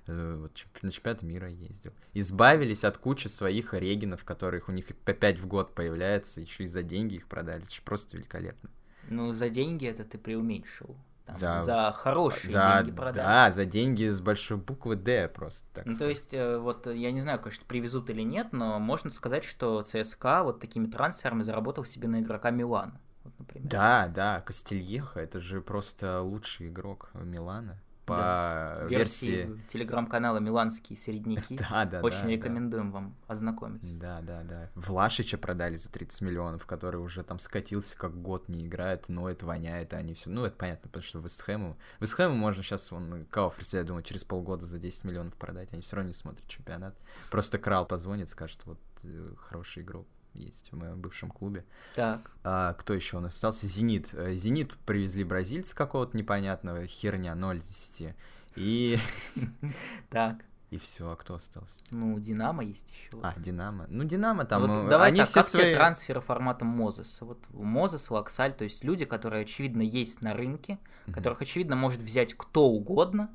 Э, 0.07 0.36
вот 0.40 0.53
на 0.82 0.90
чемпионат 0.90 1.22
мира 1.22 1.49
ездил. 1.49 1.93
Избавились 2.14 2.84
от 2.84 2.99
кучи 2.99 3.28
своих 3.28 3.74
регинов, 3.74 4.24
которых 4.24 4.68
у 4.68 4.72
них 4.72 4.86
по 5.05 5.12
5 5.12 5.38
в 5.40 5.47
год 5.47 5.74
появляется, 5.74 6.40
еще 6.40 6.64
и 6.64 6.66
за 6.66 6.82
деньги 6.82 7.16
их 7.16 7.28
продали. 7.28 7.62
Это 7.64 7.72
же 7.74 7.82
просто 7.82 8.16
великолепно. 8.16 8.70
Ну, 9.09 9.32
за 9.32 9.49
деньги 9.51 9.86
это 9.86 10.05
ты 10.05 10.16
преуменьшил. 10.18 10.97
Там, 11.26 11.36
За- 11.36 11.61
за... 11.62 11.93
хорошие 11.97 12.51
За, 12.51 12.78
деньги 12.82 12.97
продали. 12.97 13.24
да, 13.24 13.51
за 13.53 13.64
деньги 13.64 14.09
с 14.09 14.20
большой 14.20 14.57
буквы 14.57 14.97
Д 14.97 15.28
просто, 15.28 15.64
так 15.72 15.86
Ну, 15.86 15.93
то 15.93 15.97
сказать. 15.97 16.16
есть, 16.16 16.34
э, 16.34 16.59
вот 16.59 16.86
э, 16.88 16.97
я 16.97 17.12
не 17.12 17.20
знаю, 17.20 17.38
конечно, 17.40 17.64
привезут 17.68 18.11
или 18.11 18.22
нет, 18.22 18.49
но 18.53 18.80
можно 18.80 19.09
сказать, 19.11 19.45
что 19.45 19.82
ЦСКА 19.82 20.43
вот 20.43 20.59
такими 20.61 20.86
трансферами 20.86 21.43
заработал 21.43 21.84
себе 21.84 22.09
на 22.09 22.20
игрока 22.20 22.51
Милана. 22.51 23.01
Например. 23.43 23.68
Да, 23.68 24.09
да, 24.09 24.40
Костельеха, 24.40 25.20
это 25.20 25.40
же 25.40 25.61
просто 25.61 26.20
лучший 26.22 26.68
игрок 26.68 27.11
Милана. 27.14 27.78
По 28.05 28.16
Да. 28.16 28.84
версии... 28.88 29.26
Версии 29.30 29.61
телеграм-канала 29.68 30.38
«Миланские 30.38 30.97
середняки». 30.99 31.57
Да, 31.70 31.84
да, 31.84 32.01
Очень 32.01 32.18
да, 32.18 32.24
да. 32.24 32.30
рекомендуем 32.30 32.90
вам 32.90 33.14
ознакомиться. 33.28 33.97
Да, 33.99 34.20
да, 34.22 34.43
да. 34.43 34.70
Влашича 34.74 35.38
продали 35.38 35.76
за 35.76 35.88
30 35.88 36.20
миллионов, 36.22 36.66
который 36.66 36.97
уже 37.01 37.22
там 37.22 37.38
скатился, 37.38 37.97
как 37.97 38.20
год 38.20 38.49
не 38.49 38.66
играет, 38.66 39.09
но 39.09 39.30
это 39.30 39.47
воняет, 39.47 39.95
а 39.95 39.99
они 39.99 40.14
все. 40.14 40.30
Ну, 40.30 40.45
это 40.45 40.57
понятно, 40.57 40.88
потому 40.88 41.03
что 41.05 41.20
Вестхэму. 41.20 41.76
Вестхэму 42.01 42.34
можно 42.34 42.64
сейчас, 42.64 42.90
вон, 42.90 43.24
Кауферс, 43.30 43.74
я 43.74 43.84
думаю, 43.84 44.03
через 44.03 44.24
полгода 44.24 44.66
за 44.66 44.80
10 44.80 45.05
миллионов 45.05 45.34
продать. 45.36 45.72
Они 45.72 45.82
все 45.82 45.95
равно 45.95 46.09
не 46.09 46.14
смотрят 46.14 46.47
чемпионат. 46.49 46.97
Просто 47.30 47.59
Крал 47.59 47.86
позвонит, 47.86 48.28
скажет, 48.28 48.62
вот 48.64 48.80
э, 49.05 49.34
хороший 49.38 49.84
игрок 49.84 50.09
есть 50.35 50.70
в 50.72 50.76
моем 50.76 51.01
бывшем 51.01 51.30
клубе. 51.30 51.64
Так, 51.95 52.30
А, 52.45 52.72
кто 52.74 52.95
еще 52.95 53.18
у 53.18 53.20
нас 53.20 53.35
остался? 53.35 53.66
Зенит. 53.66 54.14
Э, 54.14 54.35
Зенит 54.35 54.74
привезли 54.87 55.24
бразильца 55.24 55.74
какого-то 55.76 56.16
непонятного, 56.16 56.87
херня, 56.87 57.35
0 57.35 57.57
из 57.59 57.66
10. 57.66 58.14
И, 58.57 58.99
так. 60.11 60.37
и 60.70 60.78
все, 60.78 61.11
а 61.11 61.16
кто 61.16 61.35
остался? 61.35 61.80
Ну, 61.91 62.18
Динамо 62.18 62.62
есть 62.64 62.91
еще. 62.91 63.18
А, 63.22 63.35
Динамо. 63.39 63.87
Ну, 63.89 64.05
Динамо 64.05 64.45
там, 64.45 64.62
вот 64.62 64.70
э, 64.70 64.89
давай 64.89 65.09
они 65.09 65.20
так, 65.20 65.28
все 65.28 65.41
как 65.41 65.47
свои... 65.47 65.62
тебе 65.62 65.74
трансферы 65.76 66.20
форматом 66.20 66.68
Мозеса? 66.68 67.24
Вот 67.24 67.39
Мозес, 67.51 68.11
Лаксаль, 68.11 68.53
то 68.55 68.64
есть 68.64 68.85
люди, 68.85 69.05
которые, 69.05 69.43
очевидно, 69.43 69.83
есть 69.83 70.22
на 70.22 70.35
рынке, 70.35 70.78
которых, 71.12 71.43
очевидно, 71.43 71.76
может 71.76 72.03
взять 72.03 72.35
кто 72.35 72.68
угодно, 72.68 73.30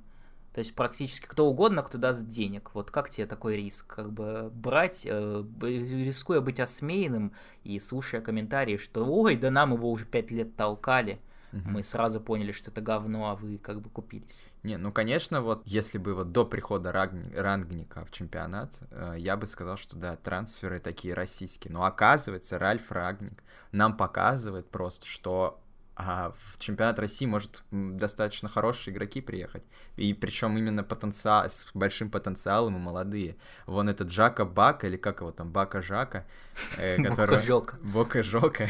то 0.57 0.61
есть 0.61 0.73
практически 0.73 1.27
кто 1.27 1.45
угодно, 1.45 1.83
кто 1.83 1.99
даст 1.99 2.27
денег. 2.27 2.71
Вот 2.73 2.89
как 2.89 3.11
тебе 3.11 3.27
такой 3.27 3.57
риск? 3.57 3.85
Как 3.85 4.11
бы 4.11 4.49
брать, 4.51 5.05
э, 5.07 5.43
рискуя 5.61 6.41
быть 6.41 6.59
осмеянным 6.59 7.31
и 7.63 7.77
слушая 7.77 8.21
комментарии, 8.21 8.77
что 8.77 9.05
ой, 9.05 9.35
да 9.37 9.51
нам 9.51 9.75
его 9.75 9.91
уже 9.91 10.07
пять 10.07 10.31
лет 10.31 10.55
толкали, 10.55 11.19
Мгм. 11.51 11.73
мы 11.73 11.83
сразу 11.83 12.19
поняли, 12.19 12.51
что 12.53 12.71
это 12.71 12.81
говно, 12.81 13.29
а 13.29 13.35
вы 13.35 13.59
как 13.59 13.81
бы 13.81 13.91
купились. 13.91 14.41
Не, 14.63 14.77
ну, 14.77 14.91
конечно, 14.91 15.43
вот 15.43 15.61
если 15.67 15.99
бы 15.99 16.15
вот 16.15 16.31
до 16.31 16.43
прихода 16.43 16.91
Рагни- 16.91 17.35
Рангника 17.35 18.03
в 18.03 18.09
чемпионат, 18.09 18.79
э, 18.89 19.13
я 19.19 19.37
бы 19.37 19.45
сказал, 19.45 19.77
что 19.77 19.95
да, 19.95 20.15
трансферы 20.15 20.79
такие 20.79 21.13
российские. 21.13 21.71
Но 21.71 21.83
оказывается, 21.83 22.57
Ральф 22.57 22.91
Рагник 22.91 23.43
нам 23.71 23.95
показывает 23.95 24.71
просто, 24.71 25.05
что 25.05 25.61
а, 25.99 26.31
в 26.51 26.59
чемпионат 26.59 26.99
России 26.99 27.25
может 27.25 27.63
достаточно 27.71 28.47
хорошие 28.47 28.93
игроки 28.93 29.19
приехать. 29.19 29.63
И 29.95 30.13
причем 30.13 30.55
именно 30.55 30.83
потенциал, 30.83 31.49
с 31.49 31.67
большим 31.73 32.11
потенциалом 32.11 32.75
и 32.75 32.79
молодые. 32.79 33.35
Вон 33.65 33.89
этот 33.89 34.11
Жака 34.11 34.45
Бака, 34.45 34.85
или 34.85 34.97
как 34.97 35.21
его 35.21 35.31
там, 35.31 35.51
Бака 35.51 35.81
Жака, 35.81 36.25
э, 36.77 36.97
которого... 37.03 37.37
Бока-жока. 37.37 37.77
Бока 37.81 38.21
Жока, 38.21 38.69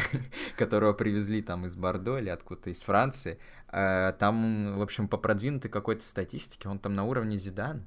которого 0.57 0.93
привезли 0.93 1.41
там 1.41 1.65
из 1.65 1.75
Бордо 1.75 2.17
или 2.17 2.29
откуда-то 2.29 2.69
из 2.69 2.81
Франции. 2.83 3.39
Э, 3.73 4.13
Там, 4.17 4.77
в 4.77 4.81
общем, 4.81 5.09
по 5.09 5.17
продвинутой 5.17 5.69
какой-то 5.69 6.05
статистике, 6.05 6.69
он 6.69 6.79
там 6.79 6.95
на 6.95 7.03
уровне 7.03 7.37
Зидана. 7.37 7.83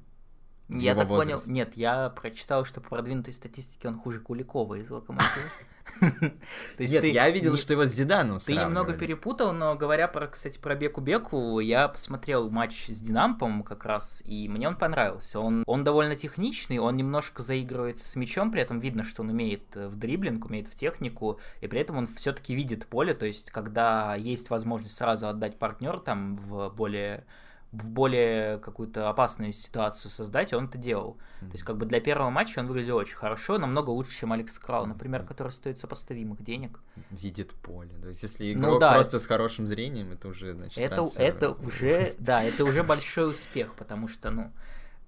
Я 0.71 0.95
так 0.95 1.07
понял, 1.07 1.33
возрасте. 1.33 1.51
нет, 1.51 1.75
я 1.75 2.09
прочитал, 2.09 2.65
что 2.65 2.81
по 2.81 2.89
продвинутой 2.89 3.33
статистике 3.33 3.89
он 3.89 3.99
хуже 3.99 4.19
Куликова 4.19 4.75
из 4.75 4.89
Локомотива. 4.89 5.49
Нет, 6.79 7.03
я 7.03 7.29
видел, 7.29 7.57
что 7.57 7.73
его 7.73 7.85
с 7.85 7.91
Зиданом 7.91 8.37
Ты 8.37 8.55
немного 8.55 8.93
перепутал, 8.93 9.53
но 9.53 9.75
говоря 9.75 10.07
про, 10.07 10.27
кстати, 10.27 10.57
про 10.57 10.75
Беку 10.75 11.01
Беку, 11.01 11.59
я 11.59 11.87
посмотрел 11.87 12.49
матч 12.49 12.87
с 12.87 13.01
Динамо, 13.01 13.37
по-моему, 13.37 13.63
как 13.63 13.85
раз, 13.85 14.21
и 14.25 14.47
мне 14.47 14.67
он 14.67 14.75
понравился. 14.75 15.39
Он, 15.39 15.63
он 15.65 15.83
довольно 15.83 16.15
техничный, 16.15 16.79
он 16.79 16.95
немножко 16.95 17.41
заигрывается 17.41 18.07
с 18.07 18.15
мячом, 18.15 18.51
при 18.51 18.61
этом 18.61 18.79
видно, 18.79 19.03
что 19.03 19.23
он 19.23 19.29
умеет 19.29 19.75
э, 19.75 19.87
в 19.87 19.95
дриблинг, 19.95 20.45
умеет 20.45 20.67
в 20.67 20.75
технику, 20.75 21.39
и 21.61 21.67
при 21.67 21.81
этом 21.81 21.97
он 21.97 22.07
все-таки 22.07 22.55
видит 22.55 22.87
поле, 22.87 23.13
то 23.13 23.25
есть 23.25 23.51
когда 23.51 24.15
есть 24.15 24.49
возможность 24.49 24.95
сразу 24.95 25.27
отдать 25.27 25.57
партнер 25.59 25.99
там 25.99 26.35
в 26.35 26.69
более 26.69 27.25
в 27.71 27.87
более 27.87 28.59
какую-то 28.59 29.09
опасную 29.09 29.53
ситуацию 29.53 30.11
создать, 30.11 30.51
он 30.51 30.65
это 30.65 30.77
делал. 30.77 31.13
То 31.39 31.51
есть, 31.53 31.63
как 31.63 31.77
бы 31.77 31.85
для 31.85 32.01
первого 32.01 32.29
матча 32.29 32.59
он 32.59 32.67
выглядел 32.67 32.97
очень 32.97 33.15
хорошо, 33.15 33.57
намного 33.57 33.91
лучше, 33.91 34.11
чем 34.19 34.33
Алекс 34.33 34.59
Крау, 34.59 34.85
например, 34.85 35.23
который 35.23 35.53
стоит 35.53 35.77
сопоставимых 35.77 36.43
денег. 36.43 36.81
Видит 37.11 37.53
поле. 37.53 37.91
То 38.01 38.09
есть, 38.09 38.23
если 38.23 38.53
Ну 38.53 38.59
игрок 38.59 38.79
да. 38.81 38.93
просто 38.93 39.19
с 39.19 39.25
хорошим 39.25 39.67
зрением, 39.67 40.11
это 40.11 40.27
уже, 40.27 40.53
значит, 40.53 40.77
Это, 40.79 40.95
трансфер. 40.95 41.21
это 41.21 41.51
уже, 41.51 42.13
да, 42.19 42.43
это 42.43 42.65
уже 42.65 42.83
большой 42.83 43.31
успех, 43.31 43.73
потому 43.75 44.09
что, 44.09 44.31
ну, 44.31 44.51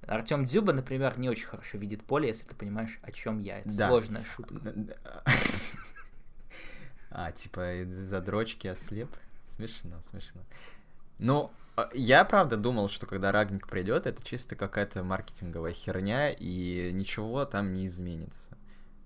Артем 0.07 0.45
Дзюба, 0.45 0.71
например, 0.73 1.17
не 1.19 1.29
очень 1.29 1.47
хорошо 1.47 1.77
видит 1.77 2.03
поле, 2.03 2.29
если 2.29 2.45
ты 2.45 2.55
понимаешь, 2.55 2.97
о 3.03 3.11
чем 3.11 3.39
я. 3.39 3.59
Это 3.59 3.77
Да. 3.77 3.87
сложная 3.89 4.23
шутка. 4.23 4.55
А, 7.11 7.31
типа 7.31 7.83
из-за 7.83 8.21
дрочки 8.21 8.67
ослеп? 8.67 9.09
Смешно, 9.47 10.01
смешно. 10.09 10.41
Ну, 11.19 11.51
а, 11.51 11.62
я 11.93 12.23
правда 12.25 12.55
думал, 12.55 12.87
что 12.89 13.05
когда 13.05 13.31
Рагник 13.31 13.67
придет, 13.67 14.05
это 14.05 14.23
чисто 14.23 14.55
какая-то 14.55 15.03
маркетинговая 15.03 15.73
херня, 15.73 16.29
и 16.31 16.91
ничего 16.93 17.45
там 17.45 17.73
не 17.73 17.87
изменится. 17.87 18.49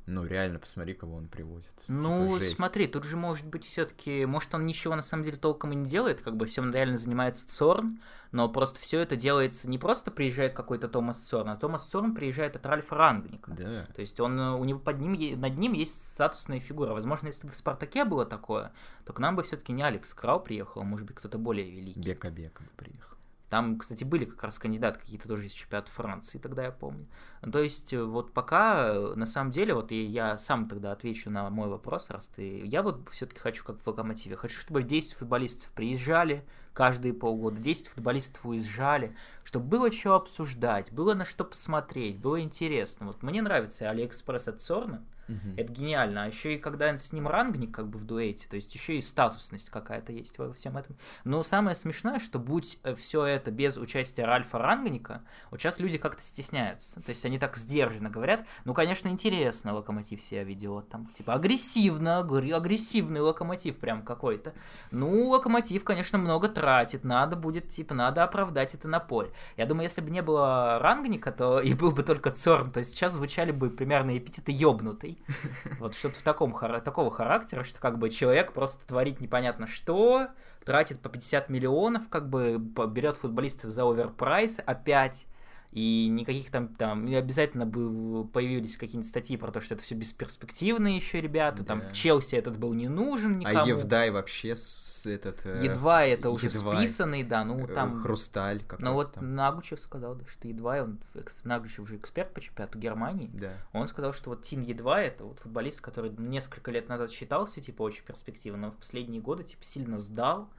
Ну, 0.07 0.25
реально, 0.25 0.57
посмотри, 0.57 0.93
кого 0.93 1.17
он 1.17 1.27
привозит. 1.27 1.83
Ну, 1.89 2.27
Типа, 2.27 2.39
жесть. 2.39 2.55
смотри, 2.55 2.87
тут 2.87 3.03
же 3.03 3.17
может 3.17 3.45
быть 3.45 3.65
все-таки, 3.65 4.25
может 4.25 4.55
он 4.55 4.65
ничего 4.65 4.95
на 4.95 5.01
самом 5.01 5.25
деле 5.25 5.35
толком 5.35 5.73
и 5.73 5.75
не 5.75 5.85
делает, 5.85 6.21
как 6.21 6.37
бы 6.37 6.45
всем 6.45 6.73
реально 6.73 6.97
занимается 6.97 7.45
Цорн, 7.45 7.99
но 8.31 8.47
просто 8.47 8.79
все 8.79 9.01
это 9.01 9.17
делается 9.17 9.69
не 9.69 9.77
просто 9.77 10.09
приезжает 10.09 10.53
какой-то 10.53 10.87
Томас 10.87 11.17
Цорн, 11.19 11.49
а 11.49 11.57
Томас 11.57 11.85
Цорн 11.87 12.15
приезжает 12.15 12.55
от 12.55 12.65
Ральфа 12.65 12.95
Рангника. 12.95 13.51
Да. 13.51 13.85
То 13.93 13.99
есть 13.99 14.17
он, 14.21 14.39
э, 14.39 14.51
у 14.53 14.63
него 14.63 14.79
под 14.79 15.01
ним, 15.01 15.41
над 15.41 15.57
ним 15.57 15.73
есть 15.73 16.13
статусная 16.13 16.61
фигура. 16.61 16.93
Возможно, 16.93 17.27
если 17.27 17.45
бы 17.45 17.51
в 17.51 17.57
Спартаке 17.57 18.05
было 18.05 18.25
такое, 18.25 18.71
то 19.05 19.11
к 19.11 19.19
нам 19.19 19.35
бы 19.35 19.43
все-таки 19.43 19.73
не 19.73 19.83
Алекс 19.83 20.13
Крал 20.13 20.39
приехал, 20.39 20.81
а 20.81 20.85
может 20.85 21.05
быть 21.05 21.17
кто-то 21.17 21.37
более 21.37 21.69
великий. 21.69 21.99
Бека-Бека 21.99 22.63
бы 22.63 22.69
приехал. 22.77 23.16
Там, 23.49 23.77
кстати, 23.77 24.03
были 24.03 24.25
как 24.25 24.43
раз 24.43 24.59
кандидаты 24.59 24.99
какие-то 24.99 25.29
тоже 25.29 25.45
из 25.45 25.53
чемпионата 25.53 25.89
Франции, 25.91 26.37
тогда 26.37 26.63
я 26.65 26.71
помню. 26.71 27.07
Ну, 27.41 27.51
То 27.51 27.59
есть, 27.59 27.93
э, 27.93 28.03
вот 28.03 28.33
пока, 28.33 28.89
э, 28.89 29.13
на 29.15 29.25
самом 29.25 29.51
деле, 29.51 29.73
вот 29.73 29.91
и 29.93 30.03
я 30.03 30.37
сам 30.37 30.67
тогда 30.67 30.91
отвечу 30.91 31.29
на 31.29 31.49
мой 31.49 31.69
вопрос, 31.69 32.09
раз 32.09 32.27
ты... 32.27 32.65
Я 32.65 32.83
вот 32.83 33.07
все-таки 33.09 33.39
хочу, 33.39 33.63
как 33.63 33.79
в 33.79 33.87
Локомотиве, 33.87 34.35
хочу, 34.35 34.59
чтобы 34.59 34.83
10 34.83 35.13
футболистов 35.13 35.71
приезжали 35.71 36.45
каждые 36.73 37.13
полгода, 37.13 37.61
10 37.61 37.87
футболистов 37.87 38.45
уезжали, 38.45 39.15
чтобы 39.45 39.65
было 39.65 39.91
что 39.93 40.15
обсуждать, 40.15 40.91
было 40.91 41.13
на 41.13 41.23
что 41.23 41.45
посмотреть, 41.45 42.19
было 42.19 42.41
интересно. 42.41 43.07
Вот 43.07 43.23
мне 43.23 43.41
нравится 43.41 43.89
Алиэкспресс 43.89 44.49
от 44.49 44.61
Цорна, 44.61 45.05
Мгм. 45.27 45.55
это 45.57 45.73
гениально. 45.73 46.23
А 46.23 46.27
еще 46.27 46.55
и 46.55 46.57
когда 46.57 46.97
с 46.97 47.11
ним 47.13 47.27
Рангник 47.27 47.73
как 47.73 47.87
бы 47.89 47.99
в 47.99 48.05
дуэте, 48.05 48.47
то 48.49 48.55
есть 48.55 48.73
еще 48.73 48.97
и 48.97 49.01
статусность 49.01 49.69
какая-то 49.69 50.11
есть 50.11 50.37
во 50.37 50.53
всем 50.53 50.77
этом. 50.77 50.95
Но 51.23 51.43
самое 51.43 51.75
смешное, 51.75 52.19
что 52.19 52.39
будь 52.39 52.79
все 52.95 53.25
это 53.25 53.51
без 53.51 53.77
участия 53.77 54.25
Ральфа 54.25 54.57
Рангника, 54.57 55.21
вот 55.51 55.59
сейчас 55.59 55.79
люди 55.79 55.97
как-то 55.97 56.21
стесняются. 56.21 57.01
То 57.01 57.09
есть 57.09 57.25
они 57.25 57.39
так 57.39 57.57
сдержанно 57.57 58.09
говорят, 58.09 58.45
ну, 58.65 58.73
конечно, 58.73 59.07
интересно 59.09 59.73
локомотив 59.73 60.21
себя 60.21 60.43
ведет, 60.43 60.89
там, 60.89 61.07
типа, 61.07 61.33
агрессивно, 61.33 62.19
агрессивный 62.19 63.21
локомотив 63.21 63.77
прям 63.77 64.03
какой-то. 64.03 64.53
Ну, 64.91 65.29
локомотив, 65.29 65.83
конечно, 65.83 66.17
много 66.17 66.47
тратит, 66.49 67.03
надо 67.03 67.35
будет, 67.35 67.69
типа, 67.69 67.93
надо 67.93 68.23
оправдать 68.23 68.73
это 68.73 68.87
на 68.87 68.99
поле. 68.99 69.31
Я 69.57 69.65
думаю, 69.65 69.83
если 69.83 70.01
бы 70.01 70.09
не 70.09 70.21
было 70.21 70.79
Рангника, 70.79 71.31
то 71.31 71.59
и 71.67 71.73
был 71.73 71.91
бы 71.91 72.03
только 72.03 72.31
Цорн, 72.31 72.71
то 72.71 72.83
сейчас 72.83 73.13
звучали 73.13 73.51
бы 73.51 73.69
примерно 73.69 74.17
эпитеты 74.17 74.51
ёбнутый. 74.51 75.16
Вот 75.79 75.95
что-то 75.95 76.19
в 76.19 76.23
таком, 76.23 76.53
такого 76.81 77.11
характера, 77.11 77.63
что 77.63 77.79
как 77.79 77.97
бы 77.97 78.09
человек 78.09 78.53
просто 78.53 78.85
творит 78.87 79.19
непонятно 79.21 79.67
что, 79.67 80.27
тратит 80.65 81.01
по 81.01 81.09
50 81.09 81.49
миллионов, 81.49 82.09
как 82.09 82.29
бы 82.29 82.57
берет 82.57 83.17
футболистов 83.17 83.71
за 83.71 83.83
оверпрайс 83.83 84.59
опять, 84.65 85.27
и 85.71 86.07
никаких 86.07 86.49
там, 86.49 86.69
там 86.69 87.05
не 87.05 87.15
обязательно 87.15 87.65
бы 87.65 88.25
появились 88.27 88.77
какие-нибудь 88.77 89.09
статьи 89.09 89.35
про 89.35 89.51
то, 89.51 89.59
что 89.59 89.75
это 89.75 89.83
все 89.83 89.95
бесперспективные 89.95 90.95
еще 90.95 91.19
ребята, 91.19 91.59
да. 91.59 91.65
там 91.65 91.81
в 91.81 91.91
Челси 91.91 92.35
этот 92.35 92.57
был 92.57 92.73
не 92.73 92.87
нужен 92.87 93.33
а 93.33 93.51
никому. 93.51 93.59
А 93.59 93.67
Евдай 93.67 94.09
вообще 94.09 94.55
с 94.55 95.05
этот... 95.05 95.45
Э, 95.45 95.61
едва 95.63 96.05
это 96.05 96.29
уже 96.29 96.47
едва, 96.47 96.77
списанный, 96.77 97.23
да, 97.23 97.43
ну 97.43 97.65
э, 97.65 97.73
там... 97.73 98.01
Хрусталь 98.01 98.63
как 98.63 98.79
Ну 98.79 98.93
вот 98.93 99.13
там. 99.13 99.35
Нагучев 99.35 99.79
сказал, 99.79 100.15
да, 100.15 100.25
что 100.25 100.47
едва, 100.47 100.81
он, 100.81 100.99
Нагучев 101.43 101.87
же 101.87 101.97
эксперт 101.97 102.33
по 102.33 102.39
чемпионату 102.39 102.79
Германии, 102.79 103.29
да. 103.33 103.53
он 103.73 103.87
сказал, 103.87 104.13
что 104.13 104.29
вот 104.29 104.43
Тин 104.43 104.61
едва 104.61 105.01
это 105.01 105.25
вот 105.25 105.39
футболист, 105.39 105.81
который 105.81 106.11
несколько 106.11 106.71
лет 106.71 106.87
назад 106.87 107.11
считался, 107.11 107.59
типа, 107.59 107.83
очень 107.83 108.03
перспективным, 108.05 108.61
но 108.61 108.71
в 108.71 108.77
последние 108.77 109.21
годы, 109.21 109.43
типа, 109.43 109.63
сильно 109.63 109.99
сдал, 109.99 110.49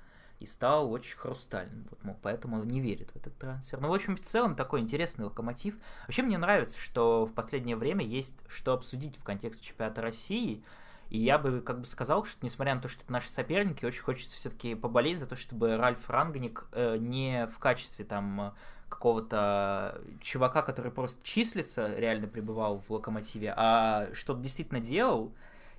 и 0.41 0.47
стал 0.47 0.91
очень 0.93 1.17
хрустальным. 1.17 1.87
Вот, 1.91 2.05
мол, 2.05 2.17
поэтому 2.23 2.61
он 2.61 2.69
не 2.69 2.81
верит 2.81 3.11
в 3.11 3.17
этот 3.17 3.37
трансфер. 3.39 3.81
Ну, 3.81 3.89
в 3.89 3.95
общем, 3.95 4.17
в 4.17 4.21
целом 4.21 4.55
такой 4.55 4.81
интересный 4.81 5.25
локомотив. 5.25 5.77
Вообще 6.03 6.23
мне 6.23 6.39
нравится, 6.39 6.79
что 6.79 7.27
в 7.27 7.33
последнее 7.33 7.77
время 7.77 8.05
есть 8.05 8.37
что 8.49 8.73
обсудить 8.73 9.17
в 9.17 9.25
контексте 9.25 9.67
чемпионата 9.67 10.01
России. 10.01 10.63
И 11.11 11.19
я 11.19 11.39
бы 11.39 11.61
как 11.61 11.81
бы 11.81 11.87
сказал, 11.87 12.25
что 12.25 12.45
несмотря 12.45 12.75
на 12.75 12.83
то, 12.83 12.89
что 12.89 13.03
это 13.03 13.11
наши 13.11 13.29
соперники, 13.29 13.85
очень 13.85 14.03
хочется 14.03 14.37
все-таки 14.37 14.75
поболеть 14.75 15.19
за 15.19 15.27
то, 15.27 15.37
чтобы 15.37 15.77
Ральф 15.77 16.09
Рангник 16.11 16.67
э, 16.73 16.99
не 16.99 17.47
в 17.47 17.59
качестве 17.59 18.05
там 18.05 18.55
какого-то 18.89 20.01
чувака, 20.21 20.63
который 20.63 20.93
просто 20.93 21.23
числится, 21.23 21.95
реально 21.97 22.27
пребывал 22.27 22.83
в 22.87 22.91
локомотиве, 22.91 23.53
а 23.57 24.09
что-то 24.13 24.41
действительно 24.41 24.81
делал, 24.81 25.33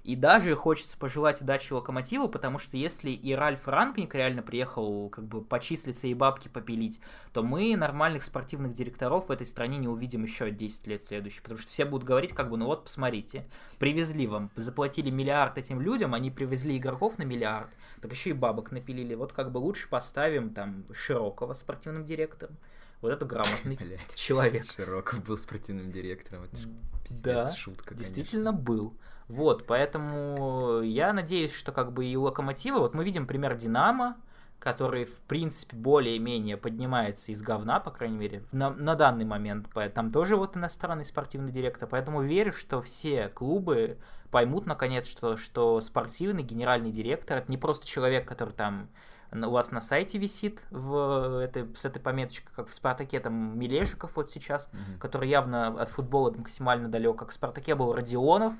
и 0.10 0.16
даже 0.16 0.55
хочется 0.55 0.97
пожелать 0.97 1.39
удачи 1.39 1.72
Локомотиву, 1.72 2.30
потому 2.30 2.57
что 2.57 2.78
если 2.78 3.12
и 3.12 3.34
Ральф 3.34 3.68
Ранкник 3.68 4.16
реально 4.16 4.41
приехал 4.41 5.07
как 5.10 5.24
бы 5.26 5.43
почислиться 5.43 6.07
и 6.07 6.16
бабки 6.16 6.47
попилить, 6.47 6.99
то 7.32 7.43
мы 7.43 7.76
нормальных 7.76 8.24
спортивных 8.24 8.74
директоров 8.74 9.30
в 9.30 9.32
этой 9.32 9.45
стране 9.45 9.78
не 9.78 9.88
увидим 9.88 10.24
еще 10.24 10.49
10 10.49 10.88
лет 10.88 11.03
следующих, 11.03 11.43
потому 11.43 11.60
что 11.60 11.70
все 11.70 11.86
будут 11.86 12.07
говорить 12.07 12.34
как 12.34 12.49
бы, 12.49 12.57
ну 12.57 12.66
вот, 12.66 12.86
посмотрите, 12.86 13.45
привезли 13.78 14.26
вам, 14.26 14.49
заплатили 14.55 15.12
миллиард 15.12 15.60
этим 15.60 15.80
людям, 15.80 16.16
они 16.16 16.32
привезли 16.32 16.80
игроков 16.80 17.20
на 17.20 17.24
миллиард, 17.24 17.70
так 18.01 18.12
еще 18.12 18.32
и 18.32 18.34
бабок 18.34 18.72
напилили, 18.72 19.14
вот 19.14 19.32
как 19.32 19.51
бы 19.51 19.60
лучше 19.60 19.88
поставим 19.89 20.55
там 20.55 20.86
Широкого 20.91 21.53
спортивным 21.53 22.03
директором, 22.03 22.57
вот 23.01 23.12
это 23.12 23.28
грамотный 23.28 23.76
Блядь, 23.80 24.16
человек. 24.16 24.66
Широков 24.76 25.24
был 25.24 25.38
спортивным 25.38 25.91
директором, 25.91 26.45
это 26.45 26.57
ж 26.57 26.66
пиздец, 27.07 27.24
да, 27.24 27.53
шутка, 27.53 27.93
действительно 27.93 28.51
был. 28.51 28.97
Вот, 29.30 29.68
поэтому 29.68 30.82
я 30.82 31.14
надеюсь, 31.14 31.54
что 31.54 31.72
как 31.72 31.94
бы 31.94 32.06
и 32.06 32.18
локомотивы, 32.18 32.80
вот 32.80 32.96
мы 32.96 33.04
видим 33.04 33.28
пример 33.28 33.56
Динамо, 33.56 34.18
который, 34.58 35.06
в 35.06 35.22
принципе, 35.22 35.78
более-менее 35.78 36.58
поднимается 36.58 37.32
из 37.32 37.42
говна, 37.42 37.80
по 37.80 37.92
крайней 37.92 38.18
мере, 38.18 38.44
на, 38.52 38.72
на 38.72 38.96
данный 38.96 39.26
момент. 39.26 39.68
Там 39.94 40.12
тоже 40.12 40.36
вот 40.36 40.58
иностранный 40.58 41.06
спортивный 41.06 41.52
директор, 41.52 41.88
поэтому 41.88 42.24
верю, 42.24 42.52
что 42.52 42.82
все 42.82 43.30
клубы 43.30 43.98
поймут, 44.32 44.66
наконец, 44.66 45.08
что, 45.08 45.38
что 45.38 45.80
спортивный 45.80 46.44
генеральный 46.44 46.92
директор— 46.92 47.38
это 47.40 47.52
не 47.52 47.58
просто 47.58 47.88
человек, 47.88 48.28
который 48.28 48.54
там 48.54 48.90
у 49.32 49.52
вас 49.52 49.72
на 49.72 49.80
сайте 49.80 50.18
висит 50.18 50.60
в 50.72 51.40
этой, 51.40 51.68
с 51.76 51.86
этой 51.86 52.00
пометочкой, 52.00 52.52
как 52.56 52.68
в 52.68 52.74
Спартаке, 52.74 53.20
там 53.20 53.58
Мележиков 53.60 54.16
вот 54.16 54.32
сейчас, 54.32 54.70
mm-hmm. 54.72 54.98
который 55.00 55.30
явно 55.30 55.68
от 55.68 55.90
футбола 55.90 56.32
максимально 56.32 56.90
далек, 56.90 57.18
как 57.18 57.30
в 57.30 57.34
Спартаке 57.34 57.76
был 57.76 57.94
Родионов, 57.94 58.54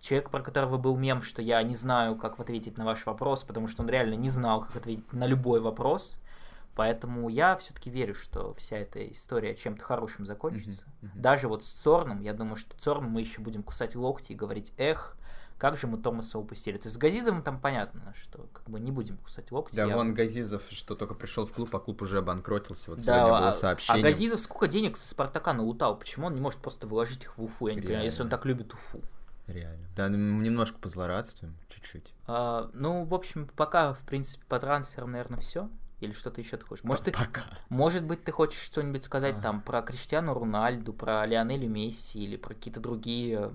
человек, 0.00 0.30
про 0.30 0.42
которого 0.42 0.78
был 0.78 0.96
мем, 0.96 1.22
что 1.22 1.42
я 1.42 1.62
не 1.62 1.74
знаю, 1.74 2.16
как 2.16 2.38
ответить 2.40 2.78
на 2.78 2.84
ваш 2.84 3.06
вопрос, 3.06 3.44
потому 3.44 3.66
что 3.66 3.82
он 3.82 3.88
реально 3.88 4.14
не 4.14 4.28
знал, 4.28 4.62
как 4.62 4.76
ответить 4.76 5.12
на 5.12 5.26
любой 5.26 5.60
вопрос. 5.60 6.16
Поэтому 6.74 7.28
я 7.28 7.56
все-таки 7.56 7.90
верю, 7.90 8.14
что 8.14 8.54
вся 8.54 8.78
эта 8.78 9.06
история 9.10 9.54
чем-то 9.54 9.84
хорошим 9.84 10.24
закончится. 10.24 10.84
Uh-huh, 10.84 11.06
uh-huh. 11.06 11.20
Даже 11.20 11.48
вот 11.48 11.64
с 11.64 11.72
Цорном, 11.72 12.22
я 12.22 12.32
думаю, 12.32 12.56
что 12.56 12.76
Цорном 12.78 13.10
мы 13.10 13.20
еще 13.20 13.40
будем 13.42 13.62
кусать 13.62 13.96
локти 13.96 14.32
и 14.32 14.34
говорить, 14.36 14.72
эх, 14.78 15.16
как 15.60 15.76
же 15.76 15.86
мы 15.86 15.98
Томаса 15.98 16.38
упустили. 16.38 16.78
То 16.78 16.86
есть 16.86 16.94
с 16.94 16.98
Газизовым 16.98 17.42
там 17.42 17.60
понятно, 17.60 18.14
что 18.22 18.48
как 18.54 18.70
бы 18.70 18.80
не 18.80 18.90
будем 18.90 19.18
кусать 19.18 19.52
локти. 19.52 19.76
Да, 19.76 19.84
я... 19.84 19.94
вон 19.94 20.14
Газизов, 20.14 20.62
что 20.70 20.94
только 20.94 21.14
пришел 21.14 21.44
в 21.44 21.52
клуб, 21.52 21.74
а 21.76 21.80
клуб 21.80 22.00
уже 22.00 22.18
обанкротился. 22.18 22.90
Вот 22.90 23.04
да, 23.04 23.04
сегодня 23.04 23.26
было 23.26 23.48
а, 23.48 23.52
сообщение. 23.52 24.02
А 24.02 24.02
Газизов 24.02 24.40
сколько 24.40 24.68
денег 24.68 24.96
со 24.96 25.06
Спартака 25.06 25.52
налутал? 25.52 25.98
Почему 25.98 26.28
он 26.28 26.34
не 26.34 26.40
может 26.40 26.60
просто 26.60 26.86
вложить 26.86 27.24
их 27.24 27.36
в 27.36 27.42
Уфу? 27.42 27.66
Я 27.66 27.74
не 27.74 27.82
понимаю, 27.82 28.04
если 28.04 28.22
он 28.22 28.30
так 28.30 28.46
любит 28.46 28.72
Уфу. 28.72 29.02
Реально. 29.52 29.86
Да, 29.96 30.08
немножко 30.08 30.78
позлорадствуем, 30.78 31.56
чуть-чуть. 31.68 32.14
А, 32.26 32.70
ну, 32.72 33.04
в 33.04 33.14
общем, 33.14 33.48
пока, 33.56 33.92
в 33.94 34.00
принципе, 34.00 34.44
по 34.48 34.58
трансферам, 34.58 35.12
наверное, 35.12 35.40
все. 35.40 35.68
Или 36.00 36.12
что-то 36.12 36.40
еще 36.40 36.56
ты 36.56 36.64
хочешь? 36.64 36.82
Может, 36.82 37.04
ты, 37.04 37.12
Пока. 37.12 37.42
может 37.68 38.04
быть, 38.04 38.24
ты 38.24 38.32
хочешь 38.32 38.60
что-нибудь 38.60 39.04
сказать 39.04 39.36
а. 39.38 39.42
там 39.42 39.60
про 39.60 39.82
Криштиану 39.82 40.32
Рунальду, 40.32 40.94
про 40.94 41.26
Лионелю 41.26 41.68
Месси 41.68 42.24
или 42.24 42.36
про 42.36 42.54
какие-то 42.54 42.80
другие 42.80 43.52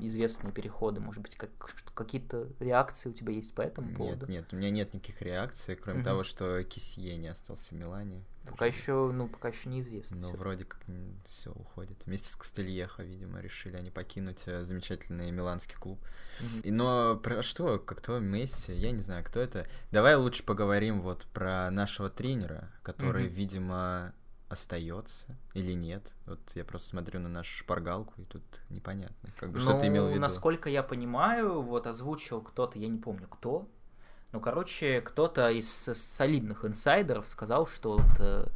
известные 0.00 0.52
переходы? 0.52 1.00
Может 1.00 1.22
быть, 1.22 1.36
как, 1.36 1.50
какие-то 1.94 2.48
реакции 2.58 3.10
у 3.10 3.12
тебя 3.12 3.34
есть 3.34 3.54
по 3.54 3.60
этому 3.60 3.94
поводу? 3.94 4.26
Нет, 4.26 4.28
нет, 4.28 4.52
у 4.52 4.56
меня 4.56 4.70
нет 4.70 4.94
никаких 4.94 5.20
реакций, 5.20 5.76
кроме 5.76 5.98
угу. 5.98 6.06
того, 6.06 6.22
что 6.22 6.62
Кисье 6.64 7.18
не 7.18 7.28
остался 7.28 7.68
в 7.68 7.72
Милане. 7.72 8.24
Пока 8.50 8.66
еще, 8.66 9.10
ну, 9.12 9.28
пока 9.28 9.48
еще 9.48 9.68
неизвестно. 9.68 10.16
Ну, 10.16 10.36
вроде 10.36 10.64
как 10.64 10.80
все 11.26 11.50
уходит. 11.50 12.04
Вместе 12.06 12.30
с 12.30 12.36
Кастельехо, 12.36 13.02
видимо, 13.02 13.40
решили 13.40 13.76
они 13.76 13.90
покинуть 13.90 14.42
э, 14.46 14.64
замечательный 14.64 15.30
миланский 15.30 15.76
клуб. 15.76 15.98
Mm-hmm. 16.40 16.60
И, 16.62 16.70
но 16.70 17.16
про 17.16 17.42
что? 17.42 17.78
Кто? 17.78 18.18
Месси? 18.18 18.72
Я 18.72 18.92
не 18.92 19.02
знаю, 19.02 19.24
кто 19.24 19.40
это. 19.40 19.66
Давай 19.92 20.16
лучше 20.16 20.42
поговорим 20.44 21.00
вот 21.00 21.26
про 21.32 21.70
нашего 21.70 22.10
тренера, 22.10 22.70
который, 22.82 23.26
mm-hmm. 23.26 23.34
видимо, 23.34 24.14
остается 24.48 25.36
или 25.54 25.72
нет. 25.72 26.14
Вот 26.26 26.40
я 26.54 26.64
просто 26.64 26.88
смотрю 26.88 27.20
на 27.20 27.28
нашу 27.28 27.54
шпаргалку, 27.58 28.14
и 28.20 28.24
тут 28.24 28.42
непонятно. 28.70 29.30
Как 29.36 29.50
бы, 29.50 29.58
ну, 29.58 29.64
что 29.64 29.78
ты 29.78 29.88
имел 29.88 30.06
в 30.06 30.10
виду? 30.10 30.20
Насколько 30.20 30.70
я 30.70 30.82
понимаю, 30.82 31.60
вот 31.60 31.86
озвучил 31.86 32.40
кто-то, 32.40 32.78
я 32.78 32.88
не 32.88 32.98
помню 32.98 33.28
кто, 33.28 33.68
ну, 34.32 34.40
короче, 34.40 35.00
кто-то 35.00 35.50
из 35.50 35.68
солидных 35.68 36.64
инсайдеров 36.64 37.26
сказал, 37.26 37.66
что 37.66 37.92
вот, 37.98 38.20
э, 38.20 38.46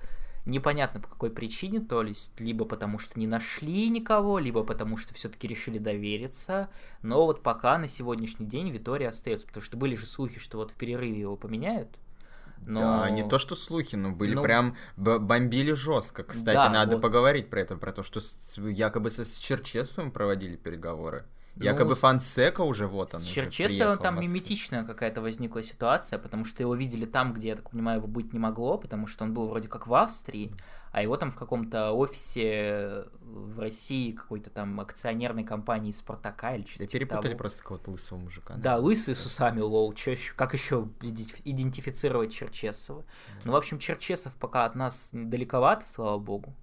непонятно 0.44 1.00
по 1.00 1.08
какой 1.08 1.30
причине, 1.30 1.80
то 1.80 2.02
есть 2.02 2.38
либо 2.38 2.64
потому 2.64 2.98
что 2.98 3.18
не 3.18 3.26
нашли 3.26 3.88
никого, 3.88 4.38
либо 4.38 4.64
потому 4.64 4.96
что 4.96 5.14
все-таки 5.14 5.48
решили 5.48 5.78
довериться. 5.78 6.68
Но 7.02 7.24
вот 7.24 7.42
пока 7.42 7.78
на 7.78 7.88
сегодняшний 7.88 8.46
день 8.46 8.70
Витория 8.70 9.08
остается, 9.08 9.46
потому 9.46 9.64
что 9.64 9.76
были 9.76 9.94
же 9.94 10.06
слухи, 10.06 10.38
что 10.38 10.58
вот 10.58 10.72
в 10.72 10.74
перерыве 10.74 11.20
его 11.20 11.36
поменяют. 11.36 11.88
Но... 12.64 12.80
Да, 12.80 13.10
не 13.10 13.28
то 13.28 13.38
что 13.38 13.54
слухи, 13.56 13.96
но 13.96 14.10
были 14.10 14.34
ну... 14.34 14.42
прям 14.42 14.76
бомбили 14.96 15.72
жестко. 15.72 16.22
Кстати, 16.22 16.56
да, 16.56 16.68
надо 16.70 16.96
вот. 16.96 17.02
поговорить 17.02 17.50
про 17.50 17.60
это, 17.60 17.76
про 17.76 17.92
то, 17.92 18.02
что 18.02 18.20
с, 18.20 18.56
якобы 18.58 19.10
со 19.10 19.24
с 19.24 19.38
Черчесовым 19.38 20.12
проводили 20.12 20.56
переговоры. 20.56 21.24
Якобы 21.56 21.90
ну, 21.90 21.96
Фансека 21.96 22.62
уже 22.62 22.86
вот 22.86 23.14
он. 23.14 23.20
С 23.20 23.24
Черчесовым 23.24 23.98
там 23.98 24.20
миметичная 24.20 24.84
какая-то 24.84 25.20
возникла 25.20 25.62
ситуация, 25.62 26.18
потому 26.18 26.44
что 26.44 26.62
его 26.62 26.74
видели 26.74 27.04
там, 27.04 27.32
где, 27.32 27.48
я 27.48 27.56
так 27.56 27.70
понимаю, 27.70 27.98
его 27.98 28.08
быть 28.08 28.32
не 28.32 28.38
могло, 28.38 28.78
потому 28.78 29.06
что 29.06 29.24
он 29.24 29.34
был 29.34 29.48
вроде 29.48 29.68
как 29.68 29.86
в 29.86 29.94
Австрии, 29.94 30.54
а 30.92 31.02
его 31.02 31.16
там 31.16 31.30
в 31.30 31.36
каком-то 31.36 31.92
офисе 31.92 33.04
в 33.20 33.58
России 33.58 34.12
какой-то 34.12 34.50
там 34.50 34.80
акционерной 34.80 35.44
компании 35.44 35.90
Спартака 35.90 36.54
или 36.54 36.64
что-то 36.64 36.86
типа 36.86 36.92
перепутали 36.92 37.32
того. 37.32 37.38
просто 37.38 37.62
какого-то 37.62 37.90
лысого 37.90 38.18
мужика. 38.18 38.54
Да, 38.56 38.76
лысый 38.76 39.14
с 39.14 39.24
усами, 39.24 39.60
лол, 39.60 39.92
чё 39.94 40.12
еще, 40.12 40.32
как 40.34 40.54
еще 40.54 40.88
идентифицировать 41.00 42.32
Черчесова? 42.32 43.00
Mm. 43.00 43.04
Ну, 43.44 43.52
в 43.52 43.56
общем, 43.56 43.78
Черчесов 43.78 44.34
пока 44.34 44.64
от 44.64 44.74
нас 44.74 45.10
далековато, 45.12 45.86
слава 45.86 46.18
богу. 46.18 46.54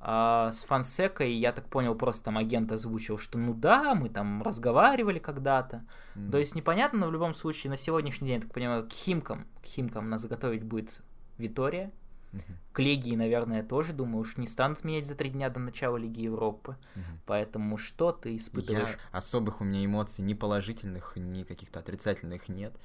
А 0.00 0.52
с 0.52 0.62
Фансекой, 0.64 1.32
я 1.32 1.52
так 1.52 1.68
понял, 1.68 1.94
просто 1.94 2.24
там 2.24 2.38
агент 2.38 2.70
озвучил, 2.70 3.18
что 3.18 3.38
ну 3.38 3.52
да, 3.52 3.94
мы 3.94 4.08
там 4.08 4.42
разговаривали 4.42 5.18
когда-то. 5.18 5.84
Mm-hmm. 6.14 6.30
То 6.30 6.38
есть 6.38 6.54
непонятно, 6.54 7.00
но 7.00 7.08
в 7.08 7.12
любом 7.12 7.34
случае 7.34 7.70
на 7.70 7.76
сегодняшний 7.76 8.28
день, 8.28 8.36
я 8.36 8.42
так 8.42 8.52
понимаю, 8.52 8.88
к 8.88 8.92
Химкам, 8.92 9.46
к 9.60 9.66
Химкам 9.66 10.08
нас 10.08 10.24
готовить 10.24 10.62
будет 10.62 11.02
Витория. 11.36 11.90
Uh-huh. 12.32 12.42
К 12.72 12.80
Легии, 12.80 13.16
наверное, 13.16 13.62
тоже, 13.62 13.94
думаю, 13.94 14.20
уж 14.20 14.36
не 14.36 14.46
станут 14.46 14.84
менять 14.84 15.06
за 15.06 15.14
три 15.14 15.30
дня 15.30 15.48
до 15.48 15.60
начала 15.60 15.96
Лиги 15.96 16.20
Европы. 16.20 16.76
Uh-huh. 16.94 17.02
Поэтому 17.24 17.78
что 17.78 18.12
ты 18.12 18.36
испытываешь? 18.36 18.90
Я... 18.90 19.18
Особых 19.18 19.62
у 19.62 19.64
меня 19.64 19.82
эмоций 19.82 20.22
ни 20.22 20.34
положительных, 20.34 21.14
ни 21.16 21.42
каких-то 21.42 21.80
отрицательных 21.80 22.48
нет. 22.50 22.76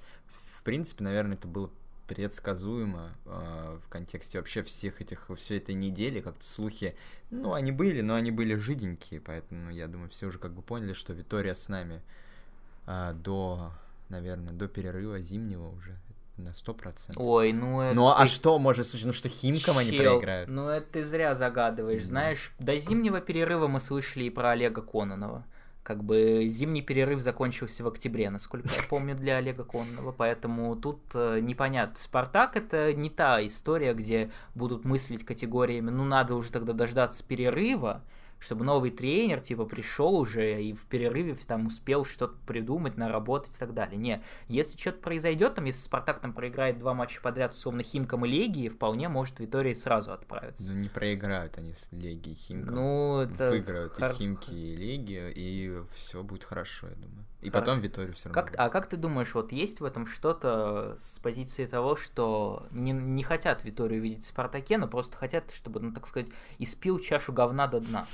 В 0.56 0.64
принципе, 0.64 1.04
наверное, 1.04 1.36
это 1.36 1.50
было 1.50 1.70
предсказуемо 2.08 3.12
э, 3.26 3.80
в 3.84 3.90
контексте 3.90 4.38
вообще 4.38 4.64
всех 4.64 5.02
этих, 5.02 5.30
всей 5.36 5.58
этой 5.58 5.76
недели, 5.76 6.22
как-то 6.22 6.46
слухи, 6.46 6.96
ну, 7.30 7.54
они 7.54 7.72
были, 7.72 8.02
но 8.02 8.16
они 8.16 8.32
были 8.32 8.56
жиденькие, 8.56 9.22
поэтому 9.22 9.72
я 9.72 9.88
думаю, 9.88 10.10
все 10.10 10.28
уже 10.28 10.40
как 10.40 10.54
бы 10.54 10.62
поняли, 10.62 10.94
что 10.94 11.14
Витория 11.14 11.56
с 11.56 11.70
нами 11.70 12.02
э, 12.88 13.14
до, 13.14 13.72
наверное, 14.10 14.54
до 14.54 14.68
перерыва 14.68 15.20
зимнего 15.20 15.70
уже 15.70 15.98
на 16.38 16.54
сто 16.54 16.74
процентов. 16.74 17.26
Ой, 17.26 17.54
ну 17.54 17.82
это... 17.82 17.96
Ну, 17.96 18.08
а 18.08 18.28
что 18.28 18.58
может 18.60 18.88
случиться? 18.88 19.08
Ну, 19.08 19.14
что 19.14 19.30
Химкам 19.30 19.76
Чел, 19.76 19.78
они 19.78 19.98
проиграют? 19.98 20.50
Ну, 20.50 20.68
это 20.68 20.94
ты 20.94 21.04
зря 21.04 21.36
загадываешь. 21.36 22.02
Mm. 22.02 22.06
Знаешь, 22.06 22.52
до 22.60 22.78
зимнего 22.78 23.22
перерыва 23.22 23.68
мы 23.68 23.80
слышали 23.80 24.26
и 24.26 24.30
про 24.30 24.52
Олега 24.52 24.82
Кононова 24.82 25.46
Как 25.84 26.02
бы 26.02 26.48
зимний 26.48 26.82
перерыв 26.82 27.20
закончился 27.20 27.84
в 27.84 27.88
октябре, 27.88 28.30
насколько 28.30 28.70
я 28.70 28.82
помню, 28.90 29.16
для 29.16 29.38
Олега 29.38 29.66
Конного, 29.66 30.14
поэтому 30.14 30.76
тут 30.78 31.00
э, 31.14 31.40
непонятно. 31.42 31.98
Спартак 31.98 32.56
это 32.56 32.94
не 32.94 33.10
та 33.10 33.46
история, 33.46 33.94
где 33.94 34.32
будут 34.56 34.86
мыслить 34.86 35.26
категориями, 35.26 35.90
ну 35.90 36.06
надо 36.06 36.36
уже 36.36 36.52
тогда 36.52 36.72
дождаться 36.72 37.24
перерыва, 37.26 38.02
чтобы 38.44 38.66
новый 38.66 38.92
тренер, 38.92 39.40
типа, 39.40 39.66
пришел 39.66 40.16
уже 40.16 40.62
и 40.62 40.74
в 40.74 40.86
перерыве 40.88 41.36
там 41.48 41.68
успел 41.68 42.04
что-то 42.04 42.36
придумать, 42.46 42.98
наработать 42.98 43.56
и 43.56 43.58
так 43.58 43.74
далее. 43.74 43.98
Не, 43.98 44.22
если 44.48 44.78
что-то 44.78 45.00
произойдет, 45.00 45.56
там, 45.56 45.66
если 45.66 45.82
Спартак 45.82 46.20
там 46.20 46.34
проиграет 46.34 46.78
два 46.78 46.94
матча 46.94 47.22
подряд, 47.22 47.54
условно, 47.54 47.84
Химкам 47.84 48.26
и 48.26 48.30
Легии, 48.30 48.68
вполне 48.68 49.08
может 49.08 49.40
Витория 49.40 49.76
сразу 49.76 50.12
отправиться. 50.12 50.74
Ну, 50.74 50.80
не 50.80 50.90
проиграют 50.90 51.58
они 51.58 51.74
с 51.74 51.88
Легией 51.92 52.34
и 52.34 52.36
Химком. 52.36 52.76
Ну, 52.76 53.20
это... 53.22 53.50
Выиграют 53.50 53.94
хор- 53.94 54.12
и 54.12 54.14
Химки, 54.14 54.52
и 54.52 54.76
Легию, 54.76 55.34
и 55.34 55.84
все 55.94 56.22
будет 56.24 56.44
хорошо, 56.44 56.88
я 56.90 56.96
думаю. 56.96 57.26
И 57.44 57.50
Хорошо. 57.50 57.66
потом 57.66 57.82
Виторию 57.82 58.14
все 58.14 58.30
равно. 58.30 58.42
Как, 58.42 58.56
а 58.58 58.70
как 58.70 58.88
ты 58.88 58.96
думаешь, 58.96 59.34
вот 59.36 59.52
есть 59.52 59.82
в 59.82 59.86
этом 59.86 60.08
что-то 60.08 60.96
с 60.98 61.20
позиции 61.20 61.66
того, 61.66 61.98
что 61.98 62.66
не, 62.72 62.94
не 62.94 63.22
хотят 63.22 63.66
Виторию 63.66 64.02
видеть 64.02 64.24
в 64.24 64.28
Спартаке, 64.28 64.78
но 64.78 64.88
просто 64.88 65.18
хотят, 65.18 65.52
чтобы, 65.52 65.82
ну, 65.82 65.92
так 65.92 66.08
сказать, 66.08 66.30
испил 66.58 67.00
чашу 67.00 67.34
говна 67.34 67.68
до 67.68 67.82
дна? 67.82 68.08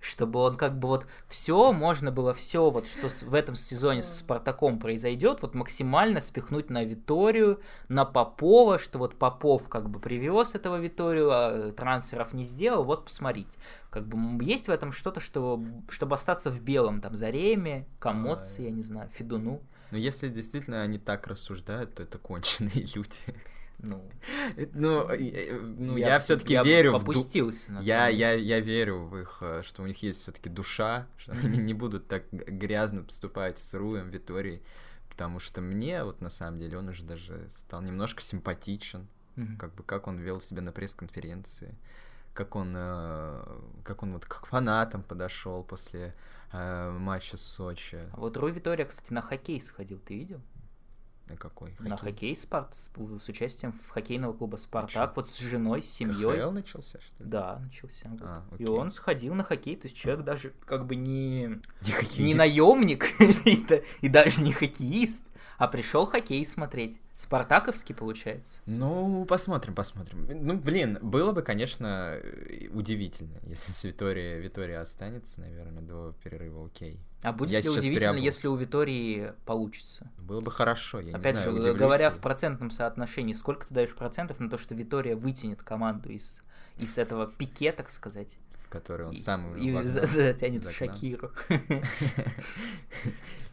Чтобы 0.00 0.38
он 0.40 0.56
как 0.56 0.78
бы 0.78 0.86
вот 0.88 1.06
все, 1.26 1.72
можно 1.72 2.12
было 2.12 2.32
все, 2.32 2.70
вот 2.70 2.86
что 2.86 3.08
с- 3.08 3.24
в 3.24 3.34
этом 3.34 3.56
сезоне 3.56 4.00
со 4.00 4.14
Спартаком 4.14 4.78
произойдет, 4.78 5.42
вот 5.42 5.54
максимально 5.54 6.20
спихнуть 6.20 6.70
на 6.70 6.84
Виторию, 6.84 7.60
на 7.88 8.04
Попова, 8.04 8.78
что 8.78 8.98
вот 8.98 9.16
Попов 9.16 9.68
как 9.68 9.90
бы 9.90 9.98
привез 9.98 10.54
этого 10.54 10.76
Виторию, 10.76 11.30
а 11.32 11.72
трансферов 11.72 12.32
не 12.32 12.44
сделал, 12.44 12.84
вот 12.84 13.04
посмотрите. 13.06 13.58
Как 13.90 14.06
бы 14.06 14.44
есть 14.44 14.68
в 14.68 14.70
этом 14.70 14.92
что-то, 14.92 15.18
что, 15.20 15.60
чтобы 15.90 16.14
остаться 16.14 16.50
в 16.50 16.60
белом, 16.60 17.00
там, 17.00 17.16
Зареме, 17.16 17.86
Комоции, 17.98 18.64
я 18.64 18.70
не 18.70 18.82
знаю, 18.82 19.08
Федуну. 19.12 19.60
Но 19.90 19.96
если 19.98 20.28
действительно 20.28 20.82
они 20.82 20.98
так 20.98 21.26
рассуждают, 21.26 21.94
то 21.94 22.02
это 22.02 22.18
конченые 22.18 22.86
люди. 22.94 23.18
Ну, 23.80 24.02
Ну, 24.74 25.08
э, 25.10 25.52
ну 25.60 25.96
я, 25.96 26.18
все-таки 26.18 26.52
я 26.54 26.62
верю 26.64 26.90
в 26.90 27.00
ду- 27.00 27.06
попустился 27.06 27.72
Я, 27.80 28.08
я, 28.08 28.32
я 28.32 28.60
верю 28.60 29.04
в 29.06 29.16
их, 29.16 29.38
э, 29.40 29.62
что 29.64 29.82
у 29.82 29.86
них 29.86 30.02
есть 30.02 30.20
все-таки 30.22 30.48
душа, 30.48 31.06
что 31.16 31.32
они 31.32 31.58
не 31.58 31.74
будут 31.74 32.08
так 32.08 32.24
грязно 32.32 33.02
поступать 33.04 33.58
с 33.60 33.74
Руем, 33.74 34.10
Виторией, 34.10 34.62
потому 35.08 35.38
что 35.38 35.60
мне 35.60 36.02
вот 36.02 36.20
на 36.20 36.30
самом 36.30 36.58
деле 36.58 36.76
он 36.78 36.88
уже 36.88 37.04
даже 37.04 37.46
стал 37.50 37.82
немножко 37.82 38.20
симпатичен, 38.22 39.06
Мгм. 39.36 39.56
как 39.58 39.74
бы 39.76 39.84
как 39.84 40.08
он 40.08 40.18
вел 40.18 40.40
себя 40.40 40.60
на 40.62 40.72
пресс-конференции, 40.72 41.72
как 42.34 42.56
он, 42.56 42.74
э, 42.76 43.42
как 43.84 44.02
он 44.02 44.12
вот 44.14 44.26
к 44.26 44.46
фанатам 44.46 45.02
подошел 45.04 45.62
после 45.62 46.14
матча 46.52 47.36
с 47.36 47.42
Сочи. 47.42 47.98
А 48.12 48.16
Вот 48.16 48.36
Руй 48.38 48.52
Витория, 48.52 48.86
кстати, 48.86 49.12
на 49.12 49.20
хоккей 49.20 49.60
сходил, 49.60 49.98
ты 50.00 50.14
видел? 50.16 50.40
На 51.28 51.36
какой? 51.36 51.74
На 51.78 51.96
хоккей 51.96 52.36
Спарт 52.36 52.74
с, 52.74 52.90
с 53.20 53.28
участием 53.28 53.72
в 53.72 53.90
хоккейного 53.90 54.32
клуба 54.32 54.56
Спартак, 54.56 55.10
чё? 55.10 55.12
вот 55.16 55.30
с 55.30 55.38
женой, 55.38 55.82
с 55.82 55.90
семьей. 55.90 56.38
КХЛ 56.38 56.50
начался, 56.52 57.00
что 57.00 57.22
ли? 57.22 57.30
Да, 57.30 57.58
начался. 57.58 58.08
вот. 58.08 58.20
А, 58.22 58.44
И 58.52 58.64
окей. 58.64 58.66
он 58.68 58.90
сходил 58.90 59.34
на 59.34 59.44
хоккей, 59.44 59.76
то 59.76 59.86
есть 59.86 59.96
человек 59.96 60.24
даже 60.24 60.52
как 60.64 60.86
бы 60.86 60.96
не, 60.96 61.60
Не 62.18 62.24
не 62.24 62.34
наемник 62.34 63.06
и, 63.46 63.64
и 64.00 64.08
даже 64.08 64.42
не 64.42 64.52
хоккеист, 64.52 65.24
а 65.58 65.68
пришел 65.68 66.06
хоккей 66.06 66.44
смотреть. 66.46 67.00
Спартаковский 67.14 67.96
получается. 67.96 68.62
Ну, 68.66 69.24
посмотрим, 69.24 69.74
посмотрим. 69.74 70.24
Ну, 70.30 70.56
блин, 70.56 70.98
было 71.02 71.32
бы, 71.32 71.42
конечно, 71.42 72.12
э, 72.22 72.68
удивительно, 72.72 73.38
если 73.42 73.72
с 73.72 73.82
Витория, 73.82 74.38
Витория 74.38 74.78
останется, 74.80 75.40
наверное, 75.40 75.82
до 75.82 76.14
перерыва, 76.22 76.64
окей. 76.66 77.00
А 77.22 77.32
будет 77.32 77.50
Я 77.50 77.60
ли 77.60 77.68
удивительно, 77.68 78.16
если 78.16 78.46
у 78.46 78.54
Витории 78.54 79.32
получится? 79.44 80.08
Было 80.18 80.40
бы 80.40 80.50
хорошо, 80.52 81.00
я 81.00 81.16
Опять 81.16 81.34
не 81.36 81.42
знаю, 81.42 81.62
же, 81.62 81.74
говоря 81.74 82.10
ли. 82.10 82.14
в 82.14 82.18
процентном 82.18 82.70
соотношении, 82.70 83.32
сколько 83.32 83.66
ты 83.66 83.74
даешь 83.74 83.94
процентов 83.94 84.38
на 84.38 84.48
то, 84.48 84.56
что 84.56 84.74
Витория 84.74 85.16
вытянет 85.16 85.62
команду 85.62 86.10
из, 86.10 86.42
из 86.76 86.96
этого 86.96 87.26
пике, 87.26 87.72
так 87.72 87.90
сказать, 87.90 88.38
в 88.64 88.68
который 88.68 89.06
он 89.08 89.14
и, 89.14 89.18
сам 89.18 89.56
и 89.56 89.84
за- 89.84 90.06
затянет 90.06 90.64
в. 90.64 90.70
Шакиру. 90.70 91.32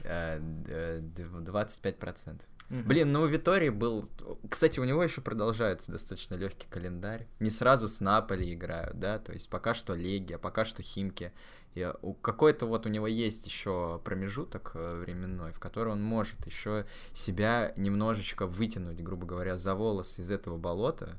Э, 0.08 0.40
э, 0.68 1.02
дв- 1.02 1.44
25%. 1.44 2.42
Мгм. 2.70 2.84
Блин, 2.88 3.12
ну 3.12 3.22
у 3.22 3.26
Витории 3.28 3.70
был... 3.70 4.06
Кстати, 4.50 4.80
у 4.80 4.84
него 4.84 5.04
еще 5.04 5.22
продолжается 5.22 5.92
достаточно 5.92 6.36
легкий 6.36 6.68
календарь. 6.70 7.28
Не 7.40 7.50
сразу 7.50 7.88
с 7.88 8.00
Наполи 8.02 8.54
играют, 8.54 9.00
да, 9.00 9.20
то 9.20 9.34
есть 9.34 9.50
пока 9.50 9.74
что 9.74 9.96
Легия, 9.96 10.38
пока 10.38 10.64
что 10.66 10.84
Химки. 10.84 11.32
И 11.76 11.94
у- 12.02 12.14
какой-то 12.14 12.66
вот 12.66 12.86
у 12.86 12.90
него 12.90 13.06
есть 13.06 13.46
еще 13.46 14.00
промежуток 14.04 14.72
э, 14.76 15.02
временной, 15.02 15.52
в 15.52 15.60
который 15.60 15.92
он 15.94 16.02
может 16.02 16.46
еще 16.46 16.86
себя 17.14 17.74
немножечко 17.78 18.48
вытянуть, 18.48 19.02
грубо 19.04 19.26
говоря, 19.28 19.58
за 19.58 19.76
волос 19.76 20.18
из 20.18 20.32
этого 20.32 20.58
болота, 20.58 21.18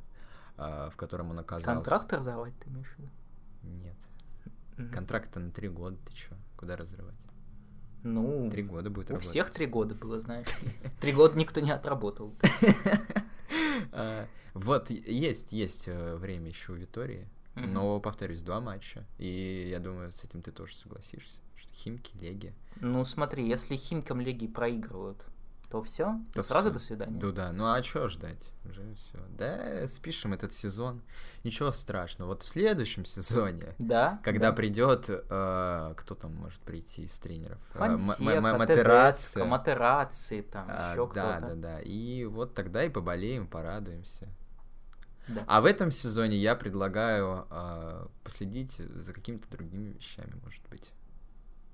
а, 0.56 0.88
в 0.90 0.96
котором 0.96 1.30
он 1.30 1.38
оказался. 1.40 1.66
Контракт 1.74 2.12
разорвать, 2.14 2.54
ты 2.58 2.70
имеешь 2.70 2.88
в 2.88 2.98
виду? 2.98 3.10
Нет. 3.64 3.96
Мгм. 4.78 4.90
Контракт 4.92 5.36
на 5.36 5.50
три 5.50 5.68
года, 5.68 5.96
ты 6.06 6.14
чё? 6.14 6.34
Куда 6.56 6.76
разрывать? 6.76 7.14
Ну, 8.02 8.48
Три 8.50 8.62
года 8.62 8.88
будет 8.88 9.10
у 9.10 9.14
работать. 9.14 9.28
всех 9.30 9.50
три 9.50 9.66
года 9.66 9.94
было, 9.94 10.18
знаешь. 10.20 10.46
Три 11.00 11.12
года 11.12 11.36
никто 11.36 11.60
не 11.60 11.70
отработал. 11.70 12.34
А, 13.92 14.26
Вот, 14.54 14.90
есть, 14.90 15.52
есть 15.52 15.84
э, 15.88 16.16
время 16.16 16.48
еще 16.48 16.72
у 16.72 16.76
Витории, 16.76 17.28
Мгм. 17.56 17.72
но, 17.72 18.00
повторюсь, 18.00 18.42
два 18.42 18.60
матча. 18.60 19.04
И 19.18 19.68
я 19.72 19.78
думаю, 19.80 20.12
с 20.12 20.22
этим 20.24 20.42
ты 20.42 20.52
тоже 20.52 20.76
согласишься, 20.76 21.40
что 21.56 21.72
Химки, 21.72 22.12
Легия. 22.20 22.54
Ну, 22.80 23.04
смотри, 23.04 23.48
если 23.48 23.76
Химкам 23.76 24.20
Легии 24.20 24.46
проигрывают, 24.46 25.24
то 25.70 25.82
все, 25.82 26.20
То 26.32 26.44
сразу 26.44 26.68
всё. 26.68 26.72
до 26.74 26.78
свидания. 26.78 27.18
Ну 27.20 27.32
да, 27.32 27.50
ну 27.50 27.72
а 27.72 27.82
чё 27.82 28.06
ждать? 28.06 28.52
Уже 28.70 28.82
все. 28.94 29.18
Да, 29.36 29.88
спишем 29.88 30.32
этот 30.32 30.52
сезон. 30.52 31.02
Ничего 31.42 31.72
страшного. 31.72 32.28
Вот 32.28 32.42
в 32.44 32.48
следующем 32.48 33.04
сезоне, 33.06 33.74
Да. 33.80 34.20
когда 34.22 34.50
да. 34.50 34.56
придет, 34.56 35.06
э, 35.08 35.94
кто 35.96 36.14
там 36.14 36.34
может 36.36 36.60
прийти 36.60 37.02
из 37.02 37.18
тренеров? 37.18 37.58
Э, 37.74 37.78
М- 37.78 37.92
М- 37.92 37.96
Фонсека, 37.96 38.30
М- 38.30 38.42
Тедеско, 38.44 38.58
Матерацци. 38.58 39.44
Матерацци, 39.44 40.42
там, 40.42 40.66
А, 40.70 40.92
еще 40.92 41.10
да, 41.14 41.36
кто-то. 41.38 41.54
да, 41.56 41.60
да. 41.76 41.80
И 41.80 42.24
вот 42.26 42.54
тогда 42.54 42.84
и 42.84 42.88
поболеем, 42.88 43.48
порадуемся. 43.48 44.28
Да. 45.28 45.44
А 45.46 45.60
в 45.60 45.64
этом 45.64 45.90
сезоне 45.90 46.36
я 46.36 46.54
предлагаю 46.54 47.46
а, 47.50 48.08
последить 48.22 48.76
за 48.76 49.12
какими-то 49.12 49.48
другими 49.50 49.92
вещами, 49.92 50.34
может 50.42 50.62
быть. 50.68 50.92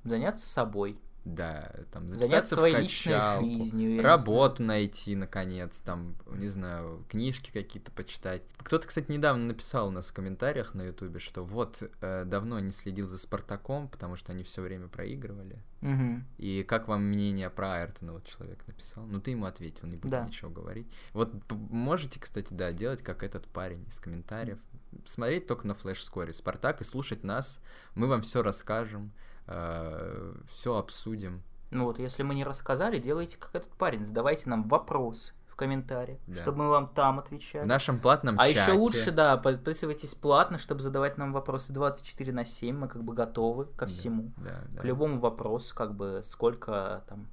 Заняться 0.05 0.47
собой. 0.47 0.99
Да, 1.25 1.73
там 1.93 2.09
записаться 2.09 2.57
своей 2.57 2.75
в 2.75 2.79
качалку, 2.81 3.47
жизнью. 3.47 4.03
работу 4.03 4.63
найти, 4.63 5.15
наконец, 5.15 5.81
там, 5.81 6.17
не 6.27 6.49
знаю, 6.49 7.05
книжки 7.09 7.53
какие-то 7.53 7.93
почитать. 7.93 8.43
Кто-то, 8.59 8.89
кстати, 8.89 9.11
недавно 9.11 9.45
написал 9.45 9.89
у 9.89 9.91
нас 9.93 10.11
в 10.11 10.15
комментариях 10.15 10.75
на 10.75 10.83
Ютубе, 10.83 11.21
что 11.21 11.45
вот 11.45 11.83
э, 12.01 12.25
давно 12.27 12.59
не 12.59 12.73
следил 12.73 13.07
за 13.09 13.19
Спартаком, 13.19 13.89
потому 13.89 14.17
что 14.17 14.33
они 14.33 14.43
все 14.43 14.63
время 14.63 14.89
проигрывали. 14.89 15.63
знаю. 15.81 15.95
Мгм. 15.95 16.25
И 16.39 16.65
как 16.65 16.89
вам 16.89 17.05
мнение 17.05 17.51
про 17.51 17.75
Айртона, 17.75 18.15
вот 18.15 18.25
человек 18.25 18.67
написал. 18.67 19.05
Ну, 19.07 19.21
ты 19.21 19.31
ему 19.33 19.47
ответил, 19.47 19.87
не 19.89 19.97
буду 19.97 20.11
Да. 20.11 20.27
ничего 20.27 20.51
говорить. 20.51 20.87
Вот 21.13 21.33
можете, 21.51 22.19
кстати, 22.19 22.53
да, 22.53 22.73
делать 22.73 23.03
как 23.03 23.23
этот 23.23 23.47
парень 23.47 23.85
из 23.89 23.99
комментариев. 24.01 24.59
Смотреть 25.07 25.47
только 25.47 25.67
на 25.67 25.75
флеш-скоре 25.75 26.33
Спартак 26.33 26.81
и 26.81 26.85
слушать 26.85 27.25
нас. 27.25 27.61
Мы 27.95 28.07
вам 28.09 28.23
все 28.23 28.43
расскажем, 28.43 29.13
все 29.47 30.77
обсудим. 30.77 31.43
Ну 31.71 31.85
вот, 31.87 31.99
если 31.99 32.23
мы 32.23 32.35
не 32.35 32.45
рассказали, 32.45 32.99
делайте 32.99 33.39
как 33.39 33.55
этот 33.55 33.71
парень. 33.73 34.05
Задавайте 34.05 34.49
нам 34.51 34.69
вопрос 34.69 35.33
в 35.47 35.57
комментариях, 35.57 36.19
Да. 36.27 36.43
чтобы 36.43 36.59
мы 36.59 36.69
вам 36.69 36.89
там 36.89 37.19
отвечали. 37.19 37.65
В 37.65 37.67
нашем 37.67 37.99
платном 37.99 38.37
а 38.39 38.45
чате. 38.47 38.61
еще 38.61 38.73
лучше, 38.73 39.11
да, 39.11 39.37
подписывайтесь 39.37 40.15
платно, 40.15 40.59
чтобы 40.59 40.81
задавать 40.81 41.19
нам 41.19 41.33
вопросы 41.33 41.73
24 41.73 42.33
на 42.33 42.45
7. 42.45 42.77
Мы 42.77 42.89
как 42.89 43.03
бы 43.05 43.15
готовы 43.15 43.67
ко 43.67 43.87
всему. 43.87 44.33
Да, 44.37 44.63
да. 44.71 44.83
К 44.83 44.85
любому 44.85 45.19
вопросу, 45.21 45.75
как 45.75 45.95
бы 45.95 46.21
сколько 46.25 47.05
там 47.09 47.29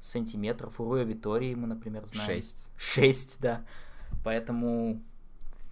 сантиметров 0.00 0.80
у 0.80 0.84
Руя 0.84 1.04
Витории 1.04 1.54
мы, 1.54 1.66
например, 1.68 2.06
знаем. 2.06 2.26
Шесть. 2.26 2.70
Шесть, 2.76 3.40
да. 3.40 3.64
Поэтому 4.24 5.00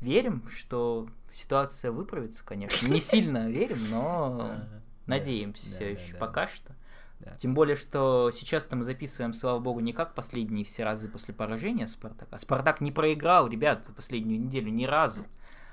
верим, 0.01 0.45
что 0.53 1.09
ситуация 1.33 1.91
выправится, 1.93 2.45
конечно. 2.45 2.87
Не 2.87 3.01
сильно 3.01 3.49
верим, 3.49 3.79
но 3.91 4.39
А, 4.41 4.67
надеемся 5.11 5.67
да, 5.67 5.71
все 5.73 5.85
да, 5.85 5.91
еще 6.01 6.13
да. 6.15 6.19
пока 6.19 6.49
что. 6.49 6.75
Да. 7.21 7.37
Тем 7.37 7.55
более, 7.55 7.77
что 7.77 8.31
сейчас-то 8.33 8.77
мы 8.77 8.83
записываем, 8.83 9.35
слава 9.35 9.59
богу, 9.59 9.81
не 9.81 9.93
как 9.93 10.15
последние 10.15 10.65
все 10.65 10.85
разы 10.85 11.09
после 11.09 11.35
поражения 11.35 11.87
Спартака. 11.87 12.39
Спартак 12.39 12.81
не 12.81 12.93
проиграл, 12.93 13.49
ребят, 13.49 13.85
за 13.85 13.93
последнюю 13.93 14.41
неделю 14.41 14.71
ни 14.71 14.85
разу. 14.85 15.27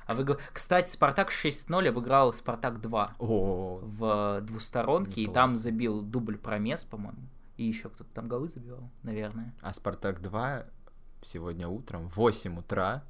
А 0.08 0.14
вы, 0.14 0.38
кстати, 0.54 0.90
Спартак 0.90 1.32
6-0 1.32 1.90
обыграл 1.90 2.34
Спартак 2.34 2.82
2 2.82 3.16
О, 3.20 3.80
в 3.82 4.42
двусторонке, 4.42 5.22
и 5.22 5.28
там 5.28 5.58
забил 5.58 6.02
дубль 6.02 6.38
промес, 6.38 6.86
по-моему. 6.86 7.28
И 7.58 7.66
еще 7.66 7.90
кто-то 7.90 8.10
там 8.14 8.28
голы 8.28 8.48
забивал, 8.48 8.90
наверное. 9.04 9.54
а 9.62 9.74
Спартак 9.74 10.22
2 10.22 10.66
сегодня 11.24 11.68
утром 11.68 12.10
в 12.10 12.18
8 12.18 12.60
утра 12.60 13.04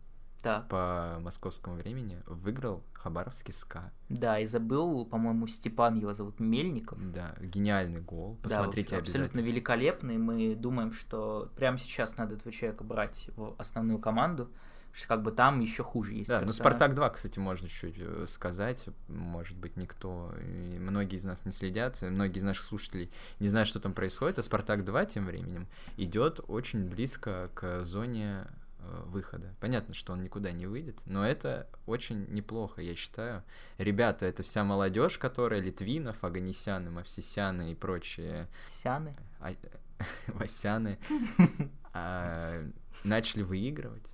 так. 0.48 0.68
по 0.70 1.18
московскому 1.20 1.76
времени 1.76 2.22
выиграл 2.26 2.84
Хабаровский 2.94 3.54
СКА. 3.54 3.92
Да, 4.10 4.40
и 4.40 4.46
забыл, 4.46 5.06
по-моему, 5.06 5.48
Степан 5.48 5.98
его 5.98 6.14
зовут 6.14 6.40
Мельников. 6.40 7.00
Да, 7.12 7.36
гениальный 7.42 8.02
гол. 8.02 8.38
Да, 8.44 8.50
Посмотрите 8.50 8.96
вообще 8.96 9.12
абсолютно 9.12 9.40
великолепный. 9.40 10.18
Мы 10.18 10.56
думаем, 10.56 10.92
что 10.92 11.52
прямо 11.56 11.78
сейчас 11.78 12.18
надо 12.18 12.36
этого 12.36 12.52
человека 12.52 12.84
брать 12.84 13.30
в 13.36 13.56
основную 13.58 14.00
команду, 14.00 14.50
что 14.94 15.08
как 15.08 15.22
бы 15.22 15.32
там 15.32 15.60
еще 15.60 15.84
хуже 15.84 16.14
есть. 16.14 16.28
Да, 16.28 16.40
ну 16.40 16.48
персонаж. 16.48 16.56
Спартак 16.56 16.96
2, 16.96 17.10
кстати, 17.12 17.40
можно 17.40 17.68
чуть 17.68 17.96
э, 17.98 18.26
сказать. 18.28 18.90
Может 19.08 19.58
быть, 19.58 19.78
никто, 19.78 20.34
многие 20.80 21.18
из 21.18 21.26
нас 21.26 21.46
не 21.46 21.52
следят, 21.52 22.02
многие 22.02 22.40
из 22.40 22.44
наших 22.44 22.64
слушателей 22.64 23.12
не 23.40 23.48
знают, 23.48 23.68
что 23.68 23.80
там 23.80 23.94
происходит. 23.94 24.40
А 24.40 24.42
Спартак 24.42 24.84
2 24.86 25.06
тем 25.06 25.26
временем 25.26 25.68
идет 25.98 26.40
очень 26.48 26.90
близко 26.90 27.52
к 27.54 27.84
зоне 27.84 28.48
выхода. 29.06 29.56
Понятно, 29.60 29.94
что 29.94 30.14
он 30.14 30.24
никуда 30.24 30.52
не 30.52 30.66
выйдет, 30.66 31.00
но 31.06 31.26
это 31.26 31.68
очень 31.86 32.26
неплохо, 32.32 32.82
я 32.82 32.96
считаю. 32.96 33.44
Ребята, 33.78 34.26
это 34.26 34.44
вся 34.44 34.64
молодежь, 34.64 35.18
которая 35.18 35.60
Литвинов, 35.60 36.24
Аганесяны, 36.24 36.90
Мавсисяны 36.90 37.72
и 37.72 37.76
прочие 37.76 38.48
Сяны. 38.68 39.16
а- 39.40 39.54
Васяны 40.28 41.00
а, 41.94 42.64
начали 43.04 43.44
выигрывать. 43.44 44.08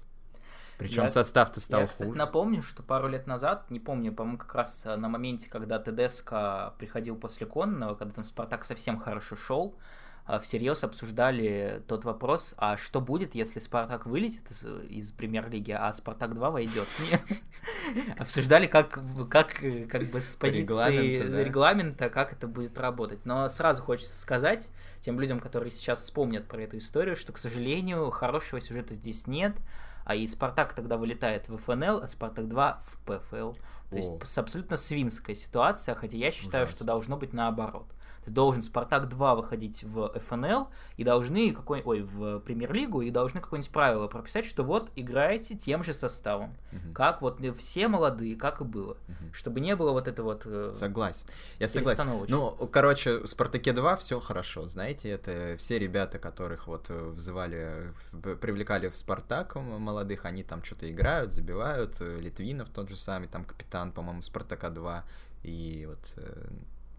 Причем 0.78 1.08
состав-то 1.08 1.62
стал 1.62 1.82
Я, 1.82 1.88
кстати, 1.88 2.08
хуже. 2.08 2.18
напомню, 2.18 2.62
что 2.62 2.84
пару 2.84 3.08
лет 3.08 3.28
назад, 3.28 3.70
не 3.70 3.80
помню, 3.80 4.12
по-моему, 4.12 4.38
как 4.38 4.56
раз 4.56 4.86
э, 4.86 4.96
на 4.96 5.08
моменте, 5.08 5.50
когда 5.50 5.80
ТДСК 5.80 6.76
приходил 6.78 7.16
после 7.16 7.46
Конного, 7.46 7.96
когда 7.96 8.14
там 8.16 8.26
Спартак 8.26 8.66
совсем 8.66 9.00
хорошо 9.00 9.36
шел, 9.36 9.76
э, 9.78 10.03
всерьез 10.40 10.84
обсуждали 10.84 11.84
тот 11.88 12.06
вопрос, 12.06 12.56
а 12.58 12.78
что 12.78 13.02
будет, 13.02 13.36
если 13.36 13.60
Спартак 13.60 14.06
вылетит 14.06 14.50
из, 14.50 14.64
из 14.90 15.12
премьер-лиги, 15.12 15.72
а 15.72 15.92
Спартак 15.92 16.34
2 16.34 16.50
войдет? 16.50 16.88
Обсуждали, 18.18 18.68
как, 18.68 19.00
как, 19.30 19.56
как 19.90 20.04
бы 20.06 20.22
с 20.22 20.36
позиции 20.38 20.62
регламента, 20.62 21.28
да. 21.30 21.44
регламента, 21.44 22.10
как 22.10 22.32
это 22.32 22.48
будет 22.48 22.78
работать. 22.78 23.26
Но 23.26 23.50
сразу 23.50 23.84
хочется 23.84 24.18
сказать 24.18 24.70
тем 25.02 25.20
людям, 25.20 25.42
которые 25.42 25.72
сейчас 25.72 26.02
вспомнят 26.02 26.48
про 26.48 26.62
эту 26.62 26.78
историю, 26.78 27.18
что, 27.18 27.34
к 27.34 27.38
сожалению, 27.38 28.10
хорошего 28.10 28.62
сюжета 28.62 28.94
здесь 28.94 29.28
нет, 29.28 29.58
а 30.06 30.16
и 30.16 30.26
Спартак 30.26 30.74
тогда 30.74 30.98
вылетает 30.98 31.50
в 31.50 31.58
ФНЛ, 31.58 32.00
а 32.00 32.08
Спартак 32.08 32.48
2 32.48 32.82
в 32.82 32.98
ПФЛ. 33.06 33.54
То 33.90 33.98
есть 33.98 34.10
О. 34.10 34.26
с- 34.26 34.38
абсолютно 34.38 34.78
свинская 34.78 35.36
ситуация, 35.36 35.96
хотя 35.96 36.18
я 36.18 36.32
считаю, 36.32 36.66
что 36.66 36.78
Ужасно. 36.78 36.86
должно 36.88 37.18
быть 37.18 37.34
наоборот. 37.34 37.88
Ты 38.26 38.32
должен 38.32 38.64
Спартак 38.64 39.10
2 39.10 39.36
выходить 39.36 39.84
в 39.84 40.10
ФНЛ 40.20 40.68
и 40.98 41.04
должны 41.04 41.54
какой 41.54 41.82
ой, 41.84 42.02
в 42.02 42.40
премьер-лигу 42.40 43.02
и 43.02 43.12
должны 43.12 43.42
какое-нибудь 43.42 43.72
правило 43.72 44.08
прописать, 44.08 44.46
что 44.46 44.64
вот 44.64 44.90
играете 44.96 45.56
тем 45.56 45.84
же 45.84 45.94
составом. 45.94 46.56
Мгм, 46.72 46.94
Как 46.94 47.22
вот 47.22 47.40
все 47.58 47.88
молодые, 47.88 48.36
как 48.36 48.62
и 48.62 48.64
было. 48.64 48.98
мгм. 49.08 49.34
Чтобы 49.34 49.60
не 49.60 49.76
было 49.76 49.92
вот 49.92 50.08
это 50.08 50.24
вот... 50.24 50.44
э, 50.46 50.74
Согласен. 50.76 51.26
Я 51.60 51.68
согласен. 51.68 52.08
Ну, 52.30 52.52
короче, 52.72 53.20
в 53.20 53.28
Спартаке 53.28 53.74
2 53.74 53.96
все 53.98 54.20
хорошо. 54.20 54.68
Знаете, 54.68 55.10
это 55.10 55.56
все 55.58 55.80
ребята, 55.80 56.20
которых 56.20 56.68
вот 56.68 56.90
э, 56.90 57.10
взывали, 57.10 57.94
привлекали 58.42 58.88
в 58.90 58.96
Спартак 58.98 59.56
молодых, 59.56 60.26
они 60.26 60.44
там 60.44 60.64
что-то 60.64 60.90
играют, 60.90 61.34
забивают. 61.34 61.98
Э, 62.02 62.20
Литвинов 62.20 62.70
тот 62.70 62.90
же 62.90 62.98
самый, 62.98 63.28
там 63.28 63.44
капитан, 63.46 63.92
по-моему, 63.92 64.22
Спартака 64.22 64.70
2. 64.70 65.04
И 65.44 65.86
вот 65.90 66.14
э, 66.18 66.48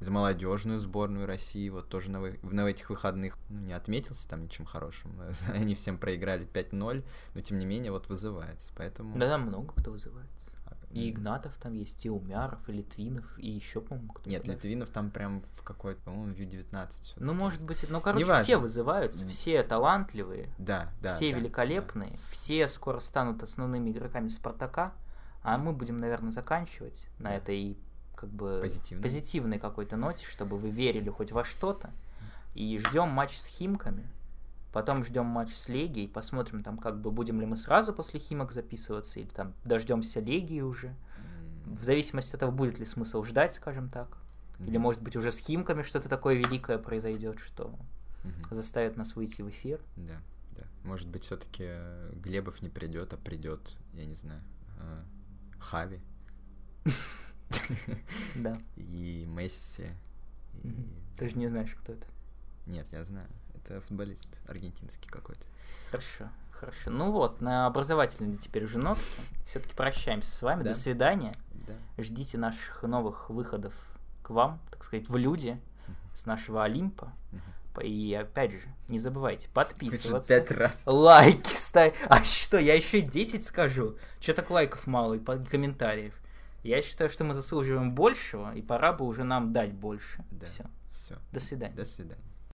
за 0.00 0.10
молодежную 0.10 0.78
сборную 0.80 1.26
России, 1.26 1.68
вот 1.68 1.88
тоже 1.88 2.10
на, 2.10 2.20
вы- 2.20 2.38
на 2.42 2.66
этих 2.68 2.90
выходных 2.90 3.38
ну, 3.48 3.60
не 3.60 3.72
отметился 3.72 4.28
там 4.28 4.42
ничем 4.44 4.64
хорошим. 4.66 5.12
Они 5.52 5.74
всем 5.74 5.98
проиграли 5.98 6.46
5-0, 6.46 7.04
но 7.34 7.40
тем 7.40 7.58
не 7.58 7.66
менее 7.66 7.92
вот 7.92 8.08
вызывается. 8.08 8.72
Поэтому... 8.76 9.18
Да, 9.18 9.28
там 9.28 9.42
много 9.42 9.72
кто 9.74 9.90
вызывается. 9.92 10.50
И 10.90 11.08
м, 11.08 11.14
Игнатов 11.16 11.56
там 11.56 11.72
есть, 11.72 12.06
и 12.06 12.10
Умяров, 12.10 12.68
и 12.68 12.72
Литвинов, 12.72 13.24
и 13.36 13.50
еще, 13.50 13.80
по-моему, 13.80 14.12
кто-то. 14.12 14.30
Нет, 14.30 14.44
да? 14.44 14.52
Литвинов 14.52 14.90
там 14.90 15.10
прям 15.10 15.42
в 15.56 15.62
какой-то, 15.64 16.00
по-моему, 16.02 16.34
в 16.34 16.38
Ю-19. 16.38 17.14
Ну, 17.16 17.34
может 17.34 17.60
быть, 17.62 17.84
ну, 17.88 18.00
короче, 18.00 18.24
Неважно. 18.24 18.44
все 18.44 18.56
вызываются, 18.58 19.26
все 19.26 19.64
талантливые, 19.64 20.54
Да, 20.58 20.92
да. 21.02 21.08
все 21.16 21.32
да, 21.32 21.38
великолепные, 21.38 22.10
да. 22.10 22.16
все 22.16 22.68
скоро 22.68 23.00
станут 23.00 23.42
основными 23.42 23.90
игроками 23.90 24.28
Спартака, 24.28 24.92
а 25.42 25.58
мы 25.58 25.72
будем, 25.72 25.98
наверное, 25.98 26.30
заканчивать 26.30 27.08
на 27.18 27.34
этой 27.34 27.76
как 28.24 28.32
бы 28.32 28.58
Позитивно. 28.62 29.02
позитивной 29.02 29.58
какой-то 29.58 29.96
ноте, 29.96 30.24
чтобы 30.24 30.56
вы 30.56 30.70
верили 30.70 31.10
хоть 31.10 31.30
во 31.30 31.44
что-то. 31.44 31.90
И 32.54 32.78
ждем 32.78 33.08
матч 33.08 33.36
с 33.36 33.46
Химками. 33.46 34.08
Потом 34.72 35.04
ждем 35.04 35.26
матч 35.26 35.54
с 35.54 35.68
Легией, 35.68 36.08
посмотрим 36.08 36.62
там, 36.62 36.78
как 36.78 37.00
бы 37.00 37.10
будем 37.10 37.38
ли 37.38 37.46
мы 37.46 37.56
сразу 37.56 37.92
после 37.92 38.18
Химок 38.18 38.50
записываться, 38.50 39.20
или 39.20 39.28
там 39.28 39.52
дождемся 39.64 40.20
Легии 40.20 40.62
уже. 40.62 40.94
В 41.66 41.84
зависимости 41.84 42.34
от 42.34 42.40
того, 42.40 42.52
будет 42.52 42.78
ли 42.78 42.86
смысл 42.86 43.24
ждать, 43.24 43.52
скажем 43.52 43.90
так. 43.90 44.16
Или, 44.60 44.78
мгм, 44.78 44.82
может 44.82 45.02
быть, 45.02 45.16
уже 45.16 45.30
с 45.30 45.38
Химками 45.38 45.82
что-то 45.82 46.08
такое 46.08 46.34
великое 46.34 46.78
произойдет, 46.78 47.40
что 47.40 47.74
мгм. 48.24 48.54
заставит 48.54 48.96
нас 48.96 49.16
выйти 49.16 49.42
в 49.42 49.50
эфир. 49.50 49.80
Да, 49.96 50.20
да. 50.56 50.64
Может 50.84 51.08
быть, 51.08 51.24
все-таки 51.24 51.70
Глебов 52.14 52.62
не 52.62 52.70
придет, 52.70 53.12
а 53.12 53.16
придет, 53.16 53.76
я 53.92 54.06
не 54.06 54.14
знаю, 54.14 54.40
э, 54.78 55.02
Хави 55.58 56.00
Да. 58.34 58.56
и 58.76 59.24
Месси. 59.28 59.86
Ты 61.16 61.28
же 61.28 61.36
не 61.38 61.48
знаешь, 61.48 61.74
кто 61.74 61.92
это. 61.92 62.06
Нет, 62.66 62.86
я 62.92 63.04
знаю. 63.04 63.26
Это 63.54 63.80
футболист 63.80 64.40
аргентинский 64.46 65.08
какой-то. 65.10 65.42
Хорошо, 65.90 66.28
хорошо. 66.50 66.90
Ну 66.90 67.12
вот, 67.12 67.40
на 67.40 67.66
образовательной 67.66 68.36
теперь 68.36 68.64
уже 68.64 68.78
нотке. 68.78 69.02
Все-таки 69.46 69.74
прощаемся 69.74 70.30
с 70.30 70.42
вами. 70.42 70.62
Да. 70.62 70.70
До 70.70 70.74
свидания. 70.74 71.32
Да. 71.66 71.74
Ждите 72.02 72.36
наших 72.38 72.82
новых 72.82 73.30
выходов 73.30 73.72
к 74.22 74.30
вам, 74.30 74.60
так 74.70 74.84
сказать, 74.84 75.08
в 75.08 75.16
люди 75.16 75.60
с 76.14 76.26
нашего 76.26 76.64
Олимпа. 76.64 77.12
И 77.82 78.14
опять 78.14 78.52
же, 78.52 78.60
не 78.88 78.98
забывайте 78.98 79.48
подписываться. 79.48 80.28
пять 80.40 80.50
раз. 80.52 80.80
Лайки 80.86 81.54
ставь. 81.56 81.94
А 82.08 82.22
что, 82.22 82.56
я 82.58 82.74
еще 82.74 83.00
10 83.00 83.44
скажу? 83.44 83.98
Че 84.20 84.32
так 84.32 84.48
лайков 84.50 84.86
мало 84.86 85.14
и 85.14 85.18
по- 85.18 85.32
и 85.36 85.44
комментариев? 85.44 86.14
Я 86.64 86.80
считаю, 86.80 87.10
что 87.10 87.24
мы 87.24 87.34
заслуживаем 87.34 87.94
большего, 87.94 88.54
и 88.54 88.62
пора 88.62 88.94
бы 88.94 89.04
уже 89.04 89.22
нам 89.22 89.52
дать 89.52 89.72
больше. 89.72 90.24
Да. 90.30 90.46
Все. 90.46 90.64
Все. 90.90 91.16
До 91.30 91.38
свидания. 91.38 91.74
До 91.74 91.84
свидания. 91.84 92.33